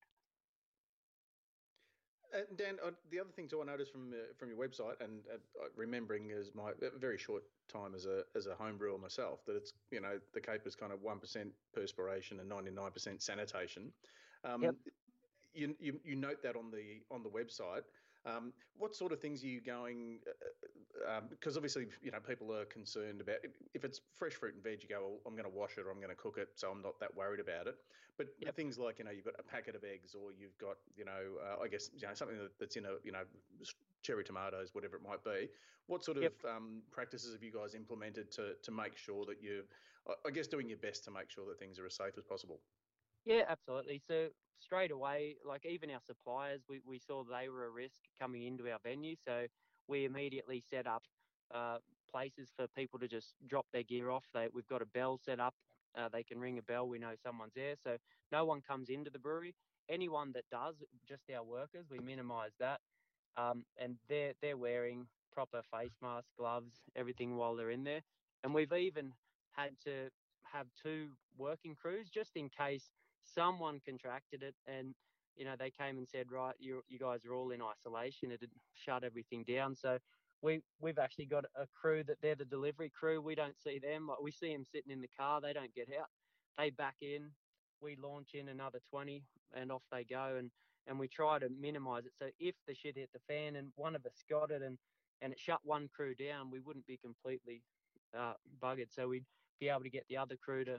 Uh, 2.34 2.40
Dan, 2.56 2.76
uh, 2.84 2.90
the 3.10 3.20
other 3.20 3.30
thing 3.30 3.48
too 3.48 3.62
I 3.62 3.64
noticed 3.64 3.92
from 3.92 4.12
uh, 4.12 4.32
from 4.36 4.50
your 4.50 4.58
website, 4.58 5.00
and 5.00 5.20
uh, 5.32 5.66
remembering 5.76 6.32
as 6.32 6.50
my 6.54 6.72
very 6.98 7.18
short 7.18 7.44
time 7.68 7.94
as 7.94 8.06
a 8.06 8.22
as 8.34 8.46
a 8.46 8.54
home 8.54 8.78
brewer 8.78 8.98
myself, 8.98 9.44
that 9.46 9.56
it's 9.56 9.72
you 9.90 10.00
know 10.00 10.18
the 10.34 10.40
cape 10.40 10.66
is 10.66 10.74
kind 10.74 10.92
of 10.92 11.02
one 11.02 11.18
percent 11.18 11.50
perspiration 11.72 12.40
and 12.40 12.48
ninety 12.48 12.70
nine 12.70 12.90
percent 12.90 13.22
sanitation. 13.22 13.92
Um, 14.44 14.62
yep. 14.62 14.74
You, 15.56 15.74
you 15.80 16.00
you 16.04 16.16
note 16.16 16.42
that 16.42 16.56
on 16.56 16.70
the 16.70 17.02
on 17.10 17.22
the 17.22 17.30
website. 17.30 17.82
Um, 18.24 18.52
what 18.74 18.94
sort 18.94 19.12
of 19.12 19.20
things 19.20 19.42
are 19.44 19.46
you 19.46 19.60
going? 19.60 20.18
Because 21.30 21.56
uh, 21.56 21.58
um, 21.58 21.58
obviously, 21.58 21.86
you 22.02 22.10
know, 22.10 22.20
people 22.20 22.52
are 22.52 22.64
concerned 22.66 23.20
about 23.20 23.38
if 23.72 23.84
it's 23.84 24.00
fresh 24.14 24.34
fruit 24.34 24.54
and 24.54 24.62
veg. 24.62 24.82
You 24.82 24.88
go, 24.88 25.00
well, 25.00 25.20
I'm 25.26 25.34
going 25.34 25.44
to 25.48 25.56
wash 25.56 25.78
it 25.78 25.86
or 25.86 25.90
I'm 25.90 25.98
going 25.98 26.10
to 26.10 26.16
cook 26.16 26.36
it, 26.38 26.58
so 26.58 26.70
I'm 26.70 26.82
not 26.82 26.98
that 27.00 27.14
worried 27.16 27.40
about 27.40 27.68
it. 27.68 27.76
But 28.18 28.28
yep. 28.40 28.54
things 28.56 28.78
like 28.78 28.98
you 28.98 29.04
know, 29.04 29.12
you've 29.12 29.24
got 29.24 29.34
a 29.38 29.44
packet 29.44 29.76
of 29.76 29.84
eggs, 29.84 30.14
or 30.14 30.32
you've 30.32 30.58
got 30.58 30.76
you 30.96 31.04
know, 31.04 31.38
uh, 31.40 31.62
I 31.62 31.68
guess 31.68 31.90
you 31.94 32.06
know 32.06 32.14
something 32.14 32.38
that's 32.58 32.76
in 32.76 32.84
a 32.84 32.96
you 33.04 33.12
know 33.12 33.24
cherry 34.02 34.24
tomatoes, 34.24 34.74
whatever 34.74 34.96
it 34.96 35.02
might 35.02 35.22
be. 35.24 35.48
What 35.86 36.04
sort 36.04 36.18
Yep. 36.20 36.32
of 36.44 36.44
um, 36.44 36.82
practices 36.90 37.32
have 37.32 37.42
you 37.42 37.52
guys 37.52 37.74
implemented 37.74 38.30
to 38.32 38.56
to 38.62 38.70
make 38.72 38.96
sure 38.96 39.24
that 39.26 39.40
you, 39.42 39.68
I- 40.08 40.14
I 40.26 40.30
guess, 40.30 40.48
doing 40.48 40.68
your 40.68 40.78
best 40.78 41.04
to 41.04 41.10
make 41.10 41.30
sure 41.30 41.46
that 41.46 41.58
things 41.58 41.78
are 41.78 41.86
as 41.86 41.94
safe 41.94 42.18
as 42.18 42.24
possible? 42.24 42.60
Yeah, 43.26 43.42
absolutely. 43.48 44.00
So 44.06 44.28
straight 44.60 44.92
away, 44.92 45.36
like 45.46 45.66
even 45.66 45.90
our 45.90 46.00
suppliers, 46.00 46.62
we, 46.68 46.80
we 46.86 46.98
saw 47.00 47.24
they 47.24 47.48
were 47.50 47.66
a 47.66 47.70
risk 47.70 48.00
coming 48.20 48.44
into 48.44 48.70
our 48.70 48.78
venue. 48.84 49.16
So 49.24 49.46
we 49.88 50.06
immediately 50.06 50.62
set 50.70 50.86
up 50.86 51.02
uh, 51.54 51.78
places 52.10 52.50
for 52.56 52.68
people 52.76 53.00
to 53.00 53.08
just 53.08 53.34
drop 53.48 53.66
their 53.72 53.84
gear 53.84 54.10
off. 54.10 54.24
They, 54.34 54.48
we've 54.54 54.68
got 54.68 54.82
a 54.82 54.86
bell 54.86 55.18
set 55.18 55.40
up. 55.40 55.54
Uh, 55.98 56.08
they 56.12 56.24
can 56.24 56.40
ring 56.40 56.58
a 56.58 56.62
bell. 56.62 56.88
We 56.88 56.98
know 57.00 57.14
someone's 57.22 57.54
there. 57.56 57.74
So 57.82 57.98
no 58.32 58.46
one 58.46 58.62
comes 58.62 58.90
into 58.90 59.10
the 59.10 59.20
brewery. 59.20 59.54
Anyone 59.88 60.32
that 60.34 60.44
does, 60.50 60.82
just 61.08 61.24
our 61.34 61.44
workers, 61.44 61.86
we 61.90 61.98
minimise 62.00 62.52
that. 62.60 62.80
Um, 63.36 63.64
and 63.78 63.96
they're 64.08 64.32
they're 64.42 64.56
wearing 64.56 65.08
proper 65.32 65.62
face 65.70 65.96
masks, 66.02 66.32
gloves, 66.38 66.80
everything 66.96 67.36
while 67.36 67.54
they're 67.56 67.70
in 67.70 67.84
there. 67.84 68.02
And 68.44 68.54
we've 68.54 68.72
even 68.72 69.12
had 69.52 69.78
to 69.84 70.10
have 70.44 70.66
two 70.82 71.10
working 71.38 71.74
crews 71.74 72.08
just 72.10 72.36
in 72.36 72.48
case 72.48 72.90
someone 73.26 73.80
contracted 73.84 74.42
it 74.42 74.54
and 74.66 74.94
you 75.36 75.44
know 75.44 75.54
they 75.58 75.70
came 75.70 75.98
and 75.98 76.08
said 76.08 76.30
right 76.30 76.54
you 76.58 76.82
you 76.88 76.98
guys 76.98 77.20
are 77.24 77.34
all 77.34 77.50
in 77.50 77.60
isolation. 77.62 78.30
It 78.30 78.42
shut 78.74 79.04
everything 79.04 79.44
down. 79.46 79.74
So 79.74 79.98
we 80.42 80.60
we've 80.80 80.98
actually 80.98 81.26
got 81.26 81.44
a 81.56 81.66
crew 81.80 82.04
that 82.04 82.16
they're 82.22 82.34
the 82.34 82.44
delivery 82.44 82.90
crew. 82.98 83.20
We 83.20 83.34
don't 83.34 83.58
see 83.62 83.78
them. 83.78 84.08
Like 84.08 84.22
we 84.22 84.30
see 84.30 84.52
them 84.52 84.64
sitting 84.64 84.92
in 84.92 85.00
the 85.00 85.10
car. 85.18 85.40
They 85.40 85.52
don't 85.52 85.74
get 85.74 85.88
out. 85.98 86.08
They 86.58 86.70
back 86.70 86.96
in. 87.00 87.30
We 87.80 87.96
launch 88.02 88.30
in 88.32 88.48
another 88.48 88.78
20 88.90 89.22
and 89.54 89.70
off 89.70 89.82
they 89.92 90.04
go. 90.04 90.36
And 90.38 90.50
and 90.86 90.98
we 90.98 91.08
try 91.08 91.38
to 91.38 91.48
minimize 91.60 92.06
it. 92.06 92.12
So 92.18 92.26
if 92.38 92.54
the 92.66 92.74
shit 92.74 92.96
hit 92.96 93.10
the 93.12 93.20
fan 93.28 93.56
and 93.56 93.68
one 93.76 93.96
of 93.96 94.06
us 94.06 94.24
got 94.30 94.50
it 94.50 94.62
and 94.62 94.78
and 95.22 95.32
it 95.32 95.38
shut 95.38 95.60
one 95.64 95.88
crew 95.94 96.14
down 96.14 96.50
we 96.50 96.60
wouldn't 96.60 96.86
be 96.86 96.98
completely 96.98 97.62
uh, 98.16 98.34
buggered. 98.62 98.94
So 98.94 99.08
we'd 99.08 99.24
be 99.60 99.68
able 99.68 99.82
to 99.82 99.90
get 99.90 100.04
the 100.08 100.16
other 100.16 100.36
crew 100.36 100.64
to 100.64 100.78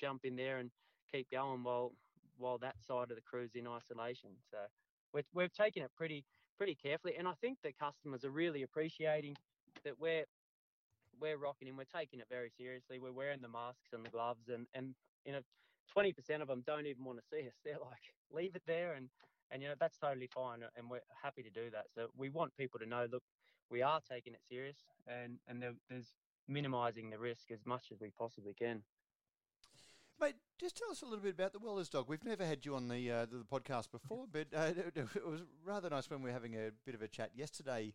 jump 0.00 0.24
in 0.24 0.36
there 0.36 0.58
and 0.58 0.70
keep 1.10 1.30
going 1.30 1.62
while 1.62 1.92
while 2.38 2.58
that 2.58 2.76
side 2.86 3.10
of 3.10 3.16
the 3.16 3.22
crew's 3.22 3.54
in 3.54 3.66
isolation. 3.66 4.30
So 4.50 4.58
we're, 5.12 5.24
we've 5.34 5.52
taken 5.52 5.82
it 5.82 5.90
pretty 5.96 6.24
pretty 6.56 6.74
carefully, 6.74 7.14
and 7.18 7.28
I 7.28 7.34
think 7.40 7.58
the 7.62 7.72
customers 7.72 8.24
are 8.24 8.30
really 8.30 8.62
appreciating 8.62 9.36
that 9.84 9.98
we're 10.00 10.24
we're 11.20 11.36
rocking 11.36 11.68
in. 11.68 11.76
We're 11.76 11.84
taking 11.84 12.20
it 12.20 12.26
very 12.30 12.50
seriously. 12.56 12.98
We're 12.98 13.12
wearing 13.12 13.40
the 13.40 13.48
masks 13.48 13.92
and 13.92 14.04
the 14.04 14.10
gloves, 14.10 14.48
and 14.48 14.66
and 14.74 14.94
you 15.24 15.32
know, 15.32 15.40
twenty 15.92 16.12
percent 16.12 16.42
of 16.42 16.48
them 16.48 16.62
don't 16.66 16.86
even 16.86 17.04
want 17.04 17.18
to 17.18 17.24
see 17.30 17.46
us. 17.46 17.54
They're 17.64 17.78
like, 17.80 18.14
leave 18.32 18.54
it 18.54 18.62
there, 18.66 18.94
and 18.94 19.08
and 19.50 19.62
you 19.62 19.68
know 19.68 19.74
that's 19.78 19.98
totally 19.98 20.28
fine, 20.32 20.60
and 20.76 20.90
we're 20.90 21.00
happy 21.22 21.42
to 21.42 21.50
do 21.50 21.70
that. 21.70 21.86
So 21.94 22.08
we 22.16 22.28
want 22.28 22.56
people 22.56 22.78
to 22.80 22.86
know, 22.86 23.06
look, 23.10 23.22
we 23.70 23.82
are 23.82 24.00
taking 24.00 24.34
it 24.34 24.40
serious, 24.48 24.78
and 25.06 25.38
and 25.48 25.62
there, 25.62 25.72
there's 25.88 26.12
minimising 26.48 27.10
the 27.10 27.18
risk 27.18 27.50
as 27.50 27.64
much 27.66 27.86
as 27.92 28.00
we 28.00 28.10
possibly 28.10 28.54
can. 28.54 28.82
Mate, 30.20 30.34
just 30.58 30.76
tell 30.76 30.90
us 30.90 31.02
a 31.02 31.04
little 31.04 31.22
bit 31.22 31.34
about 31.34 31.52
the 31.52 31.60
Welder's 31.60 31.88
Dog. 31.88 32.06
We've 32.08 32.24
never 32.24 32.44
had 32.44 32.66
you 32.66 32.74
on 32.74 32.88
the 32.88 33.10
uh, 33.10 33.26
the 33.26 33.44
podcast 33.50 33.92
before, 33.92 34.26
but 34.30 34.48
uh, 34.54 34.72
it, 34.96 35.06
it 35.14 35.26
was 35.26 35.42
rather 35.64 35.88
nice 35.88 36.10
when 36.10 36.22
we 36.22 36.30
were 36.30 36.34
having 36.34 36.54
a 36.54 36.70
bit 36.84 36.96
of 36.96 37.02
a 37.02 37.08
chat 37.08 37.30
yesterday 37.36 37.92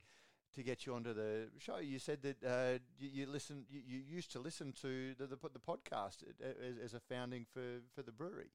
to 0.55 0.63
get 0.63 0.85
you 0.85 0.93
onto 0.93 1.13
the 1.13 1.49
show. 1.57 1.79
You 1.79 1.99
said 1.99 2.21
that 2.21 2.43
uh, 2.43 2.79
you, 2.97 3.09
you 3.11 3.25
listen, 3.25 3.65
you, 3.69 3.81
you 3.85 4.03
used 4.07 4.31
to 4.31 4.39
listen 4.39 4.73
to 4.81 5.15
the 5.15 5.27
the, 5.27 5.35
the 5.35 5.59
podcast 5.59 6.23
as, 6.41 6.77
as 6.81 6.93
a 6.93 7.01
founding 7.01 7.45
for, 7.53 7.81
for 7.93 8.03
the 8.03 8.11
brewery. 8.13 8.51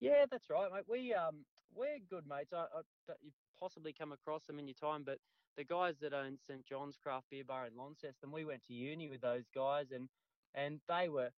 Yeah, 0.00 0.24
that's 0.28 0.50
right, 0.50 0.68
mate. 0.72 0.84
We 0.88 1.14
um 1.14 1.44
we're 1.76 1.98
good 2.10 2.24
mates. 2.28 2.52
I, 2.52 2.62
I 2.62 3.12
you 3.22 3.30
possibly 3.60 3.92
come 3.92 4.10
across 4.10 4.46
them 4.46 4.58
in 4.58 4.66
your 4.66 4.74
time, 4.74 5.04
but 5.04 5.18
the 5.56 5.64
guys 5.64 5.94
that 6.00 6.12
own 6.12 6.38
St 6.48 6.64
John's 6.66 6.96
Craft 7.00 7.26
Beer 7.30 7.44
Bar 7.46 7.66
in 7.66 7.76
Launceston, 7.76 8.32
we 8.32 8.44
went 8.44 8.64
to 8.66 8.74
uni 8.74 9.08
with 9.08 9.20
those 9.20 9.44
guys, 9.54 9.86
and 9.94 10.08
and 10.54 10.80
they 10.88 11.08
were 11.08 11.30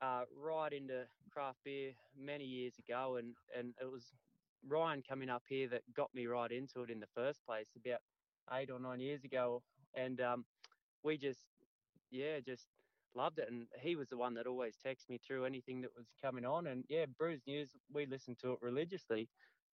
uh, 0.00 0.22
right 0.40 0.72
into 0.72 1.04
craft 1.30 1.58
beer 1.64 1.92
many 2.18 2.44
years 2.44 2.74
ago, 2.78 3.16
and 3.16 3.34
and 3.56 3.74
it 3.80 3.90
was 3.90 4.12
Ryan 4.66 5.02
coming 5.08 5.30
up 5.30 5.42
here 5.48 5.68
that 5.68 5.82
got 5.94 6.14
me 6.14 6.26
right 6.26 6.50
into 6.50 6.82
it 6.82 6.90
in 6.90 7.00
the 7.00 7.06
first 7.14 7.44
place 7.46 7.68
about 7.76 8.00
eight 8.52 8.70
or 8.70 8.78
nine 8.78 9.00
years 9.00 9.24
ago, 9.24 9.62
and 9.94 10.20
um, 10.20 10.44
we 11.02 11.16
just 11.16 11.40
yeah 12.10 12.40
just 12.44 12.66
loved 13.14 13.38
it. 13.38 13.48
And 13.50 13.66
he 13.80 13.96
was 13.96 14.08
the 14.08 14.16
one 14.16 14.34
that 14.34 14.46
always 14.46 14.74
texted 14.84 15.08
me 15.10 15.18
through 15.18 15.44
anything 15.44 15.80
that 15.82 15.90
was 15.96 16.06
coming 16.22 16.44
on. 16.44 16.66
And 16.68 16.84
yeah, 16.88 17.06
Brews 17.18 17.40
News, 17.46 17.70
we 17.92 18.06
listened 18.06 18.38
to 18.40 18.52
it 18.52 18.58
religiously. 18.62 19.28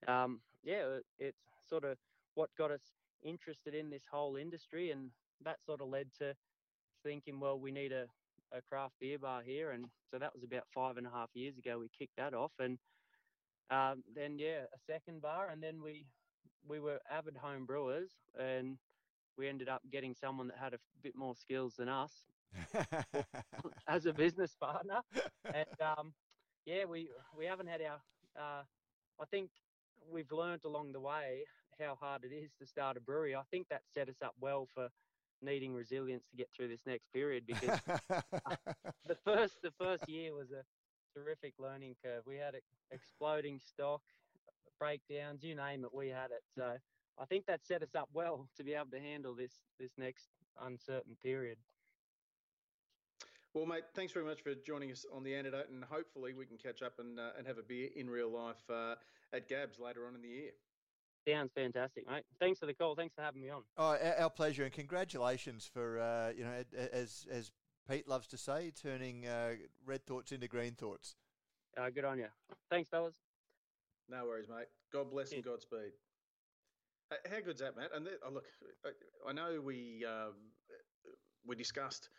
Um, 0.08 0.40
yeah, 0.64 0.98
it, 0.98 1.06
it's 1.20 1.44
sort 1.68 1.84
of 1.84 1.98
what 2.36 2.50
got 2.58 2.72
us 2.72 2.82
interested 3.24 3.74
in 3.74 3.90
this 3.90 4.04
whole 4.10 4.36
industry, 4.36 4.92
and 4.92 5.10
that 5.44 5.58
sort 5.66 5.82
of 5.82 5.90
led 5.90 6.08
to 6.20 6.36
thinking, 7.04 7.40
well, 7.40 7.60
we 7.60 7.72
need 7.72 7.92
a, 7.92 8.06
a 8.52 8.62
craft 8.62 8.96
beer 9.00 9.20
bar 9.20 9.42
here. 9.42 9.72
And 9.72 9.86
so 10.10 10.18
that 10.20 10.34
was 10.34 10.44
about 10.44 10.64
five 10.74 10.98
and 10.98 11.08
a 11.08 11.12
half 11.12 11.30
years 11.34 11.58
ago. 11.58 11.80
We 11.80 11.90
kicked 11.98 12.18
that 12.18 12.34
off, 12.34 12.52
and 12.60 12.78
um, 13.70 14.04
then 14.14 14.38
yeah, 14.40 14.64
a 14.74 14.80
second 14.80 15.22
bar, 15.22 15.50
and 15.50 15.62
then 15.62 15.82
we 15.82 16.06
we 16.68 16.80
were 16.80 17.00
avid 17.10 17.38
home 17.38 17.66
brewers, 17.66 18.12
and 18.40 18.78
we 19.38 19.48
ended 19.48 19.70
up 19.70 19.82
getting 19.92 20.14
someone 20.14 20.48
that 20.48 20.58
had 20.58 20.74
a 20.74 20.80
bit 21.02 21.16
more 21.16 21.36
skills 21.36 21.76
than 21.78 21.90
us 21.90 22.26
as 23.88 24.06
a 24.06 24.14
business 24.14 24.56
partner. 24.56 25.02
And 25.46 25.82
um, 25.82 26.14
yeah, 26.66 26.86
we 26.86 27.10
we 27.38 27.46
haven't 27.46 27.68
had 27.68 27.82
our. 27.82 28.02
Uh, 28.38 28.64
I 29.22 29.26
think 29.32 29.50
we've 30.12 30.32
learned 30.32 30.66
along 30.66 30.92
the 30.92 31.00
way 31.00 31.46
how 31.80 31.96
hard 32.00 32.24
it 32.24 32.34
is 32.34 32.52
to 32.60 32.66
start 32.66 32.98
a 32.98 33.02
brewery. 33.02 33.36
I 33.36 33.44
think 33.52 33.68
that 33.70 33.82
set 33.94 34.10
us 34.10 34.22
up 34.24 34.36
well 34.40 34.68
for 34.74 34.90
needing 35.46 35.74
resilience 35.74 36.26
to 36.32 36.38
get 36.38 36.50
through 36.56 36.68
this 36.68 36.82
next 36.86 37.06
period 37.14 37.46
because 37.46 37.80
the 39.08 39.18
first 39.24 39.56
the 39.64 39.72
first 39.80 40.08
year 40.10 40.34
was 40.34 40.52
a 40.52 40.64
terrific 41.18 41.54
learning 41.60 41.96
curve. 42.04 42.24
We 42.26 42.36
had 42.38 42.56
exploding 42.92 43.60
stock, 43.60 44.02
breakdowns, 44.80 45.44
you 45.44 45.56
name 45.56 45.84
it, 45.84 45.94
we 45.94 46.10
had 46.10 46.32
it. 46.32 46.44
So 46.58 46.76
I 47.20 47.26
think 47.26 47.46
that 47.46 47.66
set 47.66 47.82
us 47.82 47.96
up 47.96 48.10
well 48.14 48.48
to 48.58 48.64
be 48.64 48.74
able 48.74 48.92
to 48.92 49.00
handle 49.00 49.34
this 49.34 49.54
this 49.80 49.92
next 49.98 50.28
uncertain 50.62 51.16
period. 51.24 51.58
Well, 53.54 53.66
mate, 53.66 53.86
thanks 53.94 54.12
very 54.12 54.26
much 54.26 54.42
for 54.42 54.54
joining 54.54 54.92
us 54.92 55.06
on 55.14 55.24
the 55.24 55.34
antidote, 55.34 55.70
and 55.70 55.82
hopefully 55.86 56.34
we 56.34 56.46
can 56.46 56.58
catch 56.58 56.82
up 56.82 57.00
and 57.00 57.18
uh, 57.20 57.30
and 57.38 57.48
have 57.48 57.58
a 57.58 57.64
beer 57.64 57.90
in 57.96 58.10
real 58.10 58.30
life 58.30 58.70
uh, 58.70 58.96
at 59.32 59.48
Gabs 59.48 59.80
later 59.80 60.08
on 60.08 60.16
in 60.16 60.22
the 60.22 60.28
year. 60.28 60.52
Sounds 61.28 61.52
fantastic, 61.56 62.08
mate. 62.08 62.24
Thanks 62.40 62.60
for 62.60 62.66
the 62.68 62.74
call. 62.74 62.96
Thanks 62.96 63.16
for 63.16 63.22
having 63.22 63.42
me 63.42 63.50
on. 63.50 63.64
Oh, 63.78 63.84
our, 64.02 64.16
our 64.20 64.30
pleasure, 64.30 64.64
and 64.64 64.72
congratulations 64.72 65.66
for 65.72 66.00
uh, 66.00 66.32
you 66.38 66.44
know, 66.44 66.52
a- 66.52 66.82
a- 66.82 66.96
as 66.96 67.26
as 67.32 67.52
Pete 67.90 68.08
loves 68.08 68.28
to 68.28 68.38
say, 68.38 68.72
turning 68.72 69.28
uh, 69.28 69.54
red 69.86 70.06
thoughts 70.06 70.32
into 70.32 70.48
green 70.48 70.74
thoughts. 70.74 71.16
Uh, 71.78 71.90
good 71.90 72.06
on 72.06 72.20
you. 72.20 72.28
Thanks, 72.70 72.90
fellas. 72.90 73.16
No 74.10 74.26
worries, 74.26 74.48
mate. 74.48 74.68
God 74.94 75.10
bless 75.12 75.32
and 75.32 75.44
Godspeed. 75.44 75.92
How 77.32 77.40
good's 77.46 77.60
that, 77.62 77.76
Matt? 77.78 77.90
And 77.96 78.06
th- 78.06 78.18
oh, 78.26 78.32
look, 78.32 78.46
I- 78.86 79.30
I 79.30 79.34
know 79.34 79.60
we 79.64 80.06
um, 80.08 80.34
we 81.46 81.56
discussed. 81.56 82.10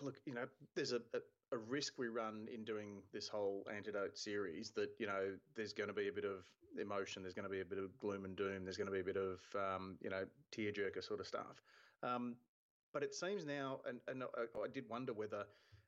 Look, 0.00 0.16
you 0.24 0.34
know, 0.34 0.46
there's 0.74 0.92
a, 0.92 0.96
a, 1.14 1.18
a 1.52 1.56
risk 1.56 1.94
we 1.98 2.08
run 2.08 2.48
in 2.52 2.64
doing 2.64 3.02
this 3.12 3.28
whole 3.28 3.66
antidote 3.74 4.18
series 4.18 4.70
that 4.70 4.90
you 4.98 5.06
know 5.06 5.32
there's 5.54 5.72
going 5.72 5.88
to 5.88 5.94
be 5.94 6.08
a 6.08 6.12
bit 6.12 6.24
of 6.24 6.44
emotion, 6.80 7.22
there's 7.22 7.34
going 7.34 7.44
to 7.44 7.50
be 7.50 7.60
a 7.60 7.64
bit 7.64 7.78
of 7.78 7.96
gloom 7.98 8.24
and 8.24 8.36
doom, 8.36 8.64
there's 8.64 8.76
going 8.76 8.88
to 8.88 8.92
be 8.92 9.00
a 9.00 9.04
bit 9.04 9.16
of 9.16 9.40
um, 9.54 9.96
you 10.00 10.10
know 10.10 10.24
tearjerker 10.52 11.02
sort 11.02 11.20
of 11.20 11.26
stuff. 11.26 11.62
Um, 12.02 12.36
but 12.92 13.02
it 13.02 13.14
seems 13.14 13.44
now, 13.44 13.80
and, 13.86 14.00
and 14.08 14.22
I, 14.22 14.58
I 14.58 14.68
did 14.72 14.88
wonder 14.88 15.12
whether 15.12 15.44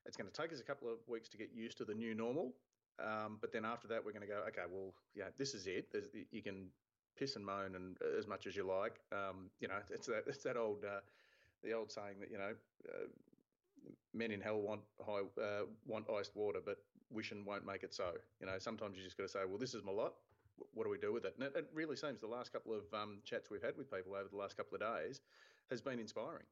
it's 0.06 0.16
going 0.16 0.30
to 0.30 0.42
take 0.42 0.52
us 0.52 0.60
a 0.60 0.64
couple 0.64 0.88
of 0.88 0.98
weeks 1.08 1.28
to 1.30 1.36
get 1.36 1.50
used 1.54 1.78
to 1.78 1.84
the 1.84 1.94
new 1.94 2.14
normal. 2.14 2.52
Um, 2.98 3.38
but 3.40 3.52
then 3.52 3.64
after 3.64 3.86
that, 3.88 4.04
we're 4.04 4.12
going 4.12 4.26
to 4.26 4.28
go, 4.28 4.42
okay, 4.48 4.66
well, 4.70 4.92
yeah, 5.14 5.26
this 5.36 5.54
is 5.54 5.66
it. 5.66 5.92
There's, 5.92 6.08
you 6.32 6.42
can 6.42 6.66
piss 7.18 7.36
and 7.36 7.44
moan 7.44 7.74
and 7.74 7.96
as 8.16 8.26
much 8.26 8.46
as 8.46 8.56
you 8.56 8.64
like. 8.64 9.00
Um, 9.12 9.50
you 9.60 9.68
know, 9.68 9.78
it's 9.90 10.06
that 10.06 10.24
it's 10.26 10.42
that 10.44 10.56
old 10.56 10.84
uh, 10.84 11.00
the 11.62 11.72
old 11.72 11.90
saying 11.90 12.16
that 12.20 12.30
you 12.30 12.38
know, 12.38 12.54
uh, 12.88 13.06
men 14.18 14.30
in 14.30 14.40
hell 14.40 14.60
want 14.60 14.80
high 15.04 15.20
uh, 15.40 15.64
want 15.86 16.06
iced 16.10 16.34
water, 16.34 16.58
but 16.64 16.78
wishing 17.10 17.44
won't 17.44 17.64
make 17.64 17.82
it 17.82 17.94
so. 17.94 18.12
You 18.40 18.46
know, 18.46 18.58
sometimes 18.58 18.96
you 18.96 19.04
just 19.04 19.16
got 19.16 19.24
to 19.24 19.28
say, 19.28 19.40
well, 19.48 19.58
this 19.58 19.74
is 19.74 19.84
my 19.84 19.92
lot. 19.92 20.14
What 20.74 20.84
do 20.84 20.90
we 20.90 20.98
do 20.98 21.12
with 21.12 21.24
it? 21.24 21.34
And 21.38 21.46
it, 21.46 21.52
it 21.56 21.70
really 21.72 21.96
seems 21.96 22.20
the 22.20 22.26
last 22.26 22.52
couple 22.52 22.74
of 22.74 22.82
um, 22.92 23.18
chats 23.24 23.48
we've 23.50 23.62
had 23.62 23.76
with 23.76 23.90
people 23.90 24.14
over 24.14 24.28
the 24.30 24.36
last 24.36 24.56
couple 24.56 24.74
of 24.74 24.80
days 24.80 25.20
has 25.70 25.80
been 25.80 26.00
inspiring. 26.00 26.44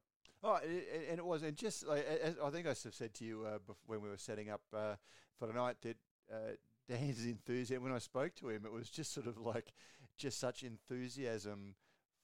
Oh, 0.43 0.59
and 0.63 1.19
it 1.19 1.25
was, 1.25 1.43
and 1.43 1.55
just 1.55 1.83
I 1.89 2.49
think 2.51 2.67
I 2.67 2.73
said 2.73 3.13
to 3.15 3.25
you 3.25 3.45
uh, 3.47 3.57
when 3.87 4.01
we 4.01 4.09
were 4.09 4.17
setting 4.17 4.49
up 4.49 4.61
uh, 4.73 4.95
for 5.39 5.47
tonight 5.47 5.77
that 5.81 5.97
uh, 6.31 6.53
Dan's 6.87 7.25
enthusiasm. 7.25 7.83
When 7.83 7.93
I 7.93 7.97
spoke 7.97 8.35
to 8.35 8.49
him, 8.49 8.65
it 8.65 8.71
was 8.71 8.89
just 8.89 9.13
sort 9.13 9.27
of 9.27 9.37
like 9.37 9.73
just 10.15 10.39
such 10.39 10.63
enthusiasm 10.63 11.75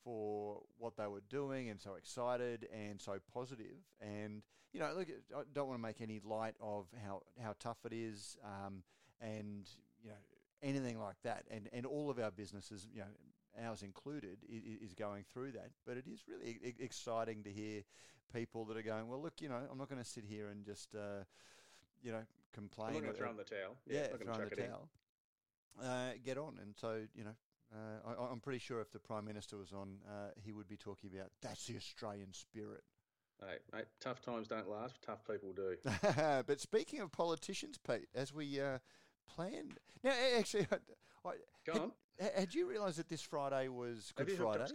for 0.04 0.62
what 0.78 0.96
they 0.96 1.08
were 1.08 1.24
doing, 1.28 1.70
and 1.70 1.82
so 1.82 1.96
excited 1.96 2.68
and 2.72 3.02
so 3.02 3.18
positive. 3.34 3.78
And 4.00 4.44
you 4.74 4.80
know, 4.80 4.92
look, 4.98 5.08
I 5.36 5.42
don't 5.54 5.68
want 5.68 5.80
to 5.80 5.82
make 5.82 6.02
any 6.02 6.20
light 6.24 6.56
of 6.60 6.88
how 7.06 7.22
how 7.42 7.56
tough 7.60 7.78
it 7.86 7.94
is, 7.94 8.38
um, 8.44 8.84
and 9.22 9.70
you 10.04 10.10
know 10.10 10.18
anything 10.62 11.00
like 11.00 11.22
that. 11.24 11.46
And 11.52 11.70
and 11.72 11.86
all 11.86 12.10
of 12.10 12.20
our 12.20 12.32
businesses, 12.32 12.88
you 12.92 13.02
know, 13.02 13.66
ours 13.68 13.84
included, 13.84 14.38
is 14.50 14.94
going 14.94 15.26
through 15.32 15.52
that. 15.54 15.70
But 15.86 15.98
it 15.98 16.06
is 16.08 16.24
really 16.28 16.60
exciting 16.80 17.44
to 17.44 17.52
hear 17.52 17.84
people 18.34 18.66
that 18.66 18.78
are 18.78 18.82
going, 18.82 19.08
well, 19.08 19.22
look, 19.22 19.42
you 19.42 19.50
know, 19.50 19.62
I'm 19.72 19.78
not 19.78 19.90
going 19.90 20.02
to 20.02 20.10
sit 20.10 20.26
here 20.26 20.50
and 20.50 20.66
just, 20.66 20.96
uh, 20.96 21.24
you 22.02 22.12
know, 22.12 22.24
complain. 22.54 22.96
I'm 22.96 23.02
going 23.02 23.14
to 23.14 23.18
throw 23.18 23.30
in 23.30 23.38
the 23.38 23.44
towel. 23.44 23.78
Yeah, 23.88 24.00
yeah 24.00 24.08
throw 24.08 24.34
in 24.34 24.50
the 24.50 24.56
towel. 24.56 24.90
Uh, 25.82 26.12
get 26.24 26.38
on. 26.38 26.58
And 26.62 26.74
so, 26.76 27.02
you 27.16 27.24
know, 27.24 27.36
uh, 27.74 28.26
I, 28.28 28.32
am 28.32 28.40
pretty 28.40 28.60
sure 28.60 28.82
if 28.82 28.92
the 28.92 29.00
Prime 29.00 29.26
Minister 29.26 29.58
was 29.58 29.72
on, 29.72 29.98
uh, 30.08 30.30
he 30.44 30.52
would 30.52 30.68
be 30.68 30.78
talking 30.78 31.10
about 31.16 31.30
that's 31.42 31.66
the 31.66 31.76
Australian 31.78 32.34
spirit. 32.34 32.84
Hey, 33.40 33.58
mate, 33.74 33.86
tough 34.00 34.22
times 34.22 34.48
don't 34.48 34.70
last, 34.70 35.02
tough 35.06 35.20
people 35.30 35.54
do. 35.54 35.76
but 36.48 36.60
speaking 36.60 37.02
of 37.02 37.12
politicians, 37.12 37.78
Pete, 37.78 38.08
as 38.16 38.34
we 38.34 38.60
uh, 38.60 38.80
planned. 39.28 39.80
Now, 40.04 40.14
actually, 40.38 40.68
I, 40.72 41.30
I, 41.30 41.34
Go 41.66 41.74
had, 41.74 41.82
on. 41.82 41.92
Had 42.36 42.54
you 42.54 42.68
realised 42.68 42.98
that 43.00 43.10
this 43.10 43.22
Friday 43.22 43.68
was 43.68 44.12
Good 44.16 44.30
Have 44.30 44.38
you 44.38 44.44
Friday? 44.44 44.66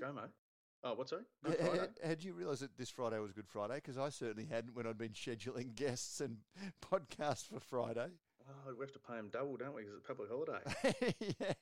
Oh, 0.85 0.95
what's 0.95 1.11
that? 1.11 1.25
Good 1.45 1.57
Friday. 1.59 1.79
Had, 1.79 1.91
had 2.05 2.25
you 2.25 2.33
realised 2.35 2.63
that 2.63 2.77
this 2.77 2.91
Friday 2.91 3.19
was 3.19 3.33
Good 3.33 3.49
Friday? 3.49 3.77
Because 3.77 3.99
I 3.99 4.11
certainly 4.11 4.47
hadn't 4.51 4.75
when 4.75 4.87
I'd 4.87 4.99
been 4.99 5.11
scheduling 5.11 5.75
guests 5.77 6.21
and 6.21 6.39
podcasts 6.81 7.49
for 7.49 7.61
Friday. 7.61 8.11
Oh, 8.49 8.75
we 8.75 8.85
have 8.85 8.93
to 8.93 8.99
pay 8.99 9.17
them 9.17 9.29
double, 9.31 9.57
don't 9.57 9.75
we? 9.75 9.83
Because 9.83 9.99
it's 9.99 10.05
a 10.05 10.09
public 10.09 10.31
holiday. 10.31 11.15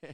yeah. 0.03 0.13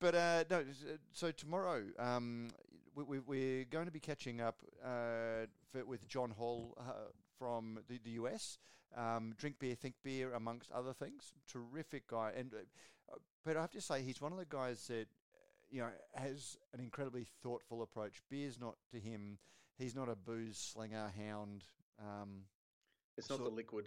But 0.00 0.14
uh, 0.14 0.44
no, 0.50 0.64
so 1.12 1.30
tomorrow 1.30 1.82
um, 1.98 2.48
we, 2.94 3.18
we, 3.20 3.60
are 3.60 3.64
going 3.64 3.86
to 3.86 3.92
be 3.92 4.00
catching 4.00 4.40
up 4.40 4.56
uh, 4.84 5.46
for, 5.72 5.84
with 5.84 6.08
John 6.08 6.30
Holl 6.30 6.76
uh, 6.78 7.10
from 7.38 7.78
the, 7.88 7.98
the 8.02 8.10
US. 8.22 8.58
Um, 8.96 9.34
drink 9.38 9.58
beer, 9.58 9.74
think 9.74 9.94
beer, 10.02 10.32
amongst 10.34 10.70
other 10.72 10.92
things. 10.92 11.32
Terrific 11.46 12.08
guy, 12.08 12.32
and 12.36 12.52
uh, 12.52 13.16
but 13.44 13.56
I 13.56 13.60
have 13.60 13.70
to 13.72 13.80
say 13.80 14.02
he's 14.02 14.20
one 14.20 14.32
of 14.32 14.38
the 14.38 14.44
guys 14.44 14.84
that 14.88 15.06
you 15.70 15.80
know 15.80 15.90
has 16.14 16.56
an 16.74 16.80
incredibly 16.80 17.26
thoughtful 17.42 17.82
approach. 17.82 18.20
Beer's 18.28 18.58
not 18.60 18.74
to 18.92 18.98
him. 18.98 19.38
He's 19.78 19.94
not 19.94 20.08
a 20.08 20.16
booze 20.16 20.58
slinger 20.58 21.12
hound. 21.16 21.64
Um, 22.00 22.42
it's 23.16 23.30
not 23.30 23.38
the 23.38 23.48
liquid. 23.48 23.86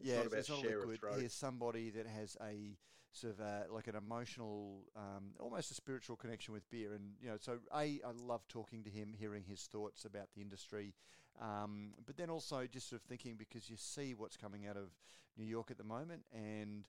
It's 0.00 0.08
yeah, 0.08 0.22
not 0.22 0.32
it's, 0.32 0.48
not 0.48 0.64
liquid. 0.64 0.98
He's 1.18 1.34
somebody 1.34 1.90
that 1.90 2.06
has 2.06 2.36
a 2.42 2.78
sort 3.12 3.34
of 3.34 3.40
uh, 3.40 3.72
like 3.72 3.88
an 3.88 3.96
emotional, 3.96 4.82
um, 4.96 5.32
almost 5.38 5.70
a 5.70 5.74
spiritual 5.74 6.16
connection 6.16 6.54
with 6.54 6.68
beer. 6.70 6.94
And 6.94 7.12
you 7.20 7.28
know, 7.28 7.36
so 7.40 7.58
a 7.74 7.76
I 7.76 8.00
love 8.14 8.46
talking 8.48 8.84
to 8.84 8.90
him, 8.90 9.14
hearing 9.18 9.44
his 9.44 9.62
thoughts 9.62 10.04
about 10.04 10.28
the 10.34 10.40
industry, 10.40 10.94
um, 11.40 11.92
but 12.06 12.16
then 12.16 12.30
also 12.30 12.66
just 12.66 12.88
sort 12.88 13.02
of 13.02 13.08
thinking 13.08 13.36
because 13.36 13.68
you 13.68 13.76
see 13.76 14.14
what's 14.14 14.36
coming 14.36 14.66
out 14.66 14.76
of 14.76 14.90
New 15.36 15.44
York 15.44 15.70
at 15.70 15.78
the 15.78 15.84
moment, 15.84 16.22
and 16.32 16.84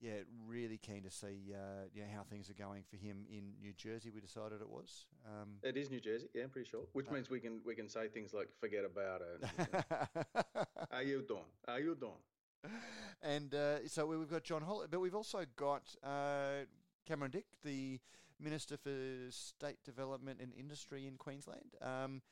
yeah, 0.00 0.20
really 0.46 0.78
keen 0.78 1.02
to 1.04 1.10
see 1.10 1.54
uh, 1.54 1.88
you 1.94 2.02
know, 2.02 2.08
how 2.14 2.22
things 2.22 2.50
are 2.50 2.54
going 2.54 2.82
for 2.88 2.96
him 2.96 3.24
in 3.30 3.52
New 3.60 3.72
Jersey. 3.72 4.10
We 4.14 4.20
decided 4.20 4.60
it 4.60 4.68
was. 4.68 5.06
Um, 5.26 5.56
it 5.62 5.76
is 5.76 5.90
New 5.90 6.00
Jersey, 6.00 6.28
yeah, 6.34 6.44
I'm 6.44 6.50
pretty 6.50 6.68
sure. 6.68 6.82
Which 6.92 7.08
uh, 7.08 7.12
means 7.12 7.30
we 7.30 7.40
can 7.40 7.60
we 7.64 7.74
can 7.74 7.88
say 7.88 8.08
things 8.08 8.32
like 8.32 8.48
"forget 8.60 8.84
about 8.84 9.22
it." 9.22 10.68
How 10.90 11.00
you 11.00 11.24
doing? 11.26 11.44
Are 11.68 11.80
you 11.80 11.94
doing? 11.94 12.20
And 13.22 13.54
uh, 13.54 13.86
so 13.88 14.06
we've 14.06 14.30
got 14.30 14.44
John 14.44 14.62
Holl, 14.62 14.84
but 14.90 15.00
we've 15.00 15.14
also 15.14 15.44
got 15.56 15.82
uh, 16.04 16.64
Cameron 17.06 17.30
Dick, 17.30 17.46
the 17.64 17.98
Minister 18.38 18.76
for 18.76 19.30
State 19.30 19.82
Development 19.84 20.40
and 20.40 20.52
Industry 20.54 21.06
in 21.06 21.16
Queensland, 21.16 21.74
um, 21.80 22.22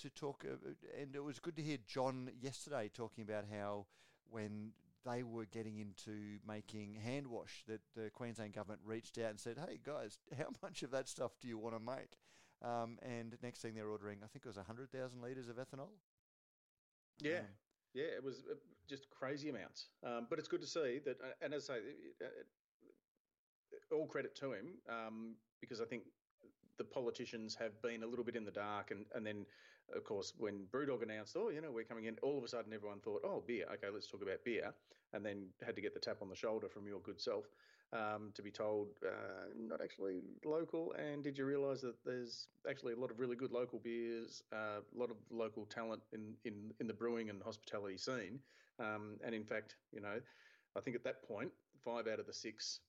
to 0.00 0.10
talk. 0.10 0.44
Uh, 0.44 0.70
and 1.00 1.14
it 1.14 1.22
was 1.22 1.38
good 1.38 1.56
to 1.56 1.62
hear 1.62 1.78
John 1.86 2.30
yesterday 2.40 2.90
talking 2.92 3.22
about 3.22 3.44
how 3.50 3.86
when 4.28 4.72
they 5.04 5.22
were 5.22 5.44
getting 5.44 5.78
into 5.78 6.38
making 6.46 6.94
hand 6.94 7.26
wash, 7.26 7.62
that 7.68 7.80
the 7.94 8.10
Queensland 8.10 8.54
government 8.54 8.80
reached 8.84 9.18
out 9.18 9.30
and 9.30 9.38
said, 9.38 9.58
"Hey 9.58 9.78
guys, 9.82 10.18
how 10.36 10.48
much 10.62 10.82
of 10.82 10.90
that 10.90 11.08
stuff 11.08 11.32
do 11.40 11.48
you 11.48 11.58
want 11.58 11.76
to 11.76 11.80
make?" 11.80 12.18
Um, 12.62 12.98
and 13.02 13.36
next 13.42 13.60
thing 13.60 13.74
they're 13.74 13.88
ordering, 13.88 14.18
I 14.24 14.26
think 14.26 14.44
it 14.44 14.48
was 14.48 14.56
hundred 14.56 14.90
thousand 14.90 15.20
litres 15.22 15.48
of 15.48 15.56
ethanol. 15.56 15.90
Yeah, 17.20 17.38
um, 17.40 17.44
yeah, 17.94 18.10
it 18.16 18.22
was 18.22 18.42
uh, 18.50 18.54
just 18.88 19.08
crazy 19.10 19.48
amounts. 19.48 19.86
Um, 20.04 20.26
but 20.28 20.38
it's 20.38 20.48
good 20.48 20.60
to 20.60 20.66
see 20.66 21.00
that, 21.04 21.16
uh, 21.20 21.32
and 21.42 21.54
as 21.54 21.70
I 21.70 21.74
say, 21.74 21.80
uh, 22.22 23.94
all 23.94 24.06
credit 24.06 24.34
to 24.36 24.52
him 24.52 24.74
um, 24.88 25.34
because 25.60 25.80
I 25.80 25.84
think 25.84 26.02
the 26.78 26.84
politicians 26.84 27.54
have 27.54 27.80
been 27.82 28.02
a 28.02 28.06
little 28.06 28.24
bit 28.24 28.36
in 28.36 28.44
the 28.44 28.50
dark, 28.50 28.90
and 28.90 29.06
and 29.14 29.24
then 29.24 29.46
of 29.94 30.02
course 30.04 30.32
when 30.38 30.66
Brewdog 30.72 31.02
announced, 31.02 31.36
oh, 31.38 31.50
you 31.50 31.60
know, 31.60 31.70
we're 31.70 31.84
coming 31.84 32.06
in, 32.06 32.16
all 32.22 32.38
of 32.38 32.44
a 32.44 32.48
sudden 32.48 32.72
everyone 32.72 33.00
thought, 33.00 33.22
oh, 33.24 33.42
beer, 33.46 33.66
okay, 33.74 33.88
let's 33.92 34.08
talk 34.08 34.22
about 34.22 34.44
beer, 34.44 34.72
and 35.12 35.24
then 35.24 35.46
had 35.64 35.76
to 35.76 35.82
get 35.82 35.94
the 35.94 36.00
tap 36.00 36.18
on 36.22 36.28
the 36.28 36.36
shoulder 36.36 36.68
from 36.68 36.86
your 36.86 37.00
good 37.00 37.20
self 37.20 37.44
um, 37.94 38.30
to 38.34 38.42
be 38.42 38.50
told 38.50 38.88
uh, 39.06 39.46
not 39.56 39.80
actually 39.80 40.20
local. 40.44 40.92
And 40.98 41.22
did 41.22 41.38
you 41.38 41.44
realise 41.44 41.80
that 41.82 41.94
there's 42.04 42.48
actually 42.68 42.92
a 42.92 42.96
lot 42.96 43.10
of 43.10 43.20
really 43.20 43.36
good 43.36 43.52
local 43.52 43.78
beers, 43.78 44.42
uh, 44.52 44.80
a 44.94 44.98
lot 44.98 45.10
of 45.10 45.16
local 45.30 45.64
talent 45.66 46.02
in, 46.12 46.34
in, 46.44 46.72
in 46.80 46.86
the 46.86 46.94
brewing 46.94 47.30
and 47.30 47.42
hospitality 47.42 47.96
scene. 47.96 48.40
Um, 48.80 49.16
and 49.24 49.34
in 49.34 49.44
fact, 49.44 49.76
you 49.92 50.00
know, 50.00 50.20
I 50.76 50.80
think 50.80 50.96
at 50.96 51.04
that 51.04 51.22
point, 51.26 51.50
five 51.84 52.08
out 52.08 52.18
of 52.18 52.26
the 52.26 52.32
six 52.32 52.80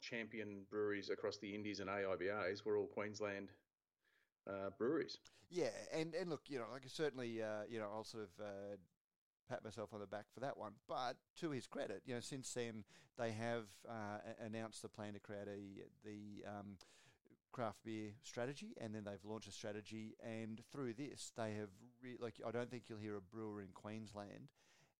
champion 0.00 0.62
breweries 0.70 1.08
across 1.08 1.38
the 1.38 1.54
Indies 1.54 1.80
and 1.80 1.88
AIBAs 1.88 2.64
were 2.64 2.76
all 2.76 2.86
Queensland 2.86 3.48
uh, 4.46 4.70
breweries. 4.76 5.18
Yeah, 5.50 5.70
and, 5.92 6.14
and 6.14 6.28
look, 6.28 6.42
you 6.48 6.58
know, 6.58 6.66
like 6.72 6.82
certainly, 6.88 7.42
uh, 7.42 7.62
you 7.68 7.78
know, 7.78 7.88
I'll 7.94 8.04
sort 8.04 8.24
of 8.24 8.44
uh, 8.44 8.76
pat 9.48 9.64
myself 9.64 9.90
on 9.92 10.00
the 10.00 10.06
back 10.06 10.26
for 10.32 10.40
that 10.40 10.56
one. 10.56 10.72
But 10.88 11.16
to 11.40 11.50
his 11.50 11.66
credit, 11.66 12.02
you 12.06 12.14
know, 12.14 12.20
since 12.20 12.52
then 12.52 12.84
they 13.18 13.32
have 13.32 13.64
uh, 13.88 14.18
announced 14.44 14.82
the 14.82 14.88
plan 14.88 15.14
to 15.14 15.20
create 15.20 15.48
a 15.48 15.84
the 16.04 16.48
um, 16.48 16.76
craft 17.52 17.84
beer 17.84 18.10
strategy, 18.22 18.74
and 18.80 18.94
then 18.94 19.04
they've 19.04 19.24
launched 19.24 19.48
a 19.48 19.52
strategy. 19.52 20.14
And 20.22 20.60
through 20.72 20.94
this, 20.94 21.32
they 21.36 21.52
have 21.54 21.70
re- 22.02 22.18
like 22.18 22.34
I 22.46 22.50
don't 22.50 22.70
think 22.70 22.84
you'll 22.88 22.98
hear 22.98 23.16
a 23.16 23.20
brewer 23.20 23.62
in 23.62 23.68
Queensland 23.74 24.48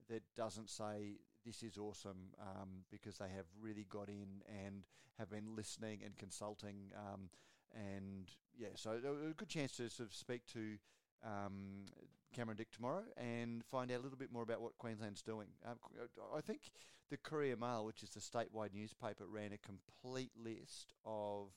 that 0.09 0.23
doesn't 0.37 0.71
say 0.71 1.19
this 1.45 1.63
is 1.63 1.79
awesome 1.79 2.33
um, 2.41 2.85
because 2.91 3.19
they 3.19 3.29
have 3.29 3.47
really 3.61 3.87
got 3.89 4.09
in 4.09 4.43
and 4.49 4.85
have 5.19 5.31
been 5.31 5.55
listening 5.55 6.01
and 6.05 6.17
consulting. 6.17 6.93
Um, 6.97 7.29
and 7.75 8.31
yeah, 8.57 8.69
so 8.75 8.93
a 8.93 9.35
good 9.35 9.49
chance 9.49 9.73
to 9.77 9.89
sort 9.91 10.09
of 10.09 10.15
speak 10.15 10.47
to 10.53 10.77
um, 11.25 11.87
Cameron 12.35 12.57
Dick 12.57 12.71
tomorrow 12.71 13.05
and 13.17 13.65
find 13.65 13.91
out 13.91 14.01
a 14.01 14.03
little 14.03 14.19
bit 14.19 14.33
more 14.33 14.43
about 14.43 14.61
what 14.61 14.77
Queensland's 14.79 15.23
doing. 15.23 15.49
Um, 15.67 15.77
I 16.37 16.41
think 16.41 16.71
the 17.11 17.17
Courier 17.17 17.57
Mail, 17.57 17.85
which 17.85 18.03
is 18.03 18.11
the 18.11 18.21
statewide 18.21 18.75
newspaper, 18.75 19.27
ran 19.27 19.53
a 19.53 19.59
complete 19.59 20.33
list 20.37 20.93
of 21.05 21.49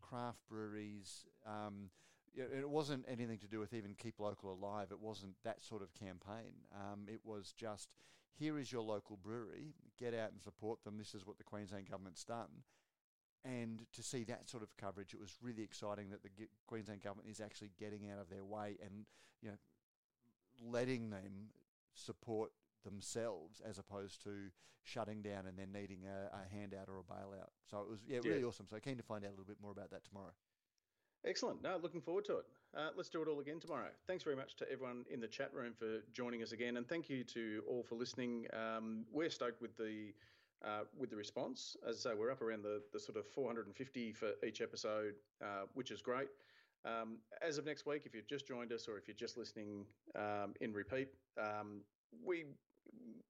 craft 0.00 0.40
breweries. 0.48 1.24
Um, 1.46 1.90
it 2.34 2.68
wasn't 2.68 3.06
anything 3.08 3.38
to 3.38 3.48
do 3.48 3.58
with 3.60 3.72
even 3.72 3.94
keep 3.94 4.20
local 4.20 4.52
alive. 4.52 4.88
It 4.90 5.00
wasn't 5.00 5.36
that 5.44 5.62
sort 5.62 5.80
of 5.82 5.94
campaign. 5.94 6.52
Um, 6.74 7.06
it 7.08 7.20
was 7.24 7.54
just 7.56 7.88
here 8.38 8.58
is 8.58 8.70
your 8.70 8.82
local 8.82 9.16
brewery. 9.16 9.74
Get 9.98 10.12
out 10.12 10.32
and 10.32 10.42
support 10.42 10.84
them. 10.84 10.98
This 10.98 11.14
is 11.14 11.26
what 11.26 11.38
the 11.38 11.44
Queensland 11.44 11.88
government's 11.88 12.24
done. 12.24 12.62
And 13.46 13.86
to 13.92 14.02
see 14.02 14.24
that 14.24 14.48
sort 14.48 14.64
of 14.64 14.76
coverage, 14.76 15.14
it 15.14 15.20
was 15.20 15.36
really 15.40 15.62
exciting 15.62 16.10
that 16.10 16.22
the 16.22 16.30
Queensland 16.66 17.02
government 17.02 17.28
is 17.30 17.40
actually 17.40 17.70
getting 17.78 18.10
out 18.10 18.18
of 18.18 18.28
their 18.28 18.44
way 18.44 18.76
and 18.82 19.06
you 19.40 19.50
know 19.50 19.56
letting 20.68 21.10
them 21.10 21.50
support 21.94 22.50
themselves 22.84 23.62
as 23.68 23.78
opposed 23.78 24.22
to 24.24 24.50
shutting 24.82 25.22
down 25.22 25.46
and 25.46 25.58
then 25.58 25.72
needing 25.72 26.00
a, 26.06 26.34
a 26.34 26.54
handout 26.54 26.88
or 26.88 26.98
a 26.98 27.12
bailout. 27.12 27.50
So 27.70 27.80
it 27.80 27.88
was 27.88 28.00
yeah, 28.08 28.18
really 28.24 28.40
yeah. 28.40 28.46
awesome. 28.46 28.66
So 28.68 28.78
keen 28.78 28.96
to 28.96 29.02
find 29.02 29.24
out 29.24 29.28
a 29.28 29.32
little 29.32 29.46
bit 29.46 29.58
more 29.60 29.72
about 29.72 29.90
that 29.90 30.04
tomorrow. 30.04 30.32
Excellent. 31.24 31.62
No, 31.62 31.78
looking 31.82 32.00
forward 32.00 32.24
to 32.26 32.38
it. 32.38 32.44
Uh, 32.76 32.90
let's 32.96 33.08
do 33.08 33.22
it 33.22 33.28
all 33.28 33.40
again 33.40 33.58
tomorrow. 33.58 33.88
Thanks 34.06 34.22
very 34.22 34.36
much 34.36 34.54
to 34.56 34.70
everyone 34.70 35.04
in 35.10 35.20
the 35.20 35.26
chat 35.26 35.52
room 35.52 35.72
for 35.76 36.00
joining 36.12 36.42
us 36.42 36.52
again, 36.52 36.76
and 36.76 36.88
thank 36.88 37.08
you 37.08 37.24
to 37.24 37.62
all 37.68 37.82
for 37.82 37.96
listening. 37.96 38.46
Um, 38.52 39.04
we're 39.12 39.30
stoked 39.30 39.60
with 39.60 39.76
the 39.76 40.12
uh, 40.66 40.84
with 40.98 41.10
the 41.10 41.16
response. 41.16 41.76
As 41.88 42.04
I 42.04 42.10
say, 42.10 42.16
we're 42.18 42.30
up 42.30 42.42
around 42.42 42.62
the, 42.62 42.82
the 42.92 43.00
sort 43.00 43.16
of 43.16 43.26
450 43.26 44.12
for 44.12 44.30
each 44.46 44.60
episode, 44.60 45.14
uh, 45.42 45.66
which 45.74 45.90
is 45.90 46.02
great. 46.02 46.28
Um, 46.84 47.18
as 47.42 47.58
of 47.58 47.64
next 47.64 47.86
week, 47.86 48.02
if 48.04 48.14
you've 48.14 48.28
just 48.28 48.46
joined 48.46 48.72
us 48.72 48.88
or 48.88 48.96
if 48.96 49.08
you're 49.08 49.16
just 49.16 49.36
listening 49.36 49.84
um, 50.14 50.54
in 50.60 50.72
repeat, 50.72 51.08
um, 51.40 51.80
we 52.24 52.44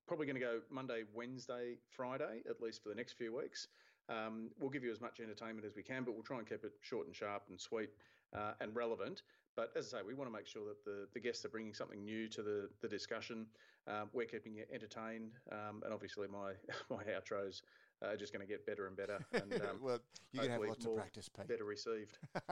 probably 0.06 0.26
going 0.26 0.38
to 0.38 0.40
go 0.40 0.60
Monday, 0.70 1.04
Wednesday, 1.14 1.78
Friday, 1.88 2.42
at 2.48 2.60
least 2.60 2.82
for 2.82 2.88
the 2.88 2.94
next 2.94 3.14
few 3.14 3.34
weeks. 3.34 3.68
Um, 4.08 4.50
we'll 4.58 4.70
give 4.70 4.84
you 4.84 4.92
as 4.92 5.00
much 5.00 5.20
entertainment 5.20 5.66
as 5.66 5.74
we 5.74 5.82
can, 5.82 6.04
but 6.04 6.14
we'll 6.14 6.22
try 6.22 6.38
and 6.38 6.48
keep 6.48 6.64
it 6.64 6.72
short 6.80 7.06
and 7.06 7.16
sharp 7.16 7.42
and 7.48 7.60
sweet 7.60 7.90
uh, 8.36 8.52
and 8.60 8.74
relevant. 8.74 9.22
But 9.56 9.72
as 9.74 9.92
I 9.92 9.98
say, 9.98 10.04
we 10.06 10.12
want 10.14 10.30
to 10.30 10.36
make 10.36 10.46
sure 10.46 10.64
that 10.66 10.84
the, 10.84 11.08
the 11.14 11.20
guests 11.20 11.44
are 11.46 11.48
bringing 11.48 11.72
something 11.72 12.04
new 12.04 12.28
to 12.28 12.42
the, 12.42 12.68
the 12.82 12.88
discussion. 12.88 13.46
Um, 13.88 14.10
we're 14.12 14.26
keeping 14.26 14.54
you 14.54 14.64
entertained, 14.72 15.32
um, 15.50 15.82
and 15.84 15.94
obviously 15.94 16.28
my 16.28 16.52
my 16.90 17.02
outros 17.04 17.62
are 18.02 18.16
just 18.16 18.32
going 18.32 18.46
to 18.46 18.50
get 18.50 18.66
better 18.66 18.86
and 18.86 18.96
better. 18.96 19.18
And 19.32 19.52
um, 19.62 19.80
well, 19.80 19.98
you're 20.32 20.46
going 20.46 20.60
to 20.60 20.60
have 20.60 20.68
lots 20.68 20.84
of 20.84 20.96
practice, 20.96 21.28
Pete. 21.28 21.48
Better 21.48 21.64
received. 21.64 22.18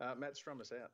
uh, 0.00 0.14
Matt, 0.18 0.36
strum 0.36 0.60
us 0.60 0.72
out. 0.72 0.90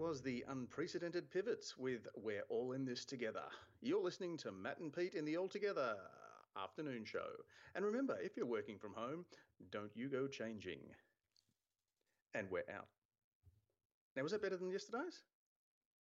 Was 0.00 0.22
the 0.22 0.42
unprecedented 0.48 1.30
pivots 1.30 1.76
with 1.76 2.08
We're 2.16 2.44
All 2.48 2.72
in 2.72 2.86
This 2.86 3.04
Together. 3.04 3.42
You're 3.82 4.02
listening 4.02 4.38
to 4.38 4.50
Matt 4.50 4.78
and 4.78 4.90
Pete 4.90 5.14
in 5.14 5.26
the 5.26 5.36
All 5.36 5.46
Together 5.46 5.94
afternoon 6.56 7.04
show. 7.04 7.28
And 7.74 7.84
remember, 7.84 8.16
if 8.18 8.34
you're 8.34 8.46
working 8.46 8.78
from 8.78 8.94
home, 8.94 9.26
don't 9.70 9.94
you 9.94 10.08
go 10.08 10.26
changing. 10.26 10.80
And 12.34 12.50
we're 12.50 12.64
out. 12.74 12.86
Now, 14.16 14.22
was 14.22 14.32
that 14.32 14.40
better 14.40 14.56
than 14.56 14.70
yesterday's? 14.70 15.20